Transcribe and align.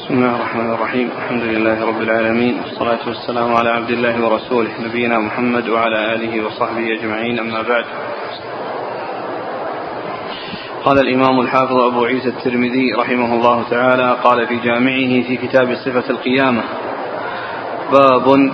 بسم 0.00 0.14
الله 0.14 0.36
الرحمن 0.36 0.70
الرحيم. 0.74 1.08
الحمد 1.18 1.42
لله 1.42 1.86
رب 1.86 2.00
العالمين. 2.00 2.60
والصلاة 2.60 2.98
والسلام 3.06 3.54
على 3.54 3.70
عبد 3.70 3.90
الله 3.90 4.24
ورسوله 4.24 4.70
نبينا 4.80 5.18
محمد 5.18 5.68
وعلى 5.68 6.14
آله 6.14 6.46
وصحبه 6.46 6.92
أجمعين. 7.00 7.38
أما 7.38 7.62
بعد. 7.62 7.84
قال 10.84 10.98
الإمام 10.98 11.40
الحافظ 11.40 11.76
أبو 11.76 12.04
عيسى 12.04 12.28
الترمذي 12.28 12.92
رحمه 12.92 13.34
الله 13.34 13.64
تعالى 13.70 14.16
قال 14.24 14.46
في 14.46 14.56
جامعه 14.56 15.22
في 15.28 15.36
كتاب 15.36 15.74
صفة 15.74 16.10
القيامة. 16.10 16.62
باب 17.92 18.52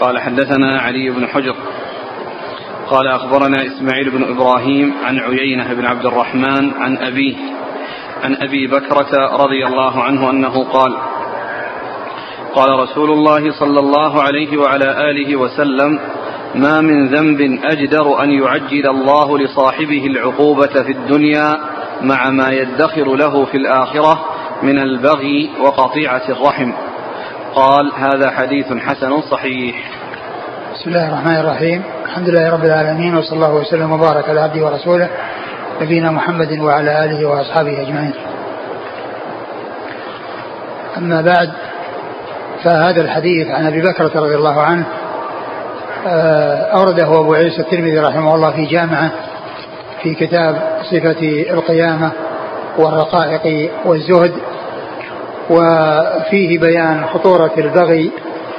قال 0.00 0.18
حدثنا 0.18 0.80
علي 0.80 1.10
بن 1.10 1.26
حجر. 1.26 1.56
قال 2.86 3.08
أخبرنا 3.08 3.66
إسماعيل 3.66 4.10
بن 4.10 4.22
إبراهيم 4.24 4.94
عن 5.04 5.18
عيينة 5.18 5.74
بن 5.74 5.86
عبد 5.86 6.06
الرحمن 6.06 6.72
عن 6.80 6.96
أبيه. 6.96 7.36
عن 8.24 8.36
أبي 8.36 8.66
بكرة 8.66 9.36
رضي 9.36 9.66
الله 9.66 10.02
عنه 10.02 10.30
أنه 10.30 10.64
قال 10.64 10.96
قال 12.54 12.78
رسول 12.78 13.10
الله 13.10 13.52
صلى 13.52 13.80
الله 13.80 14.22
عليه 14.22 14.56
وعلى 14.56 15.10
آله 15.10 15.36
وسلم 15.36 16.00
ما 16.54 16.80
من 16.80 17.08
ذنب 17.08 17.60
أجدر 17.64 18.22
أن 18.22 18.30
يعجل 18.30 18.88
الله 18.88 19.38
لصاحبه 19.38 20.06
العقوبة 20.06 20.82
في 20.82 20.92
الدنيا 20.92 21.58
مع 22.02 22.30
ما 22.30 22.50
يدخر 22.50 23.14
له 23.14 23.44
في 23.44 23.56
الآخرة 23.56 24.24
من 24.62 24.78
البغي 24.78 25.50
وقطيعة 25.60 26.22
الرحم. 26.28 26.72
قال 27.54 27.92
هذا 27.96 28.30
حديث 28.30 28.72
حسن 28.72 29.20
صحيح. 29.20 29.90
بسم 30.74 30.90
الله 30.90 31.08
الرحمن 31.08 31.36
الرحيم. 31.36 31.82
الحمد 32.04 32.28
لله 32.28 32.52
رب 32.52 32.64
العالمين 32.64 33.16
وصلى 33.16 33.36
الله 33.36 33.54
وسلم 33.54 33.92
وبارك 33.92 34.28
على 34.28 34.40
عبده 34.40 34.66
ورسوله 34.66 35.10
نبينا 35.80 36.10
محمد 36.10 36.58
وعلى 36.58 37.04
آله 37.04 37.28
وأصحابه 37.28 37.82
أجمعين. 37.82 38.12
أما 40.96 41.20
بعد 41.20 41.50
فهذا 42.64 43.00
الحديث 43.00 43.50
عن 43.50 43.66
أبي 43.66 43.82
بكرة 43.82 44.20
رضي 44.20 44.34
الله 44.34 44.60
عنه 44.60 44.84
آه، 46.06 46.54
أورده 46.56 47.20
أبو 47.20 47.34
عيسى 47.34 47.60
الترمذي 47.60 47.98
رحمه 47.98 48.34
الله 48.34 48.50
في 48.50 48.64
جامعة 48.64 49.10
في 50.02 50.14
كتاب 50.14 50.78
صفة 50.90 51.44
القيامة 51.50 52.10
والرقائق 52.78 53.70
والزهد 53.84 54.32
وفيه 55.50 56.58
بيان 56.58 57.04
خطورة 57.14 57.52
البغي 57.58 58.10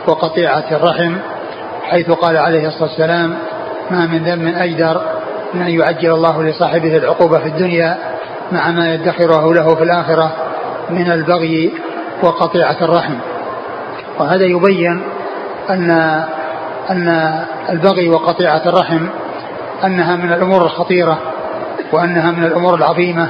وقطيعة 0.08 0.64
الرحم 0.72 1.16
حيث 1.84 2.12
قال 2.12 2.38
عليه 2.38 2.68
الصلاة 2.68 2.90
والسلام 2.90 3.36
ما 3.92 4.06
من 4.08 4.24
ذنب 4.24 4.56
أجدر 4.58 5.02
من 5.54 5.62
أن 5.62 5.70
يعجل 5.70 6.12
الله 6.14 6.44
لصاحبه 6.44 6.98
العقوبة 6.98 7.40
في 7.40 7.46
الدنيا 7.48 7.98
مع 8.52 8.72
ما 8.72 8.94
يدخره 8.94 9.54
له 9.54 9.76
في 9.76 9.84
الآخرة 9.84 10.32
من 10.90 11.12
البغي 11.12 11.74
وقطيعة 12.24 12.78
الرحم. 12.82 13.14
وهذا 14.20 14.44
يبين 14.46 15.02
أن 15.70 15.92
أن 16.90 17.40
البغي 17.70 18.10
وقطيعة 18.10 18.62
الرحم 18.66 19.08
أنها 19.84 20.16
من 20.16 20.34
الأمور 20.34 20.66
الخطيرة 20.66 21.20
وأنها 21.92 22.32
من 22.32 22.44
الأمور 22.44 22.76
العظيمة 22.76 23.30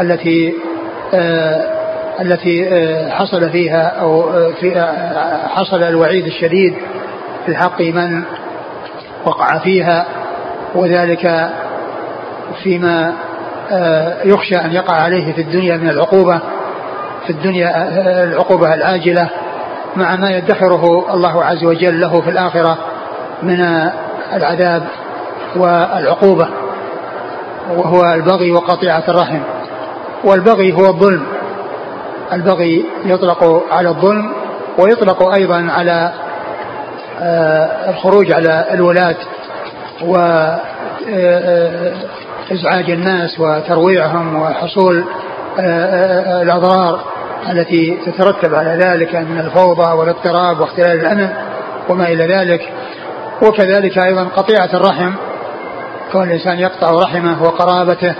التي 0.00 0.54
آه 1.14 1.76
التي 2.20 2.68
آه 2.68 3.10
حصل 3.10 3.50
فيها 3.50 3.86
أو 4.00 4.30
آه 4.30 4.50
في 4.60 4.86
حصل 5.54 5.82
الوعيد 5.82 6.26
الشديد 6.26 6.74
في 7.46 7.56
حق 7.56 7.80
من 7.80 8.22
وقع 9.24 9.58
فيها 9.58 10.06
وذلك 10.76 11.50
فيما 12.62 13.12
آه، 13.72 14.22
يخشى 14.24 14.56
أن 14.56 14.72
يقع 14.72 14.94
عليه 14.94 15.32
في 15.32 15.40
الدنيا 15.40 15.76
من 15.76 15.88
العقوبة 15.88 16.40
في 17.26 17.30
الدنيا 17.30 17.68
آه، 17.68 18.24
العقوبة 18.24 18.74
العاجلة 18.74 19.30
مع 19.96 20.16
ما 20.16 20.30
يدخره 20.30 21.14
الله 21.14 21.44
عز 21.44 21.64
وجل 21.64 22.00
له 22.00 22.20
في 22.20 22.30
الآخرة 22.30 22.78
من 23.42 23.60
العذاب 24.32 24.82
والعقوبة 25.56 26.48
وهو 27.76 28.04
البغي 28.14 28.52
وقطيعة 28.52 29.02
الرحم. 29.08 29.40
والبغي 30.24 30.72
هو 30.72 30.86
الظلم. 30.86 31.26
البغي 32.32 32.86
يطلق 33.04 33.64
على 33.70 33.88
الظلم 33.88 34.32
ويطلق 34.78 35.34
أيضا 35.34 35.68
على 35.70 36.12
آه، 37.20 37.90
الخروج 37.90 38.32
على 38.32 38.66
الولاة. 38.70 39.16
وإزعاج 40.02 40.60
الناس 42.90 43.40
وترويعهم 43.40 44.42
وحصول 44.42 45.04
الأضرار 46.42 47.00
التي 47.52 47.98
تترتب 48.06 48.54
على 48.54 48.70
ذلك 48.84 49.14
من 49.14 49.38
الفوضى 49.38 49.92
والاضطراب 49.92 50.60
واختلال 50.60 51.00
الأمن 51.00 51.28
وما 51.88 52.08
إلى 52.08 52.26
ذلك. 52.26 52.72
وكذلك 53.42 53.98
أيضا 53.98 54.24
قطيعة 54.24 54.70
الرحم 54.74 55.12
كون 56.12 56.22
الإنسان 56.22 56.58
يقطع 56.58 56.90
رحمه 56.90 57.42
وقرابته 57.42 58.14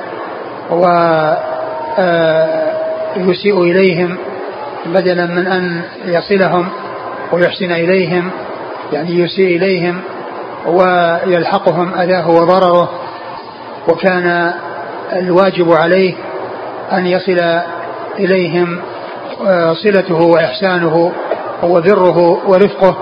ويسيء 3.16 3.62
إليهم 3.62 4.18
بدلا 4.86 5.26
من 5.26 5.46
أن 5.46 5.82
يصلهم 6.04 6.68
ويحسن 7.32 7.72
إليهم 7.72 8.30
يعني 8.92 9.18
يسيء 9.20 9.56
إليهم 9.56 10.00
ويلحقهم 10.66 11.94
أذاه 11.94 12.30
وضرره 12.30 12.90
وكان 13.88 14.52
الواجب 15.12 15.72
عليه 15.72 16.14
أن 16.92 17.06
يصل 17.06 17.60
إليهم 18.18 18.80
آه، 19.46 19.74
صلته 19.74 20.22
وإحسانه 20.22 21.12
وبره 21.62 22.18
ورفقه. 22.46 22.96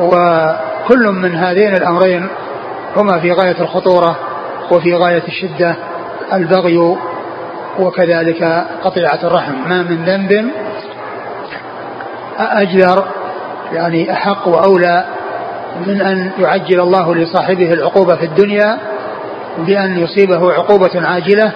وكل 0.00 1.12
من 1.12 1.34
هذين 1.34 1.76
الأمرين 1.76 2.28
هما 2.96 3.20
في 3.20 3.32
غاية 3.32 3.60
الخطورة 3.60 4.16
وفي 4.70 4.94
غاية 4.94 5.22
الشدة 5.28 5.76
البغي 6.32 6.96
وكذلك 7.78 8.66
قطيعة 8.84 9.18
الرحم. 9.22 9.68
ما 9.68 9.82
من 9.82 10.04
ذنب 10.04 10.50
أجدر 12.38 13.04
يعني 13.72 14.12
أحق 14.12 14.48
وأولى 14.48 15.04
من 15.86 16.00
أن 16.00 16.30
يعجل 16.38 16.80
الله 16.80 17.14
لصاحبه 17.14 17.72
العقوبة 17.72 18.16
في 18.16 18.24
الدنيا 18.24 18.78
بأن 19.58 19.98
يصيبه 19.98 20.52
عقوبة 20.52 20.90
عاجلة 20.94 21.52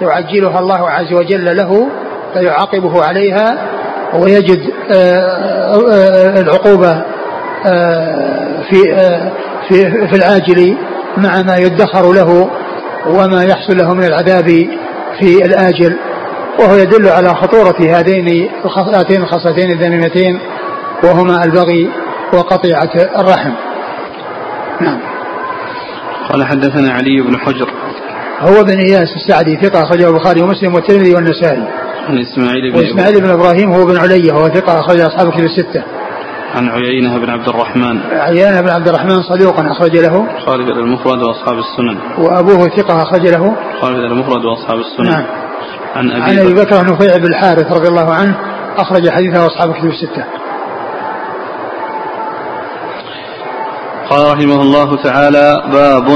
يعجلها 0.00 0.58
الله 0.58 0.90
عز 0.90 1.12
وجل 1.12 1.56
له 1.56 1.88
فيعاقبه 2.34 3.04
عليها 3.04 3.58
ويجد 4.14 4.70
آه، 4.92 5.78
آه، 5.92 6.40
العقوبة 6.40 7.02
آه، 7.66 8.62
في 8.70 8.82
في 9.68 10.06
في 10.08 10.16
العاجل 10.16 10.76
مع 11.16 11.42
ما 11.42 11.56
يدخر 11.56 12.12
له 12.12 12.50
وما 13.06 13.44
يحصل 13.44 13.76
له 13.76 13.94
من 13.94 14.04
العذاب 14.04 14.48
في 15.18 15.44
الآجل. 15.44 15.96
وهو 16.58 16.76
يدل 16.76 17.08
على 17.08 17.28
خطورة 17.28 17.76
هذين 17.80 18.48
هاتين 18.94 19.22
الخصلتين 19.22 19.70
الذميمتين 19.70 20.38
وهما 21.04 21.44
البغي 21.44 21.90
وقطيعة 22.32 23.20
الرحم 23.20 23.52
نعم 24.80 25.00
قال 26.30 26.44
حدثنا 26.44 26.92
علي 26.92 27.22
بن 27.22 27.38
حجر 27.38 27.68
هو 28.40 28.64
بن 28.64 28.78
إياس 28.78 29.08
السعدي 29.16 29.56
ثقة 29.56 29.82
أخرجه 29.82 30.08
البخاري 30.08 30.42
ومسلم 30.42 30.74
والترمذي 30.74 31.14
والنسائي. 31.14 31.68
عن 32.08 32.18
إسماعيل 32.18 32.72
بن 32.72 32.78
وإسماعيل 32.78 33.20
بن 33.20 33.30
إبراهيم 33.30 33.72
هو 33.72 33.86
بن 33.86 33.96
علي 33.96 34.30
وهو 34.30 34.48
ثقة 34.48 34.80
أخرج 34.80 35.00
أصحاب 35.00 35.30
كتب 35.32 35.44
الستة. 35.44 35.82
عن 36.54 36.68
عيينة 36.68 37.18
بن 37.18 37.30
عبد 37.30 37.48
الرحمن. 37.48 38.00
عيينة 38.12 38.60
بن 38.60 38.68
عبد 38.68 38.88
الرحمن 38.88 39.22
صدوق 39.22 39.60
أخرج 39.60 39.96
له. 39.96 40.26
خالد 40.46 40.68
المفرد 40.68 41.22
وأصحاب 41.22 41.58
السنن. 41.58 42.24
وأبوه 42.24 42.68
ثقة 42.68 43.02
أخرج 43.02 43.26
له. 43.26 43.56
خالد 43.80 44.12
المفرد 44.12 44.44
وأصحاب 44.44 44.78
السنن. 44.78 45.10
نعم. 45.10 45.26
عن 45.94 46.10
أبي 46.10 46.22
عن 46.22 46.38
أبي 46.38 46.54
بكر 46.54 46.84
نفيع 46.84 47.16
بن 47.16 47.26
الحارث 47.26 47.72
رضي 47.72 47.88
الله 47.88 48.14
عنه 48.14 48.36
أخرج 48.76 49.08
حديثه 49.08 49.46
أصحاب 49.46 49.72
كتب 49.72 49.88
الستة. 49.88 50.24
قال 54.14 54.32
رحمه 54.32 54.62
الله 54.62 55.02
تعالى 55.02 55.62
باب. 55.72 56.08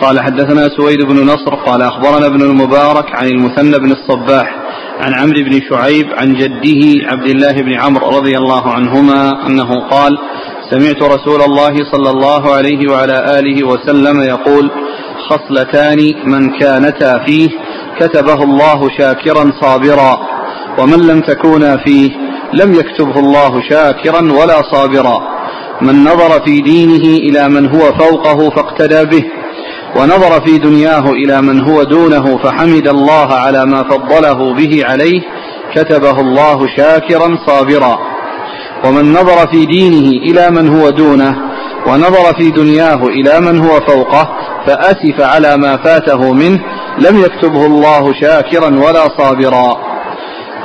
قال 0.00 0.20
حدثنا 0.20 0.68
سويد 0.76 1.02
بن 1.02 1.26
نصر 1.26 1.54
قال 1.66 1.82
أخبرنا 1.82 2.26
ابن 2.26 2.42
المبارك 2.42 3.06
عن 3.14 3.26
المثنى 3.26 3.78
بن 3.78 3.92
الصباح 3.92 4.56
عن 5.00 5.14
عمرو 5.14 5.44
بن 5.44 5.60
شعيب 5.70 6.06
عن 6.18 6.34
جده 6.34 7.08
عبد 7.10 7.26
الله 7.26 7.52
بن 7.52 7.74
عمرو 7.80 8.08
رضي 8.08 8.36
الله 8.36 8.72
عنهما 8.72 9.46
أنه 9.46 9.88
قال 9.90 10.18
سمعت 10.70 11.02
رسول 11.02 11.42
الله 11.42 11.76
صلى 11.92 12.10
الله 12.10 12.54
عليه 12.54 12.92
وعلى 12.92 13.38
آله 13.38 13.66
وسلم 13.66 14.20
يقول 14.20 14.70
خصلتان 15.28 16.14
من 16.24 16.58
كانتا 16.58 17.18
فيه 17.26 17.48
كتبه 18.00 18.42
الله 18.42 18.88
شاكرا 18.98 19.52
صابرا 19.60 20.18
ومن 20.78 21.06
لم 21.06 21.20
تكونا 21.20 21.76
فيه 21.76 22.10
لم 22.52 22.74
يكتبه 22.74 23.20
الله 23.20 23.62
شاكرا 23.70 24.32
ولا 24.32 24.62
صابرا. 24.72 25.37
من 25.82 26.04
نظر 26.04 26.44
في 26.44 26.60
دينه 26.60 27.16
إلى 27.16 27.48
من 27.48 27.66
هو 27.66 27.80
فوقه 27.80 28.50
فاقتدى 28.50 29.04
به 29.04 29.24
ونظر 29.96 30.40
في 30.46 30.58
دنياه 30.58 31.10
إلى 31.10 31.42
من 31.42 31.60
هو 31.60 31.82
دونه 31.82 32.38
فحمد 32.38 32.88
الله 32.88 33.34
على 33.34 33.66
ما 33.66 33.82
فضله 33.82 34.54
به 34.54 34.82
عليه 34.84 35.20
كتبه 35.74 36.20
الله 36.20 36.76
شاكرا 36.76 37.38
صابرا. 37.46 37.98
ومن 38.84 39.12
نظر 39.12 39.46
في 39.52 39.66
دينه 39.66 40.10
إلى 40.30 40.50
من 40.50 40.68
هو 40.68 40.90
دونه 40.90 41.36
ونظر 41.86 42.34
في 42.38 42.50
دنياه 42.50 43.06
إلى 43.06 43.40
من 43.40 43.58
هو 43.58 43.80
فوقه 43.80 44.28
فأسف 44.66 45.20
على 45.20 45.56
ما 45.56 45.76
فاته 45.76 46.32
منه 46.32 46.60
لم 46.98 47.18
يكتبه 47.18 47.66
الله 47.66 48.12
شاكرا 48.20 48.78
ولا 48.78 49.08
صابرا. 49.18 49.88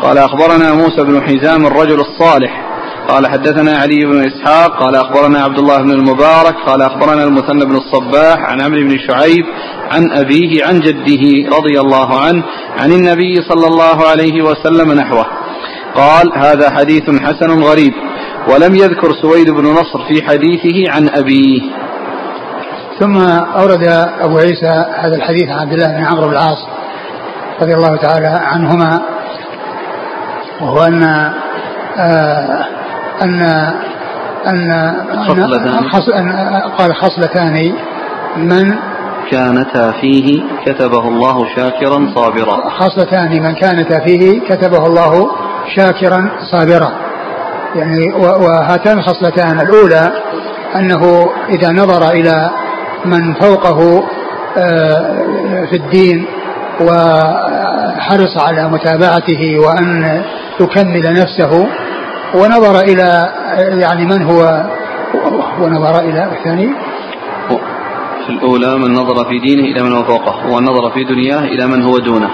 قال 0.02 0.18
أخبرنا 0.18 0.74
موسى 0.74 1.04
بن 1.04 1.22
حزام 1.22 1.66
الرجل 1.66 2.00
الصالح 2.00 2.63
قال 3.10 3.28
حدثنا 3.28 3.78
علي 3.78 4.06
بن 4.06 4.26
إسحاق 4.28 4.84
قال 4.84 4.96
أخبرنا 4.96 5.40
عبد 5.40 5.60
الله 5.60 5.78
بن 5.78 5.92
المبارك 5.92 6.56
قال 6.68 6.82
أخبرنا 6.82 7.24
المثنى 7.24 7.66
بن 7.66 7.76
الصباح 7.76 8.40
عن 8.40 8.62
عمرو 8.62 8.82
بن 8.82 8.98
شعيب 9.08 9.46
عن 9.92 10.12
أبيه 10.12 10.66
عن 10.66 10.80
جده 10.80 11.56
رضي 11.58 11.80
الله 11.80 12.22
عنه 12.22 12.44
عن 12.80 12.92
النبي 12.92 13.36
صلى 13.50 13.68
الله 13.68 14.08
عليه 14.10 14.44
وسلم 14.44 14.92
نحوه. 14.92 15.26
قال 15.96 16.32
هذا 16.36 16.70
حديث 16.70 17.04
حسن 17.22 17.64
غريب 17.64 17.94
ولم 18.48 18.76
يذكر 18.76 19.12
سويد 19.22 19.50
بن 19.50 19.64
نصر 19.64 20.00
في 20.08 20.24
حديثه 20.28 20.92
عن 20.92 21.10
أبيه. 21.10 21.62
ثم 23.00 23.18
أورد 23.60 23.84
أبو 24.22 24.38
عيسى 24.38 24.86
هذا 25.04 25.16
الحديث 25.16 25.50
عن 25.50 25.60
عبد 25.60 25.74
الله 25.74 25.88
بن 25.88 26.06
عمرو 26.06 26.28
بن 26.28 26.34
العاص 26.34 26.68
رضي 27.62 27.74
الله 27.74 27.96
تعالى 27.98 28.28
عنهما 28.28 29.02
وهو 30.62 30.84
أن 30.84 31.04
آه 31.98 32.83
أن 33.22 33.42
أن 34.48 34.72
أن 36.18 36.62
قال 36.78 36.96
خصلتان 36.96 37.74
من؟ 38.38 38.76
كانتا 39.32 39.92
فيه 40.02 40.44
كتبه 40.66 41.08
الله 41.08 41.46
شاكرا 41.56 42.12
صابرا. 42.16 42.70
خصلتان 42.70 43.32
من 43.44 43.54
كانتا 43.56 44.00
فيه 44.06 44.40
كتبه 44.50 44.86
الله 44.86 45.32
شاكرا 45.76 46.30
صابرا. 46.52 46.92
يعني 47.76 48.14
وهاتان 48.14 48.98
الخصلتان 48.98 49.60
الأولى 49.60 50.12
أنه 50.76 51.30
إذا 51.50 51.72
نظر 51.72 52.12
إلى 52.12 52.50
من 53.06 53.34
فوقه 53.34 54.04
آه، 54.58 55.66
في 55.70 55.76
الدين 55.76 56.26
وحرص 56.82 58.38
على 58.38 58.70
متابعته 58.70 59.60
وأن 59.60 60.22
يكمل 60.60 61.14
نفسه 61.14 61.68
ونظر 62.36 62.80
إلى 62.80 63.30
يعني 63.82 64.06
من 64.06 64.22
هو؟ 64.22 64.64
ونظر 65.62 66.00
إلى 66.00 66.32
الثاني. 66.32 66.70
في 68.26 68.30
الأولى 68.30 68.78
من 68.78 68.94
نظر 68.94 69.26
في 69.30 69.40
دينه 69.40 69.64
إلى 69.64 69.84
من 69.84 69.92
هو 69.92 70.04
فوقه 70.04 70.48
ونظر 70.52 70.92
في 70.94 71.04
دنياه 71.04 71.40
إلى 71.40 71.68
من 71.68 71.82
هو 71.82 71.98
دونه. 71.98 72.30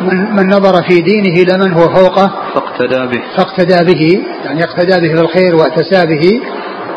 من, 0.00 0.36
من 0.36 0.48
نظر 0.48 0.82
في 0.82 1.00
دينه 1.00 1.42
إلى 1.42 1.58
من 1.58 1.72
هو 1.72 1.88
فوقه؟ 1.88 2.30
فاقتدى 2.54 3.06
به. 3.06 3.22
فاقتدى 3.36 3.94
به 3.94 4.22
يعني 4.44 4.64
اقتدى 4.64 5.00
به 5.00 5.14
في 5.14 5.20
الخير 5.20 5.56
واعتسى 5.56 6.06
به 6.06 6.40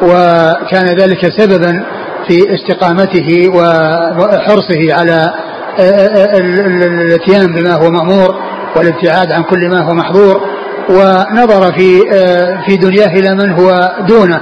وكان 0.01 0.86
ذلك 0.86 1.30
سببا 1.38 1.86
في 2.27 2.56
استقامته 2.56 3.50
وحرصه 3.50 4.94
على 4.94 5.33
الاتيان 7.01 7.53
بما 7.53 7.74
هو 7.74 7.89
مأمور 7.89 8.36
والابتعاد 8.75 9.31
عن 9.31 9.44
كل 9.44 9.69
ما 9.69 9.81
هو 9.81 9.94
محظور. 9.94 10.55
ونظر 10.90 11.74
في 11.74 12.00
في 12.66 12.78
دنياه 12.78 13.08
إلى 13.08 13.36
من 13.36 13.52
هو 13.52 13.92
دونه. 14.08 14.42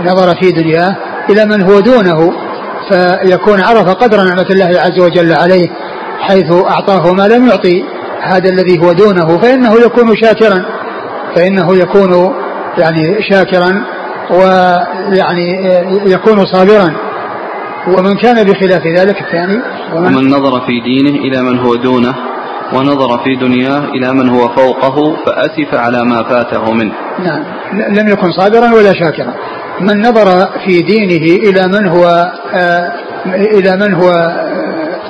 نظر 0.00 0.34
في 0.40 0.50
دنياه 0.50 0.96
إلى 1.30 1.44
من 1.44 1.62
هو 1.62 1.80
دونه. 1.80 2.32
فيكون 2.90 3.60
عرف 3.60 3.88
قدر 3.88 4.16
نعمة 4.16 4.46
الله 4.50 4.80
عز 4.80 5.00
وجل 5.00 5.32
عليه 5.32 5.68
حيث 6.20 6.52
أعطاه 6.52 7.12
ما 7.12 7.28
لم 7.28 7.46
يعطي 7.46 7.84
هذا 8.22 8.48
الذي 8.48 8.78
هو 8.78 8.92
دونه. 8.92 9.38
فإنه 9.38 9.74
يكون 9.74 10.16
شاكرا. 10.16 10.64
فإنه 11.36 11.76
يكون 11.76 12.34
يعني 12.78 13.22
شاكرا 13.30 13.84
ويعني 14.30 15.66
يكون 16.06 16.46
صابرا. 16.46 16.94
ومن 17.88 18.16
كان 18.16 18.44
بخلاف 18.44 18.86
ذلك 18.86 19.20
الثاني 19.20 19.60
ومن, 19.94 20.16
ومن 20.16 20.28
نظر 20.28 20.60
في 20.60 20.80
دينه 20.80 21.10
إلى 21.10 21.42
من 21.42 21.58
هو 21.58 21.74
دونه 21.74 22.14
ونظر 22.74 23.18
في 23.24 23.36
دنياه 23.36 23.84
إلى 23.84 24.12
من 24.12 24.28
هو 24.28 24.48
فوقه 24.48 25.16
فأسف 25.26 25.74
على 25.74 26.04
ما 26.04 26.22
فاته 26.22 26.72
منه. 26.72 26.92
نعم. 27.18 27.44
لم 27.88 28.08
يكن 28.08 28.32
صابرا 28.32 28.72
ولا 28.74 28.92
شاكرا. 28.92 29.34
من 29.80 30.00
نظر 30.00 30.48
في 30.66 30.82
دينه 30.82 31.50
إلى 31.50 31.68
من 31.68 31.86
هو 31.86 32.32
آه 32.54 32.92
إلى 33.26 33.76
من 33.76 33.94
هو 33.94 34.10
آه 34.10 35.00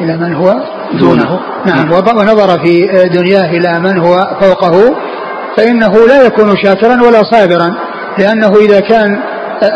إلى 0.00 0.16
من 0.16 0.34
هو؟ 0.34 0.54
دونه. 0.98 1.40
نعم. 1.66 1.92
ونظر 1.92 2.58
في 2.64 2.88
دنياه 3.08 3.50
إلى 3.50 3.80
من 3.80 3.98
هو 3.98 4.36
فوقه 4.40 4.96
فإنه 5.56 6.06
لا 6.08 6.22
يكون 6.26 6.56
شاكرا 6.56 7.02
ولا 7.02 7.22
صابرا. 7.22 7.74
لأنه 8.18 8.56
إذا 8.56 8.80
كان 8.80 9.18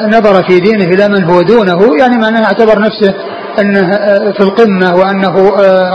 نظر 0.08 0.43
في 0.43 0.61
دينه 0.61 0.84
إلى 0.84 1.08
من 1.08 1.25
هو 1.25 1.43
دونه 1.43 1.96
يعني 1.99 2.19
معناه 2.19 2.44
اعتبر 2.44 2.78
نفسه 2.78 3.14
أنه 3.61 3.91
في 4.32 4.41
القمة 4.41 4.94
وأنه 4.94 5.50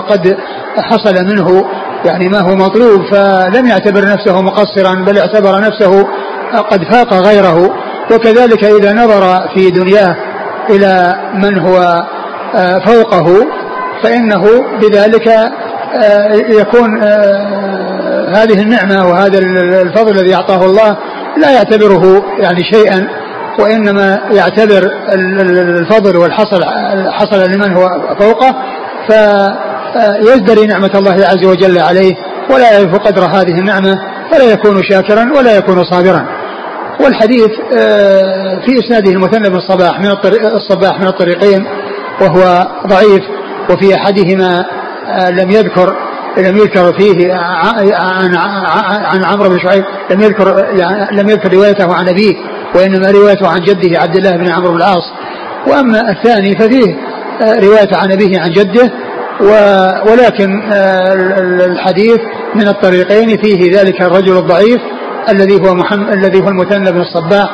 قد 0.10 0.38
حصل 0.78 1.26
منه 1.26 1.66
يعني 2.06 2.30
ما 2.30 2.40
هو 2.40 2.56
مطلوب 2.56 3.06
فلم 3.12 3.66
يعتبر 3.66 4.02
نفسه 4.08 4.42
مقصرا 4.42 4.96
بل 5.06 5.18
اعتبر 5.18 5.62
نفسه 5.62 6.08
قد 6.72 6.84
فاق 6.84 7.14
غيره. 7.14 7.70
وكذلك 8.14 8.64
إذا 8.64 8.94
نظر 8.94 9.48
في 9.56 9.70
دنياه 9.70 10.16
إلى 10.70 11.16
من 11.34 11.60
هو 11.60 12.04
فوقه 12.86 13.48
فإنه 14.04 14.44
بذلك 14.82 15.28
يكون 16.50 17.04
هذه 18.36 18.62
النعمة 18.62 19.10
وهذا 19.10 19.40
الفضل 19.82 20.12
الذي 20.20 20.36
أعطاه 20.36 20.66
الله 20.66 20.98
لا 21.38 21.52
يعتبره 21.52 22.24
يعني 22.40 22.64
شيئا. 22.74 23.08
وإنما 23.60 24.20
يعتبر 24.32 24.92
الفضل 25.80 26.18
والحصل 26.18 26.64
حصل 27.12 27.52
لمن 27.52 27.74
هو 27.74 27.90
فوقه 28.20 28.56
فيزدري 29.10 30.66
نعمة 30.68 30.92
الله 30.96 31.14
عز 31.14 31.46
وجل 31.46 31.80
عليه 31.80 32.16
ولا 32.54 32.72
يعرف 32.74 32.96
قدر 32.96 33.22
هذه 33.22 33.60
النعمة 33.60 34.00
ولا 34.34 34.44
يكون 34.44 34.84
شاكرا 34.84 35.32
ولا 35.38 35.58
يكون 35.58 35.84
صابرا. 35.84 36.26
والحديث 37.04 37.50
في 38.66 38.80
إسناده 38.80 39.12
المثنى 39.12 39.50
بن 39.50 39.56
الصباح 39.56 40.00
من 40.00 40.08
الصباح 40.46 41.00
من 41.00 41.08
الطريقين 41.08 41.66
وهو 42.22 42.68
ضعيف 42.88 43.22
وفي 43.70 43.96
أحدهما 43.96 44.66
لم 45.30 45.52
يذكر 45.52 45.96
لم 46.38 46.58
يذكر 46.58 46.94
فيه 47.00 47.34
عن 47.94 48.36
عن 49.06 49.26
عمرو 49.26 49.50
بن 49.50 49.60
شعيب 49.60 49.84
لم 50.12 50.22
يذكر 50.22 50.66
لم 51.12 51.30
يذكر 51.30 51.54
روايته 51.54 51.96
عن 51.96 52.08
أبيه. 52.10 52.36
وإنما 52.76 53.12
روايته 53.12 53.48
عن 53.48 53.60
جده 53.60 54.00
عبد 54.00 54.16
الله 54.16 54.32
بن 54.38 54.52
عمرو 54.52 54.72
بن 54.72 54.78
العاص. 54.78 55.12
وأما 55.68 56.10
الثاني 56.12 56.56
ففيه 56.56 56.96
رواية 57.42 57.90
عن 57.94 58.12
أبيه 58.12 58.40
عن 58.40 58.50
جده 58.50 58.92
ولكن 60.12 60.74
الحديث 61.72 62.20
من 62.56 62.68
الطريقين 62.68 63.38
فيه 63.38 63.80
ذلك 63.80 64.02
الرجل 64.02 64.38
الضعيف 64.38 64.82
الذي 65.30 65.56
هو 65.56 65.74
محمد 65.74 66.14
الذي 66.14 66.42
هو 66.42 66.48
المثنى 66.48 66.92
بن 66.92 67.02
الصباح 67.02 67.50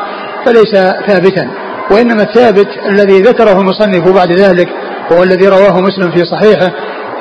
فليس 0.45 0.73
ثابتا. 1.07 1.47
وإنما 1.91 2.23
الثابت 2.23 2.67
الذي 2.89 3.21
ذكره 3.21 3.61
المصنف 3.61 4.11
بعد 4.15 4.31
ذلك 4.31 4.67
وهو 5.11 5.23
الذي 5.23 5.47
رواه 5.47 5.81
مسلم 5.81 6.11
في 6.11 6.23
صحيحه 6.25 6.71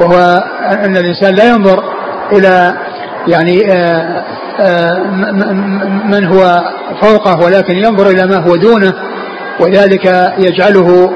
وهو 0.01 0.45
أن 0.85 0.97
الإنسان 0.97 1.35
لا 1.35 1.49
ينظر 1.49 1.85
إلى 2.33 2.75
يعني 3.29 3.73
آآ 3.73 4.25
آآ 4.61 4.99
من 6.05 6.25
هو 6.25 6.61
فوقه 7.01 7.45
ولكن 7.45 7.75
ينظر 7.75 8.11
إلى 8.11 8.27
ما 8.27 8.37
هو 8.37 8.57
دونه 8.57 8.93
وذلك 9.61 10.33
يجعله 10.39 11.11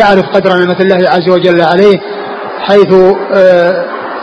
يعرف 0.00 0.24
قدر 0.34 0.56
نعمة 0.56 0.76
الله 0.80 1.10
عز 1.10 1.28
وجل 1.28 1.60
عليه 1.60 2.00
حيث 2.58 2.94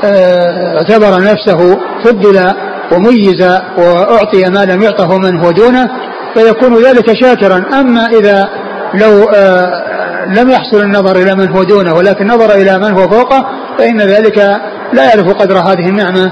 اعتبر 0.04 1.22
نفسه 1.22 1.80
فضل 2.04 2.54
وميز 2.92 3.60
وأعطي 3.78 4.50
ما 4.50 4.66
لم 4.66 4.82
يعطه 4.82 5.18
من 5.18 5.40
هو 5.40 5.52
دونه 5.52 5.90
فيكون 6.34 6.84
ذلك 6.84 7.14
شاكرا. 7.22 7.64
أما 7.80 8.06
إذا 8.06 8.50
لو 8.94 9.30
لم 10.28 10.50
يحصل 10.50 10.82
النظر 10.82 11.16
إلى 11.16 11.36
من 11.36 11.50
هو 11.50 11.64
دونه 11.64 11.94
ولكن 11.94 12.28
نظر 12.28 12.52
إلى 12.52 12.80
من 12.80 12.92
هو 12.92 13.08
فوقه 13.08 13.46
فإن 13.78 14.02
ذلك 14.02 14.38
لا 14.94 15.04
يعرف 15.04 15.34
قدر 15.34 15.58
هذه 15.58 15.90
النعمة 15.90 16.32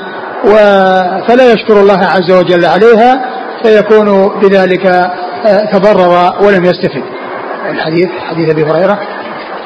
فلا 1.28 1.54
يشكر 1.54 1.80
الله 1.80 2.00
عز 2.00 2.32
وجل 2.32 2.66
عليها 2.66 3.26
فيكون 3.64 4.40
بذلك 4.42 5.12
تضرر 5.72 6.34
ولم 6.42 6.66
يستفد. 6.66 7.04
الحديث 7.70 8.10
حديث 8.30 8.50
أبي 8.50 8.64
هريرة 8.64 9.00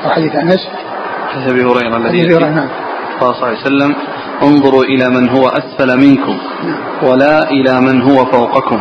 أو 0.06 0.10
حديث 0.10 0.36
أنس. 0.36 0.68
حديث 1.30 1.50
أبي 1.50 1.64
هريرة 1.64 1.98
الذي 1.98 2.24
نعم. 2.28 2.70
قال 3.20 3.36
صلى 3.36 3.48
الله 3.48 3.48
عليه 3.48 3.62
وسلم 3.62 3.96
انظروا 4.44 4.84
إلى 4.84 5.10
من 5.10 5.30
هو 5.30 5.48
أسفل 5.48 5.98
منكم 5.98 6.38
ولا 7.04 7.50
إلى 7.50 7.82
من 7.82 8.02
هو 8.02 8.26
فوقكم 8.26 8.80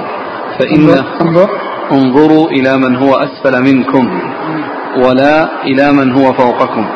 انظر 1.21 1.49
انظروا 1.93 2.49
إلى 2.51 2.77
من 2.77 2.97
هو 2.97 3.15
أسفل 3.15 3.63
منكم 3.63 4.21
ولا 4.97 5.49
إلى 5.65 5.93
من 5.93 6.13
هو 6.13 6.33
فوقكم. 6.33 6.87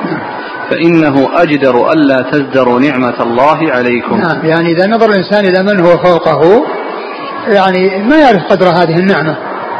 فإنه 0.70 1.28
أجدر 1.42 1.92
ألا 1.92 2.30
تزدروا 2.32 2.80
نعمة 2.80 3.22
الله 3.22 3.72
عليكم. 3.72 4.16
نعم 4.16 4.44
يعني 4.44 4.72
إذا 4.72 4.86
نظر 4.86 5.10
الإنسان 5.10 5.44
إلى 5.44 5.62
من 5.62 5.80
هو 5.80 5.98
فوقه 5.98 6.64
يعني 7.48 8.02
ما 8.02 8.16
يعرف 8.16 8.42
قدر 8.50 8.66
هذه 8.66 8.98
النعمة. 8.98 9.36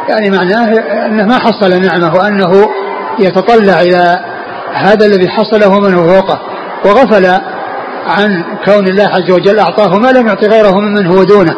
يعني 0.09 0.29
معناه 0.29 0.73
أنه 1.05 1.25
ما 1.25 1.39
حصل 1.39 1.81
نعمة 1.81 2.15
وأنه 2.15 2.69
يتطلع 3.19 3.81
إلى 3.81 4.19
هذا 4.73 5.05
الذي 5.05 5.29
حصله 5.29 5.79
من 5.79 5.93
هو 5.93 6.07
فوقه. 6.07 6.39
وغفل 6.85 7.25
عن 8.07 8.43
كون 8.65 8.87
الله 8.87 9.03
عز 9.03 9.31
وجل 9.31 9.59
أعطاه 9.59 9.99
ما 9.99 10.11
لم 10.11 10.27
يعطي 10.27 10.47
غيره 10.47 10.79
ممن 10.79 11.07
هو 11.07 11.23
دونه. 11.23 11.55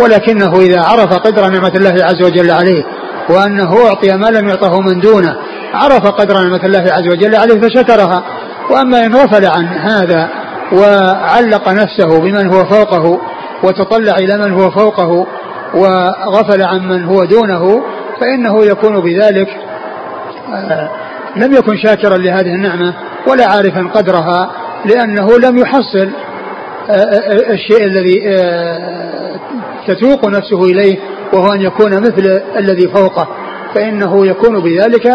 ولكنه 0.00 0.60
إذا 0.60 0.80
عرف 0.80 1.12
قدر 1.12 1.48
نعمة 1.48 1.72
الله 1.74 2.04
عز 2.04 2.22
وجل 2.22 2.50
عليه 2.50 2.84
وأنه 3.30 3.86
أعطي 3.86 4.16
ما 4.16 4.26
لم 4.26 4.48
يعطه 4.48 4.80
من 4.80 5.00
دونه 5.00 5.36
عرف 5.74 6.06
قدر 6.06 6.34
نعمة 6.34 6.60
الله 6.64 6.92
عز 6.92 7.08
وجل 7.12 7.36
عليه 7.36 7.60
فشكرها. 7.60 8.24
وأما 8.70 9.06
إن 9.06 9.14
غفل 9.14 9.46
عن 9.46 9.64
هذا 9.64 10.28
وعلق 10.72 11.68
نفسه 11.68 12.20
بمن 12.20 12.46
هو 12.54 12.64
فوقه 12.64 13.20
وتطلع 13.62 14.14
إلى 14.16 14.36
من 14.36 14.52
هو 14.52 14.70
فوقه 14.70 15.26
وغفل 15.74 16.62
عن 16.62 16.88
من 16.88 17.04
هو 17.04 17.24
دونه 17.24 17.82
فإنه 18.20 18.64
يكون 18.64 19.00
بذلك 19.00 19.48
آه، 20.54 20.90
لم 21.36 21.52
يكن 21.52 21.76
شاكرا 21.76 22.16
لهذه 22.16 22.54
النعمة 22.54 22.94
ولا 23.26 23.46
عارفا 23.46 23.90
قدرها 23.94 24.50
لأنه 24.84 25.38
لم 25.38 25.58
يحصل 25.58 26.10
آه، 26.90 26.92
آه، 26.92 27.52
الشيء 27.52 27.84
الذي 27.84 28.20
تتوق 29.86 30.28
نفسه 30.28 30.64
إليه 30.64 30.98
وهو 31.32 31.52
أن 31.52 31.60
يكون 31.60 32.00
مثل 32.00 32.40
الذي 32.56 32.88
فوقه 32.88 33.28
فإنه 33.74 34.26
يكون 34.26 34.60
بذلك 34.60 35.06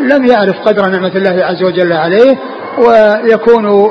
لم 0.00 0.26
يعرف 0.26 0.60
قدر 0.60 0.88
نعمة 0.88 1.12
الله 1.16 1.44
عز 1.44 1.62
وجل 1.62 1.92
عليه 1.92 2.38
ويكون 2.78 3.90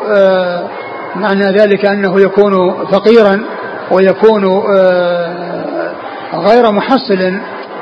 معنى 1.16 1.46
ذلك 1.46 1.86
أنه 1.86 2.22
يكون 2.22 2.86
فقيرا 2.92 3.44
ويكون 3.92 4.46
غير 6.34 6.72
محصل 6.72 7.40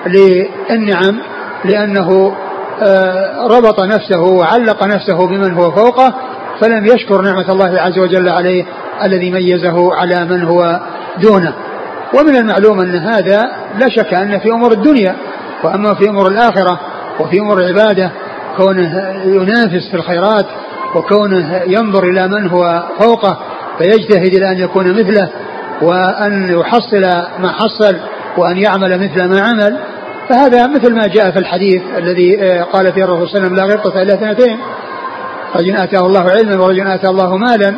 للنعم 0.07 1.19
لأنه 1.65 2.35
آه، 2.83 3.47
ربط 3.47 3.79
نفسه 3.79 4.19
وعلق 4.19 4.83
نفسه 4.83 5.27
بمن 5.27 5.53
هو 5.53 5.71
فوقه 5.71 6.13
فلم 6.61 6.85
يشكر 6.85 7.21
نعمة 7.21 7.51
الله 7.51 7.81
عز 7.81 7.99
وجل 7.99 8.29
عليه 8.29 8.65
الذي 9.03 9.31
ميزه 9.31 9.95
على 9.95 10.25
من 10.25 10.43
هو 10.43 10.79
دونه. 11.17 11.53
ومن 12.13 12.35
المعلوم 12.35 12.79
أن 12.79 12.95
هذا 12.95 13.51
لا 13.77 13.89
شك 13.89 14.13
أن 14.13 14.39
في 14.39 14.49
أمور 14.51 14.71
الدنيا 14.71 15.15
وأما 15.63 15.93
في 15.93 16.09
أمور 16.09 16.27
الآخرة 16.27 16.79
وفي 17.19 17.39
أمور 17.39 17.59
العبادة 17.59 18.11
كونه 18.57 19.13
ينافس 19.25 19.89
في 19.91 19.93
الخيرات 19.93 20.45
وكونه 20.95 21.61
ينظر 21.67 22.03
إلى 22.03 22.27
من 22.27 22.47
هو 22.47 22.83
فوقه 22.99 23.39
فيجتهد 23.77 24.33
إلى 24.33 24.51
أن 24.51 24.57
يكون 24.57 24.91
مثله 24.91 25.29
وأن 25.81 26.59
يحصل 26.59 27.01
ما 27.39 27.51
حصل 27.51 27.97
وأن 28.37 28.57
يعمل 28.57 28.99
مثل 28.99 29.25
ما 29.25 29.41
عمل 29.41 29.77
فهذا 30.29 30.67
مثل 30.67 30.95
ما 30.95 31.07
جاء 31.07 31.31
في 31.31 31.39
الحديث 31.39 31.81
الذي 31.97 32.41
آه، 32.41 32.63
قال 32.63 32.93
فيه 32.93 33.03
الرسول 33.03 33.29
صلى 33.29 33.37
الله 33.37 33.47
عليه 33.47 33.55
وسلم 33.55 33.55
لا 33.55 33.75
غبطة 33.75 34.01
إلا 34.01 34.13
اثنتين 34.13 34.57
رجل 35.55 35.75
آتاه 35.75 36.05
الله 36.05 36.29
علما 36.29 36.63
ورجل 36.63 36.87
آتاه 36.87 37.09
الله 37.09 37.37
مالا 37.37 37.75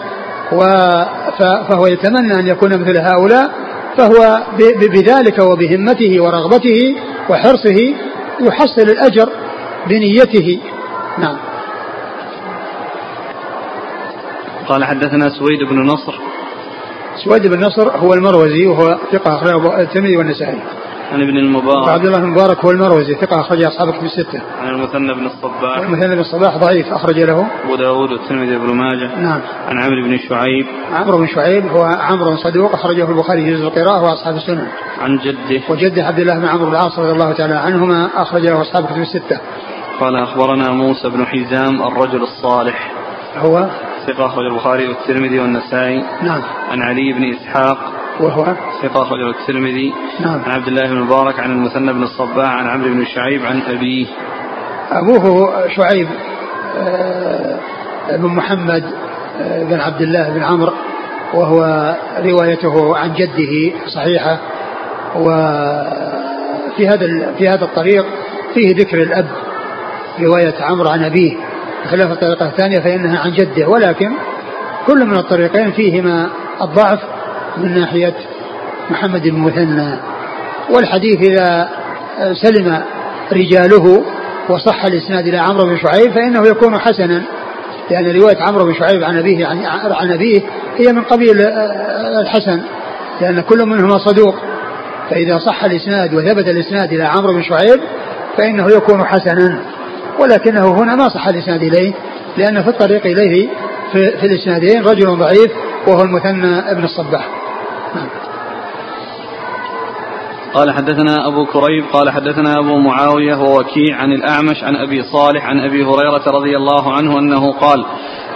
فهو 1.69 1.87
يتمنى 1.87 2.39
أن 2.39 2.47
يكون 2.47 2.69
مثل 2.69 2.97
هؤلاء 2.97 3.51
فهو 3.97 4.43
بذلك 4.79 5.39
وبهمته 5.39 6.21
ورغبته 6.21 6.95
وحرصه 7.29 7.95
يحصل 8.41 8.81
الأجر 8.81 9.29
بنيته. 9.89 10.59
نعم. 11.17 11.52
قال 14.67 14.85
حدثنا 14.85 15.29
سويد 15.29 15.63
بن 15.69 15.85
نصر 15.85 16.13
سويد 17.25 17.47
بن 17.47 17.59
نصر 17.65 17.97
هو 17.97 18.13
المروزي 18.13 18.67
وهو 18.67 18.97
ثقة 19.11 19.35
أخرجه 19.35 19.81
الترمذي 19.81 20.17
والنسائي. 20.17 20.59
عن 21.11 21.21
ابن 21.21 21.37
المبارك 21.37 21.87
وعبد 21.87 22.05
الله 22.05 22.17
بن 22.17 22.23
المبارك 22.23 22.65
هو 22.65 22.71
المروزي 22.71 23.15
ثقة 23.15 23.41
أخرج 23.41 23.63
أصحاب 23.63 23.89
الكتب 23.89 24.05
الستة. 24.05 24.41
عن 24.61 24.69
المثنى 24.69 25.13
بن 25.13 25.25
الصباح. 25.25 25.77
المثنى 25.77 26.15
بن 26.15 26.19
الصباح 26.19 26.57
ضعيف 26.57 26.93
أخرج 26.93 27.19
له. 27.19 27.47
أبو 27.65 27.75
داود 27.75 28.11
والترمذي 28.11 28.57
بن 28.57 28.75
ماجه. 28.75 29.15
نعم. 29.15 29.41
عن 29.67 29.79
عمرو 29.79 30.03
بن 30.03 30.17
شعيب. 30.29 30.65
عمرو 30.93 31.17
بن 31.17 31.27
شعيب 31.27 31.65
هو 31.65 31.83
عمرو 31.83 32.35
صدوق 32.35 32.73
أخرجه 32.73 33.09
البخاري 33.09 33.45
في 33.45 33.53
جزء 33.53 33.67
القراءة 33.67 34.03
وأصحاب 34.03 34.35
السنن. 34.35 34.67
عن 35.01 35.17
جده. 35.17 35.61
وجده 35.69 36.03
عبد 36.03 36.19
الله 36.19 36.39
بن 36.39 36.45
عمرو 36.45 36.65
بن 36.65 36.71
العاص 36.71 36.99
رضي 36.99 37.11
الله 37.11 37.31
تعالى 37.31 37.55
عنهما 37.55 38.09
أخرج 38.15 38.41
له 38.41 38.61
أصحاب 38.61 38.83
الكتب 38.83 39.01
الستة. 39.01 39.39
قال 39.99 40.15
أخبرنا 40.15 40.71
موسى 40.71 41.09
بن 41.09 41.25
حزام 41.25 41.81
الرجل 41.87 42.23
الصالح. 42.23 42.91
هو 43.37 43.69
ثقة 44.07 44.25
أخرج 44.25 44.45
البخاري 44.45 44.87
والترمذي 44.87 45.39
والنسائي. 45.39 46.03
نعم. 46.21 46.41
عن 46.71 46.81
علي 46.81 47.13
بن 47.13 47.33
إسحاق. 47.33 47.77
وهو؟ 48.19 48.43
ثقة 48.81 49.01
أخرجه 49.01 49.29
الترمذي. 49.29 49.93
نعم. 50.19 50.41
عن 50.45 50.51
عبد 50.51 50.67
الله 50.67 50.81
بن 50.81 50.97
المبارك 50.97 51.39
عن 51.39 51.51
المثنى 51.51 51.93
بن 51.93 52.03
الصباح 52.03 52.49
عن 52.49 52.67
عمرو 52.67 52.93
بن 52.93 53.05
شعيب 53.05 53.45
عن 53.45 53.61
أبيه. 53.61 54.07
أبوه 54.91 55.67
شعيب 55.67 56.07
آه، 56.77 57.59
بن 58.11 58.27
محمد 58.27 58.83
آه، 59.41 59.63
بن 59.63 59.79
عبد 59.79 60.01
الله 60.01 60.29
بن 60.29 60.43
عمرو 60.43 60.73
وهو 61.33 61.95
روايته 62.19 62.97
عن 62.97 63.13
جده 63.13 63.73
صحيحة. 63.95 64.39
وفي 65.15 66.87
هذا 66.87 67.33
في 67.37 67.49
هذا 67.49 67.65
الطريق 67.65 68.05
فيه 68.53 68.75
ذكر 68.75 68.97
الأب 69.01 69.27
رواية 70.19 70.53
عمرو 70.61 70.89
عن 70.89 71.03
أبيه. 71.03 71.37
بخلاف 71.85 72.11
الطريقة 72.11 72.45
الثانية 72.45 72.79
فإنها 72.79 73.19
عن 73.19 73.31
جده 73.31 73.67
ولكن 73.67 74.11
كل 74.87 75.05
من 75.05 75.17
الطريقين 75.17 75.71
فيهما 75.71 76.29
الضعف 76.61 76.99
من 77.57 77.79
ناحية 77.79 78.13
محمد 78.89 79.27
بن 79.27 79.39
مثنى 79.39 79.97
والحديث 80.69 81.29
إذا 81.29 81.69
سلم 82.33 82.81
رجاله 83.31 84.03
وصح 84.49 84.85
الإسناد 84.85 85.27
إلى 85.27 85.37
عمرو 85.37 85.65
بن 85.65 85.77
شعيب 85.77 86.11
فإنه 86.11 86.47
يكون 86.47 86.79
حسنا 86.79 87.21
لأن 87.91 88.21
رواية 88.21 88.37
عمرو 88.41 88.65
بن 88.65 88.73
شعيب 88.73 89.03
عن 89.03 89.17
أبيه 89.17 89.45
عن, 89.45 89.65
عن 89.91 90.11
أبيه 90.11 90.41
هي 90.77 90.93
من 90.93 91.01
قبيل 91.01 91.41
الحسن 92.21 92.61
لأن 93.21 93.41
كل 93.41 93.65
منهما 93.65 93.97
صدوق. 93.97 94.35
فإذا 95.09 95.37
صح 95.37 95.63
الإسناد 95.63 96.13
وثبت 96.13 96.47
الإسناد 96.47 96.93
إلى 96.93 97.03
عمرو 97.03 97.33
بن 97.33 97.43
شعيب 97.43 97.79
فإنه 98.37 98.67
يكون 98.71 99.05
حسنا. 99.05 99.59
ولكنه 100.19 100.71
هنا 100.71 100.95
ما 100.95 101.09
صح 101.09 101.27
الإسناد 101.27 101.63
إليه 101.63 101.93
لأن 102.37 102.63
في 102.63 102.69
الطريق 102.69 103.05
إليه 103.05 103.49
في, 103.91 104.17
في 104.17 104.25
الإسنادين 104.25 104.83
رجل 104.83 105.17
ضعيف 105.17 105.51
وهو 105.87 106.01
المثنى 106.01 106.71
ابن 106.71 106.83
الصباح 106.83 107.27
نعم. 107.95 108.09
قال 110.53 110.71
حدثنا 110.71 111.27
أبو 111.27 111.45
كريب 111.45 111.85
قال 111.93 112.09
حدثنا 112.09 112.59
أبو 112.59 112.77
معاوية 112.77 113.35
ووكيع 113.35 113.97
عن 113.97 114.11
الأعمش 114.11 114.63
عن 114.63 114.75
أبي 114.75 115.03
صالح 115.03 115.45
عن 115.45 115.59
أبي 115.59 115.83
هريرة 115.83 116.23
رضي 116.27 116.57
الله 116.57 116.93
عنه 116.93 117.19
أنه 117.19 117.51
قال 117.51 117.85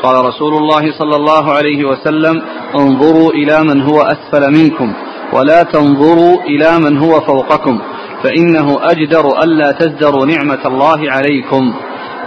قال 0.04 0.26
رسول 0.26 0.54
الله 0.54 0.92
صلى 1.00 1.16
الله 1.16 1.54
عليه 1.54 1.86
وسلم 1.86 2.42
انظروا 2.76 3.32
إلى 3.32 3.64
من 3.64 3.82
هو 3.82 4.02
أسفل 4.02 4.52
منكم 4.52 4.94
ولا 5.34 5.64
تنظروا 5.64 6.42
إلى 6.42 6.80
من 6.80 6.98
هو 6.98 7.22
فوقكم 7.22 7.80
فإنه 8.24 8.92
أجدر 8.92 9.44
ألا 9.44 9.72
تزدروا 9.72 10.26
نعمة 10.26 10.60
الله 10.66 11.12
عليكم 11.12 11.74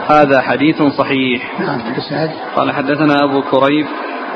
هذا 0.08 0.40
حديث 0.40 0.82
صحيح 0.82 1.60
نعم 1.60 1.80
قال 2.56 2.72
حدثنا 2.72 3.24
أبو 3.24 3.42
كريب 3.42 3.86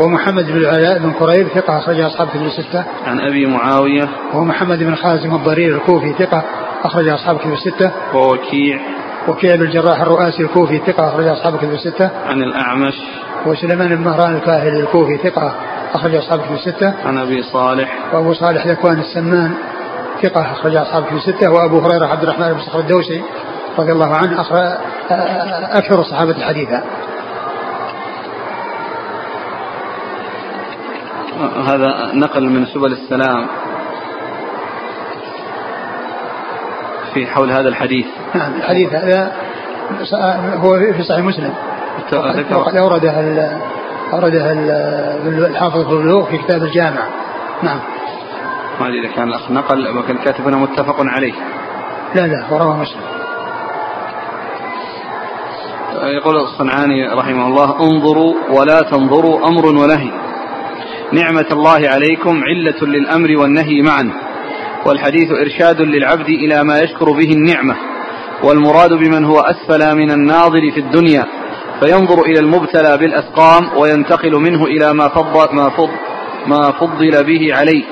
ومحمد 0.01 0.45
بن 0.45 0.57
العلاء 0.57 0.99
بن 0.99 1.13
كريب 1.13 1.49
ثقة 1.49 1.79
أخرج 1.79 2.01
أصحاب 2.01 2.29
كتب 2.29 2.43
الستة. 2.43 2.85
عن 3.07 3.21
أبي 3.21 3.47
معاوية. 3.47 4.09
ومحمد 4.35 4.79
بن 4.79 4.95
خازم 4.95 5.35
الضرير 5.35 5.77
الكوفي 5.77 6.13
ثقة 6.13 6.45
أخرج 6.85 7.09
أصحاب 7.09 7.39
كتب 7.39 7.53
الستة. 7.53 7.93
ووكيع. 8.15 8.81
وكيع 9.29 9.57
بن 9.57 9.63
الجراح 9.63 10.01
الرؤاسي 10.01 10.43
الكوفي 10.43 10.79
ثقة 10.87 11.09
أخرج 11.09 11.27
أصحاب 11.27 11.57
كتب 11.57 11.73
الستة. 11.73 12.11
عن 12.27 12.43
الأعمش. 12.43 12.95
وسليمان 13.47 13.97
بن 13.97 14.03
مهران 14.05 14.37
الكاهلي 14.37 14.81
الكوفي 14.81 15.17
ثقة 15.17 15.55
أخرج 15.95 16.15
أصحاب 16.15 16.41
كتب 16.41 16.53
الستة. 16.53 16.95
عن 17.05 17.19
أبي 17.19 17.43
صالح. 17.43 17.99
وأبو 18.13 18.33
صالح 18.33 18.67
ذكوان 18.67 18.99
السمان 18.99 19.55
ثقة 20.23 20.53
أخرج 20.53 20.77
أصحاب 20.77 21.05
كتب 21.05 21.17
الستة 21.17 21.51
وأبو 21.51 21.79
هريرة 21.79 22.07
عبد 22.07 22.23
الرحمن 22.23 22.53
بن 22.53 22.61
صخر 22.61 22.79
الدوسي 22.79 23.23
رضي 23.79 23.93
الله 23.93 24.15
عنه 24.15 24.41
أكثر 25.79 26.01
الصحابة 26.01 26.45
حديثا. 26.45 26.83
هذا 31.67 32.11
نقل 32.15 32.43
من 32.43 32.67
سبل 32.67 32.93
السلام 32.93 33.47
في 37.15 37.27
حول 37.27 37.51
هذا 37.51 37.69
الحديث. 37.69 38.07
نعم 38.35 38.55
الحديث 38.55 38.95
هذا 38.95 39.33
هو 40.55 40.79
في 40.79 41.03
صحيح 41.03 41.25
مسلم. 41.25 41.55
وقد 42.53 42.77
أورده 42.77 43.13
أورده 44.13 44.53
الحافظ 45.47 45.89
في 45.89 46.27
في 46.31 46.39
كتاب 46.39 46.63
الجامع. 46.63 47.03
نعم. 47.63 47.81
ما 48.81 48.89
أدري 48.89 49.01
إذا 49.01 49.17
كان 49.17 49.29
الأخ 49.29 49.51
نقل 49.51 49.99
وكان 49.99 50.17
الكاتب 50.17 50.47
هنا 50.47 50.57
متفق 50.57 50.97
عليه. 50.99 51.33
لا 52.15 52.27
لا 52.27 52.47
وروى 52.51 52.77
مسلم. 52.77 53.01
يقول 56.03 56.37
الصنعاني 56.37 57.09
رحمه 57.09 57.47
الله 57.47 57.81
انظروا 57.81 58.35
ولا 58.51 58.81
تنظروا 58.81 59.49
أمر 59.49 59.67
ونهي. 59.67 60.11
نعمة 61.13 61.47
الله 61.53 61.89
عليكم 61.89 62.41
علة 62.45 62.83
للأمر 62.83 63.37
والنهي 63.37 63.83
معا. 63.83 64.13
والحديث 64.87 65.31
إرشاد 65.33 65.81
للعبد 65.81 66.29
إلى 66.29 66.65
ما 66.65 66.81
يشكر 66.81 67.13
به 67.13 67.33
النعمة. 67.33 67.77
والمراد 68.43 68.93
بمن 68.93 69.25
هو 69.25 69.41
أسفل 69.41 69.95
من 69.95 70.11
الناظر 70.11 70.71
في 70.75 70.81
الدنيا. 70.81 71.25
فينظر 71.81 72.23
إلى 72.23 72.41
المبتلى 72.41 72.99
بالأسقام 72.99 73.79
وينتقل 73.79 74.33
منه 74.33 74.65
إلى 74.65 74.93
ما 74.93 75.09
فضل, 75.09 75.55
ما 75.55 75.69
فضل, 75.69 75.97
ما 76.47 76.71
فضل 76.71 77.25
به 77.25 77.55
عليه. 77.55 77.85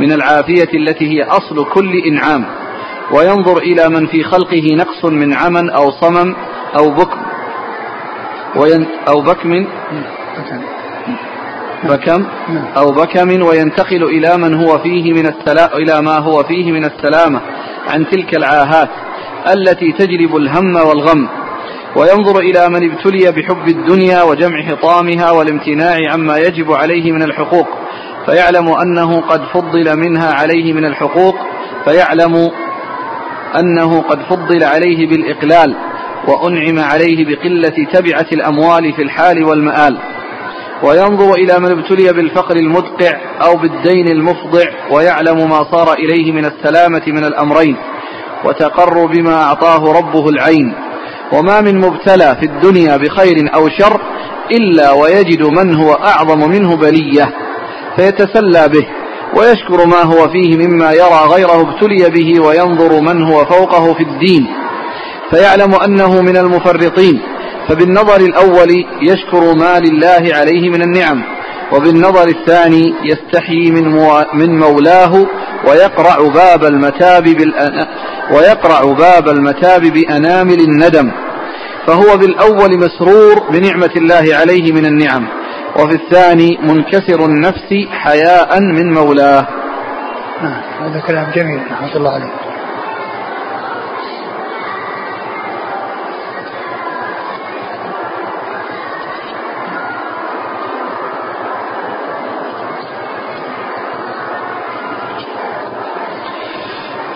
من 0.00 0.12
العافية 0.12 0.68
التي 0.74 1.08
هي 1.08 1.22
أصل 1.22 1.64
كل 1.64 1.92
إنعام 2.06 2.44
وينظر 3.12 3.58
إلى 3.58 3.88
من 3.88 4.06
في 4.06 4.22
خلقه 4.22 4.62
نقص 4.74 5.04
من 5.04 5.34
عمى 5.34 5.74
أو 5.74 5.90
صمم 5.90 6.34
أو 6.78 6.90
بكم. 6.90 7.20
وين 8.56 8.86
أو 9.08 9.20
بكم. 9.20 9.66
بكم. 11.84 12.24
أو 12.76 12.90
بكم 12.90 13.42
وينتقل 13.42 14.04
إلى 14.04 14.36
من 14.36 14.54
هو 14.54 14.78
فيه 14.78 15.12
من 15.12 15.26
السلا 15.26 15.76
إلى 15.76 16.02
ما 16.02 16.18
هو 16.18 16.42
فيه 16.42 16.72
من 16.72 16.84
السلامة 16.84 17.40
عن 17.88 18.06
تلك 18.10 18.34
العاهات 18.34 18.88
التي 19.52 19.92
تجلب 19.92 20.36
الهم 20.36 20.76
والغم. 20.76 21.28
وينظر 21.96 22.38
إلى 22.38 22.68
من 22.68 22.90
ابتلي 22.90 23.32
بحب 23.32 23.68
الدنيا 23.68 24.22
وجمع 24.22 24.62
حطامها 24.62 25.30
والامتناع 25.30 26.12
عما 26.12 26.38
يجب 26.38 26.72
عليه 26.72 27.12
من 27.12 27.22
الحقوق. 27.22 27.68
فيعلم 28.26 28.68
أنه 28.68 29.20
قد 29.20 29.40
فضل 29.54 29.96
منها 29.96 30.32
عليه 30.32 30.72
من 30.72 30.84
الحقوق 30.84 31.34
فيعلم 31.84 32.50
أنه 33.58 34.00
قد 34.00 34.18
فضل 34.22 34.64
عليه 34.64 35.08
بالإقلال 35.08 35.76
وأنعم 36.28 36.78
عليه 36.78 37.24
بقلة 37.24 37.86
تبعة 37.92 38.26
الأموال 38.32 38.92
في 38.92 39.02
الحال 39.02 39.44
والمآل. 39.44 39.98
وينظر 40.82 41.34
إلى 41.34 41.58
من 41.58 41.70
ابتلي 41.70 42.12
بالفقر 42.12 42.56
المدقع 42.56 43.20
أو 43.42 43.56
بالدين 43.56 44.08
المفضع 44.08 44.64
ويعلم 44.90 45.50
ما 45.50 45.64
صار 45.72 45.92
إليه 45.92 46.32
من 46.32 46.44
السلامة 46.44 47.02
من 47.06 47.24
الأمرين 47.24 47.76
وتقر 48.44 49.06
بما 49.06 49.42
أعطاه 49.42 49.92
ربه 49.98 50.28
العين. 50.28 50.74
وما 51.32 51.60
من 51.60 51.78
مبتلى 51.80 52.36
في 52.40 52.46
الدنيا 52.46 52.96
بخير 52.96 53.50
أو 53.54 53.68
شر 53.68 54.00
إلا 54.50 54.92
ويجد 54.92 55.42
من 55.42 55.74
هو 55.74 55.92
أعظم 55.92 56.50
منه 56.50 56.76
بلية. 56.76 57.34
فيتسلى 57.96 58.68
به 58.68 58.86
ويشكر 59.36 59.86
ما 59.86 60.02
هو 60.02 60.28
فيه 60.28 60.56
مما 60.56 60.92
يرى 60.92 61.20
غيره 61.34 61.60
ابتلي 61.60 62.10
به 62.10 62.46
وينظر 62.46 63.00
من 63.00 63.22
هو 63.22 63.44
فوقه 63.44 63.94
في 63.94 64.02
الدين 64.02 64.46
فيعلم 65.30 65.74
أنه 65.74 66.22
من 66.22 66.36
المفرطين 66.36 67.20
فبالنظر 67.68 68.20
الأول 68.20 68.84
يشكر 69.02 69.54
ما 69.54 69.78
لله 69.80 70.34
عليه 70.34 70.70
من 70.70 70.82
النعم 70.82 71.22
وبالنظر 71.72 72.28
الثاني 72.28 72.94
يستحيي 73.04 73.70
من, 73.70 73.88
مو... 73.88 74.24
من 74.34 74.58
مولاه 74.58 75.26
ويقرع 75.68 76.28
باب 76.34 76.64
المتاب. 76.64 77.26
ويقرع 78.32 78.92
باب 78.92 79.28
المتاب 79.28 79.80
بأنامل 79.80 80.60
الندم 80.60 81.10
فهو 81.86 82.16
بالأول 82.16 82.78
مسرور 82.78 83.50
بنعمة 83.50 83.90
الله 83.96 84.36
عليه 84.36 84.72
من 84.72 84.86
النعم 84.86 85.26
وفي 85.76 85.94
الثاني 85.94 86.58
منكسر 86.62 87.24
النفس 87.24 87.74
حياء 87.90 88.60
من 88.60 88.94
مولاه. 88.94 89.46
نعم 90.42 90.62
هذا 90.82 91.00
كلام 91.00 91.30
جميل 91.30 91.60
رحمة 91.72 91.96
الله 91.96 92.10
عليه. 92.10 92.49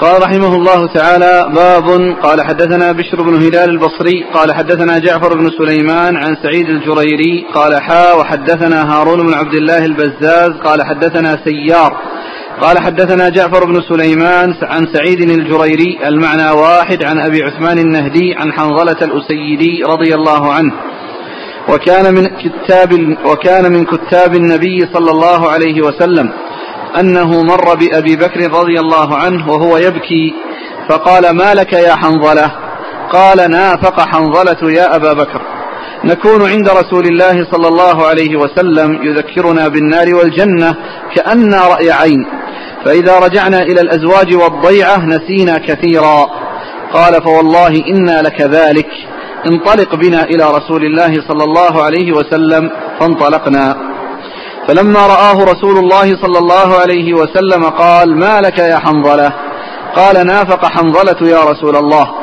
قال 0.00 0.22
رحمه 0.22 0.54
الله 0.56 0.86
تعالى 0.86 1.50
باب 1.54 2.16
قال 2.22 2.42
حدثنا 2.42 2.92
بشر 2.92 3.22
بن 3.22 3.34
هلال 3.34 3.70
البصري 3.70 4.24
قال 4.34 4.54
حدثنا 4.54 4.98
جعفر 4.98 5.34
بن 5.34 5.50
سليمان 5.50 6.16
عن 6.16 6.36
سعيد 6.42 6.68
الجريري 6.68 7.46
قال 7.54 7.82
حا 7.82 8.12
وحدثنا 8.12 8.92
هارون 8.92 9.26
بن 9.26 9.34
عبد 9.34 9.54
الله 9.54 9.84
البزاز 9.84 10.50
قال 10.64 10.82
حدثنا 10.82 11.38
سيار 11.44 11.96
قال 12.60 12.78
حدثنا 12.78 13.28
جعفر 13.28 13.64
بن 13.64 13.80
سليمان 13.88 14.54
عن 14.62 14.86
سعيد 14.94 15.20
الجريري 15.20 16.08
المعنى 16.08 16.50
واحد 16.50 17.04
عن 17.04 17.18
أبي 17.18 17.42
عثمان 17.42 17.78
النهدي 17.78 18.34
عن 18.34 18.52
حنظلة 18.52 18.98
الأسيدي 19.02 19.82
رضي 19.82 20.14
الله 20.14 20.52
عنه. 20.52 20.72
وكان 21.68 22.14
من 22.14 22.26
كتاب 22.26 23.16
وكان 23.24 23.72
من 23.72 23.84
كتاب 23.84 24.34
النبي 24.34 24.78
صلى 24.94 25.10
الله 25.10 25.50
عليه 25.50 25.82
وسلم. 25.82 26.32
أنه 27.00 27.42
مر 27.42 27.74
بأبي 27.74 28.16
بكر 28.16 28.40
رضي 28.60 28.80
الله 28.80 29.16
عنه 29.16 29.50
وهو 29.50 29.76
يبكي 29.76 30.34
فقال 30.88 31.30
ما 31.30 31.54
لك 31.54 31.72
يا 31.72 31.94
حنظلة؟ 31.94 32.52
قال 33.12 33.50
نافق 33.50 34.00
حنظلة 34.00 34.72
يا 34.72 34.96
أبا 34.96 35.12
بكر. 35.12 35.42
نكون 36.04 36.50
عند 36.50 36.68
رسول 36.68 37.06
الله 37.06 37.46
صلى 37.52 37.68
الله 37.68 38.06
عليه 38.06 38.36
وسلم 38.36 39.02
يذكرنا 39.02 39.68
بالنار 39.68 40.14
والجنة 40.14 40.74
كأن 41.14 41.54
رأي 41.54 41.90
عين 41.90 42.26
فإذا 42.84 43.18
رجعنا 43.18 43.58
إلى 43.58 43.80
الأزواج 43.80 44.34
والضيعة 44.34 45.06
نسينا 45.06 45.58
كثيرا. 45.58 46.26
قال 46.92 47.22
فوالله 47.22 47.82
إنا 47.88 48.22
لكذلك 48.22 48.88
انطلق 49.46 49.94
بنا 49.94 50.24
إلى 50.24 50.44
رسول 50.44 50.84
الله 50.84 51.12
صلى 51.28 51.44
الله 51.44 51.82
عليه 51.82 52.12
وسلم 52.12 52.70
فانطلقنا. 53.00 53.76
فلما 54.68 55.06
رآه 55.06 55.44
رسول 55.44 55.78
الله 55.78 56.16
صلى 56.22 56.38
الله 56.38 56.80
عليه 56.80 57.14
وسلم 57.14 57.64
قال 57.64 58.18
ما 58.18 58.40
لك 58.40 58.58
يا 58.58 58.78
حنظلة؟ 58.78 59.32
قال 59.96 60.26
نافق 60.26 60.64
حنظلة 60.64 61.28
يا 61.28 61.44
رسول 61.44 61.76
الله. 61.76 62.14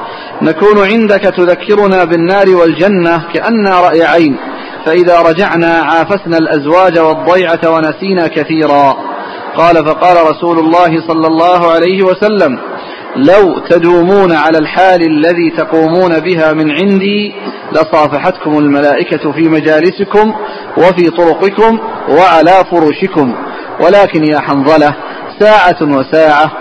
نكون 0.41 0.85
عندك 0.85 1.21
تذكرنا 1.21 2.03
بالنار 2.03 2.49
والجنة 2.49 3.23
كأن 3.33 3.67
رأي 3.67 4.03
عين. 4.03 4.37
فإذا 4.85 5.21
رجعنا 5.21 5.81
عافسنا 5.81 6.37
الأزواج 6.37 6.99
والضيعة 6.99 7.69
ونسينا 7.69 8.27
كثيرا. 8.27 9.11
قال 9.57 9.85
فقال 9.85 10.17
رسول 10.31 10.59
الله 10.59 11.07
صلى 11.07 11.27
الله 11.27 11.71
عليه 11.71 12.03
وسلم 12.03 12.70
لو 13.15 13.59
تدومون 13.59 14.31
على 14.31 14.57
الحال 14.57 15.01
الذي 15.01 15.51
تقومون 15.57 16.19
بها 16.19 16.53
من 16.53 16.71
عندي 16.71 17.33
لصافحتكم 17.71 18.57
الملائكة 18.57 19.31
في 19.31 19.49
مجالسكم 19.49 20.33
وفي 20.77 21.09
طرقكم 21.09 21.79
وعلى 22.09 22.65
فرشكم. 22.71 23.35
ولكن 23.79 24.23
يا 24.23 24.39
حنظلة 24.39 24.95
ساعة 25.39 25.77
وساعة 25.81 26.51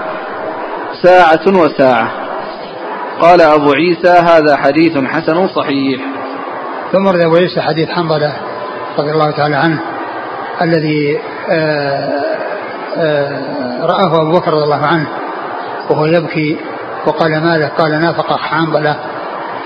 ساعة 1.02 1.60
وساعة. 1.62 2.10
قال 3.20 3.40
أبو 3.40 3.72
عيسى 3.72 4.08
هذا 4.08 4.56
حديث 4.56 4.98
حسن 4.98 5.48
صحيح. 5.48 6.00
ثم 6.92 7.06
ورد 7.06 7.20
أبو 7.20 7.36
عيسى 7.36 7.60
حديث 7.60 7.88
حنظلة 7.88 8.36
رضي 8.98 9.10
الله 9.10 9.30
تعالى 9.30 9.56
عنه 9.56 9.80
الذي 10.62 11.18
آه، 11.50 12.22
آه، 12.96 13.86
رآه 13.86 14.22
أبو 14.22 14.38
بكر 14.38 14.52
رضي 14.52 14.64
الله 14.64 14.86
عنه. 14.86 15.06
وهو 15.90 16.06
يبكي 16.06 16.56
وقال 17.06 17.40
ماذا؟ 17.40 17.68
قال 17.68 17.90
نافق 17.90 18.36
حنظلة 18.36 18.96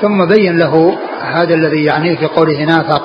ثم 0.02 0.24
بين 0.24 0.58
له 0.58 0.98
هذا 1.20 1.54
الذي 1.54 1.84
يعنيه 1.84 2.16
في 2.16 2.26
قوله 2.26 2.64
نافق. 2.64 3.02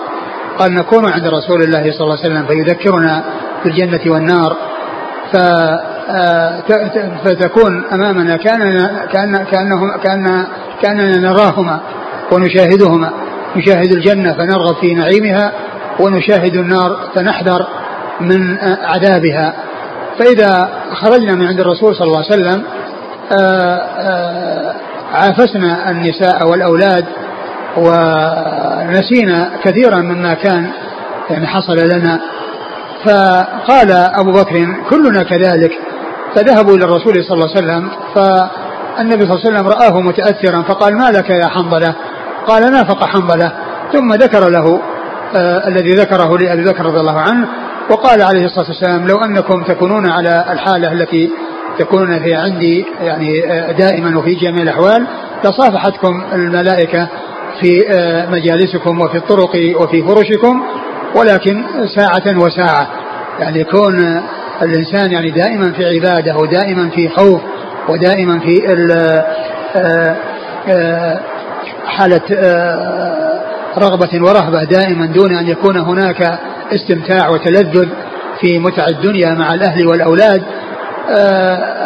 قال 0.57 0.73
نكون 0.73 1.05
عند 1.05 1.27
رسول 1.27 1.63
الله 1.63 1.91
صلى 1.91 2.01
الله 2.01 2.17
عليه 2.17 2.29
وسلم 2.29 2.45
فيذكرنا 2.47 3.23
بالجنة 3.63 4.13
والنار. 4.13 4.57
آه، 5.35 6.63
فتكون 7.23 7.85
أمامنا 7.93 8.37
كأننا 8.37 9.05
كأن 9.11 9.43
كانه 9.43 9.97
كأن 10.03 10.45
كأننا 10.81 11.17
نراهما 11.17 11.79
ونشاهدهما. 12.31 13.11
نشاهد 13.55 13.91
الجنة 13.91 14.33
فنرغب 14.33 14.75
في 14.75 14.93
نعيمها 14.93 15.51
ونشاهد 15.99 16.55
النار 16.55 17.09
فنحذر 17.15 17.67
من 18.21 18.57
عذابها. 18.83 19.53
فإذا 20.19 20.69
خرجنا 20.93 21.35
من 21.35 21.47
عند 21.47 21.59
الرسول 21.59 21.95
صلى 21.95 22.07
الله 22.07 22.17
عليه 22.17 22.27
وسلم 22.27 22.63
آه، 22.63 22.73
آه، 22.73 22.78
عافسنا 25.13 25.89
النساء 25.91 26.47
والأولاد 26.47 27.05
ونسينا 27.77 29.51
كثيرا 29.63 29.95
مما 29.95 30.33
كان 30.33 30.71
يعني 31.29 31.47
حصل 31.47 31.75
لنا. 31.77 32.19
فقال 33.05 33.91
أبو 33.91 34.31
بكر 34.31 34.65
كلنا 34.89 35.23
كذلك 35.23 35.71
فذهبوا 36.35 36.75
إلى 36.75 36.85
الرسول 36.85 37.23
صلى 37.23 37.33
الله 37.33 37.49
عليه 37.55 37.57
وسلم 37.57 37.89
فالنبي 38.15 39.25
صلى 39.25 39.33
الله 39.35 39.45
عليه 39.45 39.49
وسلم 39.49 39.67
رآه 39.67 40.01
متأثرا 40.01 40.61
فقال 40.61 40.97
ما 40.97 41.11
لك 41.11 41.29
يا 41.29 41.47
حنظلة؟ 41.47 41.95
قال 42.47 42.71
نافق 42.71 43.05
حنظلة. 43.05 43.51
ثم 43.93 44.13
ذكر 44.13 44.49
له 44.49 44.81
آه 45.35 45.67
الذي 45.67 45.95
ذكره 45.95 46.37
لأبي 46.37 46.63
بكر 46.63 46.85
رضي 46.85 46.99
الله 46.99 47.19
عنه 47.19 47.47
وقال 47.89 48.21
عليه 48.21 48.45
الصلاة 48.45 48.67
والسلام 48.67 49.07
لو 49.07 49.17
أنكم 49.17 49.63
تكونون 49.63 50.09
على 50.09 50.45
الحالة 50.51 50.91
التي 50.91 51.31
تكونون 51.79 52.19
في 52.19 52.35
عندي 52.35 52.85
يعني 53.01 53.45
آه 53.45 53.71
دائما 53.71 54.17
وفي 54.19 54.35
جميع 54.35 54.63
الأحوال 54.63 55.07
لصافحتكم 55.43 56.23
الملائكة 56.33 57.07
في 57.61 57.89
آه، 57.89 58.29
مجالسكم 58.29 59.01
وفي 59.01 59.17
الطرق 59.17 59.51
وفي 59.81 60.03
فرشكم 60.03 60.63
ولكن 61.15 61.63
ساعة 61.95 62.37
وساعة. 62.37 62.87
يعني 63.39 63.59
يكون 63.59 64.21
الإنسان 64.61 65.11
يعني 65.11 65.31
دائما 65.31 65.71
في 65.71 65.85
عبادة 65.85 66.37
ودائما 66.37 66.89
في 66.89 67.09
خوف 67.09 67.41
ودائما 67.89 68.39
في 68.39 68.61
آه، 69.75 70.15
آه، 70.67 71.19
حالة 71.85 72.21
رغبة 73.77 74.09
ورهبة 74.21 74.63
دائما 74.63 75.05
دون 75.05 75.35
أن 75.35 75.47
يكون 75.47 75.77
هناك 75.77 76.39
استمتاع 76.71 77.29
وتلذذ 77.29 77.87
في 78.41 78.59
متع 78.59 78.87
الدنيا 78.87 79.33
مع 79.33 79.53
الأهل 79.53 79.87
والأولاد 79.87 80.41
آه 80.41 80.68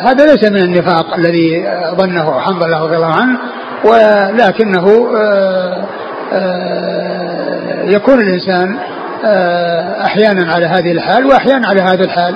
هذا 0.07 0.25
ليس 0.25 0.43
من 0.51 0.63
النفاق 0.63 1.13
الذي 1.15 1.65
ظنه 1.97 2.39
حنظلة 2.39 2.83
رضي 2.83 2.95
الله 2.95 3.15
عنه 3.15 3.39
ولكنه 3.85 5.07
آه 5.17 5.85
آه 6.33 7.83
يكون 7.85 8.21
الإنسان 8.21 8.77
آه 9.25 10.05
أحيانا 10.05 10.53
على 10.53 10.65
هذه 10.65 10.91
الحال 10.91 11.25
وأحيانا 11.25 11.67
على 11.67 11.81
هذا 11.81 12.03
الحال. 12.03 12.35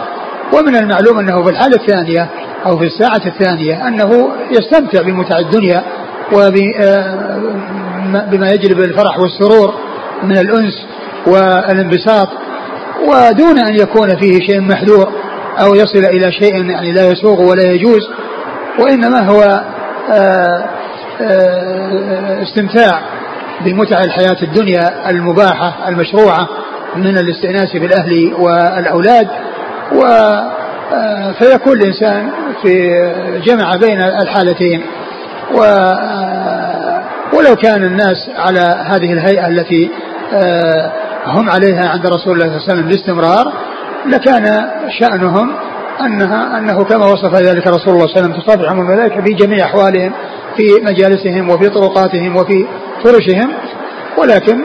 ومن 0.54 0.76
المعلوم 0.76 1.20
أنه 1.20 1.44
في 1.44 1.50
الحالة 1.50 1.76
الثانية 1.76 2.30
أو 2.66 2.78
في 2.78 2.86
الساعة 2.86 3.22
الثانية 3.26 3.88
أنه 3.88 4.30
يستمتع 4.52 5.02
بمتع 5.02 5.40
الدنيا 5.40 5.84
وبما 6.34 8.52
يجلب 8.52 8.80
الفرح 8.80 9.20
والسرور 9.20 9.74
من 10.24 10.38
الأنس 10.38 10.74
والانبساط 11.28 12.28
ودون 13.08 13.60
أن 13.60 13.76
يكون 13.76 14.16
فيه 14.20 14.40
شيء 14.40 14.62
محذور. 14.62 15.12
أو 15.62 15.76
يصل 15.76 16.06
إلى 16.06 16.32
شيء 16.32 16.72
يعني 16.72 16.92
لا 16.92 17.08
يسوغ 17.12 17.42
ولا 17.42 17.64
يجوز 17.64 18.02
وإنما 18.80 19.20
هو 19.20 19.62
آه، 20.12 20.66
آه، 21.22 22.44
استمتاع 22.44 23.02
بمتع 23.66 24.02
الحياة 24.04 24.38
الدنيا 24.44 25.10
المباحة 25.10 25.90
المشروعة 25.90 26.48
من 26.96 27.18
الاستئناس 27.18 27.74
بالأهل 27.74 28.34
والأولاد 28.40 29.28
و 29.92 30.06
آه، 30.94 31.32
فيكون 31.32 31.74
الإنسان 31.74 32.30
في 32.62 32.90
جمع 33.46 33.76
بين 33.76 34.02
الحالتين. 34.02 34.82
و 35.54 35.60
ولو 37.34 37.56
كان 37.56 37.84
الناس 37.84 38.30
على 38.36 38.86
هذه 38.90 39.14
الهيئة 39.14 39.48
التي 39.48 39.90
هم 41.26 41.50
عليها 41.50 41.90
عند 41.90 42.06
رسول 42.06 42.34
الله 42.34 42.46
صلى 42.46 42.58
الله 42.58 42.70
عليه 42.70 42.74
وسلم 42.74 42.88
باستمرار 42.88 43.54
لكان 44.10 44.70
شأنهم 45.00 45.54
أنها 46.02 46.58
أنه 46.58 46.84
كما 46.84 47.06
وصف 47.06 47.36
ذلك 47.36 47.68
رسول 47.68 47.94
الله 47.94 48.08
صلى 48.08 48.16
الله 48.16 48.18
عليه 48.18 48.20
وسلم 48.28 48.42
تصافحهم 48.42 48.80
الملائكة 48.80 49.22
في 49.22 49.34
جميع 49.34 49.66
أحوالهم 49.66 50.12
في 50.58 50.64
مجالسهم 50.84 51.50
وفي 51.50 51.70
طرقاتهم 51.70 52.36
وفي 52.36 52.68
فرشهم 53.04 53.54
ولكن 54.18 54.62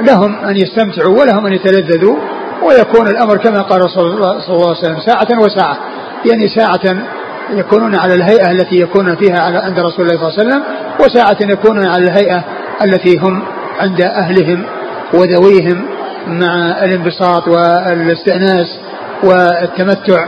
لهم 0.00 0.44
أن 0.44 0.56
يستمتعوا 0.56 1.20
ولهم 1.20 1.46
أن 1.46 1.52
يتلذذوا 1.52 2.16
ويكون 2.62 3.08
الأمر 3.08 3.36
كما 3.36 3.62
قال 3.62 3.84
رسول 3.84 4.06
الله 4.06 4.40
صلى 4.40 4.56
الله 4.56 4.68
عليه 4.68 4.78
وسلم 4.78 5.00
ساعة 5.06 5.40
وساعة. 5.40 5.78
يعني 6.24 6.48
ساعة 6.48 7.02
يكونون 7.50 7.94
على 7.94 8.14
الهيئة 8.14 8.50
التي 8.50 8.76
يكون 8.80 9.16
فيها 9.16 9.40
عند 9.64 9.78
رسول 9.78 10.06
الله 10.06 10.16
صلى 10.16 10.28
الله 10.28 10.38
عليه 10.38 10.48
وسلم 10.48 10.62
وساعة 11.00 11.36
يكونون 11.40 11.86
على 11.86 12.04
الهيئة 12.04 12.44
التي 12.84 13.18
هم 13.18 13.42
عند 13.80 14.00
أهلهم 14.00 14.66
وذويهم 15.14 15.93
مع 16.26 16.84
الانبساط 16.84 17.48
والاستئناس 17.48 18.80
والتمتع 19.22 20.26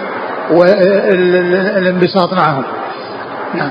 والانبساط 0.51 2.33
معهم. 2.33 2.65
نعم. 3.55 3.71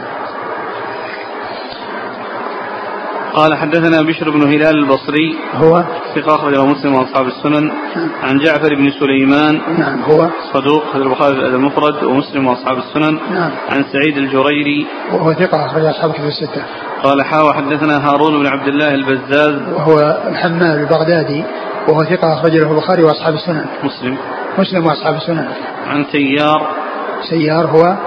قال 3.34 3.56
حدثنا 3.56 4.02
بشر 4.02 4.30
بن 4.30 4.42
هلال 4.42 4.78
البصري 4.78 5.36
هو؟ 5.54 5.84
ثقة 6.16 6.36
أخرجه 6.36 6.66
مسلم 6.66 6.94
وأصحاب 6.96 7.28
السنن. 7.28 7.68
نعم. 7.96 8.10
عن 8.24 8.38
جعفر 8.38 8.76
بن 8.76 8.92
سليمان 9.00 9.62
نعم 9.80 10.02
هو؟ 10.04 10.30
صدوق 10.54 10.84
أخرج 10.90 11.02
البخاري 11.02 11.34
المفرد 11.34 12.04
ومسلم 12.04 12.48
وأصحاب 12.48 12.78
السنن. 12.78 13.20
نعم. 13.34 13.52
عن 13.70 13.86
سعيد 13.94 14.18
الجريري. 14.18 14.88
وهو 15.12 15.34
ثقة 15.34 15.66
أخرج 15.66 15.86
أصحاب 15.86 16.12
كتب 16.12 16.26
الستة. 16.26 16.64
قال 17.04 17.24
حا 17.24 17.42
وحدثنا 17.42 18.10
هارون 18.10 18.40
بن 18.40 18.48
عبد 18.48 18.68
الله 18.68 18.94
البزاز. 18.94 19.74
وهو 19.74 20.18
الحمال 20.28 20.80
البغدادي. 20.80 21.44
وهو 21.88 22.04
ثقة 22.04 22.34
أخرج 22.34 22.52
له 22.58 22.72
البخاري 22.72 23.04
وأصحاب 23.04 23.34
السنن. 23.34 23.66
مسلم. 23.84 24.18
مسلم 24.58 24.86
وأصحاب 24.86 25.16
السنن. 25.16 25.48
عن 25.88 26.06
سيار. 26.12 26.68
سيار 27.30 27.66
هو 27.68 27.98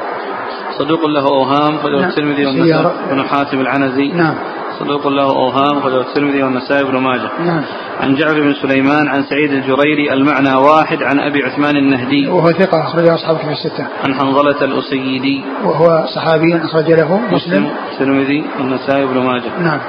صدوق 0.79 1.07
له 1.07 1.27
أوهام 1.29 1.79
خرجه 1.79 2.01
نعم. 2.01 2.09
الترمذي. 2.09 2.47
والنسائي. 2.47 2.93
بن 3.11 3.23
حاتم 3.23 3.61
العنزي. 3.61 4.09
نعم. 4.09 4.35
صدوق 4.79 5.09
له 5.09 5.25
أوهام 5.25 5.81
خرجه 5.81 6.01
الترمذي 6.01 6.43
والنسائي 6.43 6.85
بن 6.85 6.97
ماجه. 6.97 7.31
نعم. 7.45 7.63
عن 8.01 8.15
جعفر 8.15 8.41
بن 8.41 8.55
سليمان 8.55 9.09
عن 9.09 9.23
سعيد 9.23 9.53
الجريري 9.53 10.13
المعنى 10.13 10.55
واحد 10.55 11.03
عن 11.03 11.21
أبي 11.21 11.43
عثمان 11.43 11.77
النهدي. 11.77 12.29
وهو 12.29 12.53
ثقة 12.53 12.83
أخرج 12.83 13.09
أصحاب 13.09 13.39
كتب 13.39 13.51
الستة. 13.51 13.87
عن 14.05 14.15
حنظلة 14.15 14.65
الأسيدي. 14.65 15.45
وهو 15.65 16.07
صحابي 16.15 16.57
أخرج 16.65 16.93
له 16.93 17.17
مسلم 17.17 17.37
مسلم. 17.37 17.71
الترمذي 17.93 18.45
والنسائي 18.59 19.07
بن 19.07 19.19
ماجه. 19.19 19.59
نعم. 19.61 19.81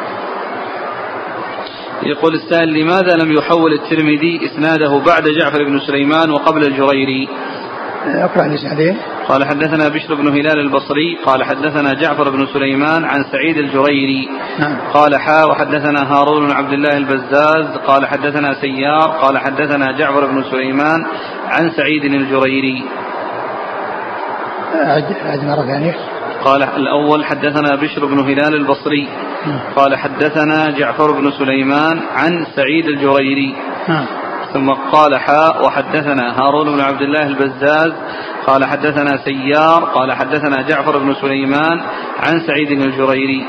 يقول 2.04 2.34
السائل 2.34 2.74
لماذا 2.74 3.16
لم 3.16 3.32
يحول 3.32 3.74
الترمذي 3.74 4.40
إسناده 4.46 5.00
بعد 5.06 5.24
جعفر 5.24 5.64
بن 5.64 5.80
سليمان 5.80 6.32
وقبل 6.32 6.64
الجريري؟ 6.64 7.30
أقرأ 8.06 8.46
الإسنادين. 8.46 8.98
قال 9.28 9.46
حدثنا 9.46 9.90
بشر 9.90 10.16
بن 10.16 10.28
هلال 10.28 10.60
البصري 10.60 11.18
قال 11.26 11.44
حدثنا 11.44 11.94
جعفر 11.94 12.30
بن 12.30 12.46
سليمان 12.54 13.06
عن 13.06 13.24
سعيد 13.32 13.58
الجريري. 13.58 14.30
نعم. 14.60 14.78
قال 14.94 15.16
حا 15.20 15.46
وحدثنا 15.46 16.14
هارون 16.14 16.48
بن 16.48 16.52
عبد 16.52 16.74
الله 16.74 16.98
البزاز. 16.98 17.78
قال 17.88 18.06
حدثنا 18.06 18.54
سيار. 18.54 19.10
قال 19.22 19.38
حدثنا 19.38 19.92
جعفر 19.98 20.26
بن 20.26 20.44
سليمان 20.44 21.06
عن 21.48 21.72
سعيد 21.72 22.04
الجريري. 22.04 22.84
أعد 25.26 25.44
مرة 25.44 25.66
ثانية. 25.66 26.19
قال 26.44 26.64
الأول 26.64 27.26
حدثنا 27.26 27.76
بشر 27.76 28.06
بن 28.06 28.20
هلال 28.20 28.56
البصري. 28.56 29.08
قال 29.76 29.96
حدثنا 29.96 30.72
جعفر 30.72 31.12
بن 31.12 31.32
سليمان 31.32 32.02
عن 32.16 32.46
سعيد 32.56 32.86
الجريري 32.86 33.56
ثم 34.54 34.70
قال 34.70 35.20
حاء 35.20 35.66
وحدثنا 35.66 36.40
هارون 36.40 36.76
بن 36.76 36.82
عبد 36.82 37.02
الله 37.02 37.28
البزاز 37.28 37.94
قال 38.48 38.66
حدثنا 38.66 39.18
سيار 39.18 39.84
قال 39.84 40.12
حدثنا 40.12 40.62
جعفر 40.62 40.98
بن 40.98 41.14
سليمان 41.14 41.82
عن 42.20 42.40
سعيد 42.48 42.72
الجريري. 42.72 43.46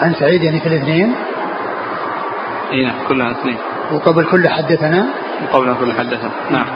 عن 0.00 0.14
سعيد 0.14 0.42
يعني 0.42 0.60
في 0.60 0.66
الاثنين؟ 0.66 1.14
اي 2.72 2.84
نعم 2.84 2.94
كلها 3.08 3.30
اثنين. 3.30 3.58
وقبل 3.92 4.24
كل 4.24 4.48
حدثنا؟ 4.48 5.06
قبل 5.52 5.74
كل 5.80 5.92
حدثنا 5.92 6.30
نعم. 6.50 6.66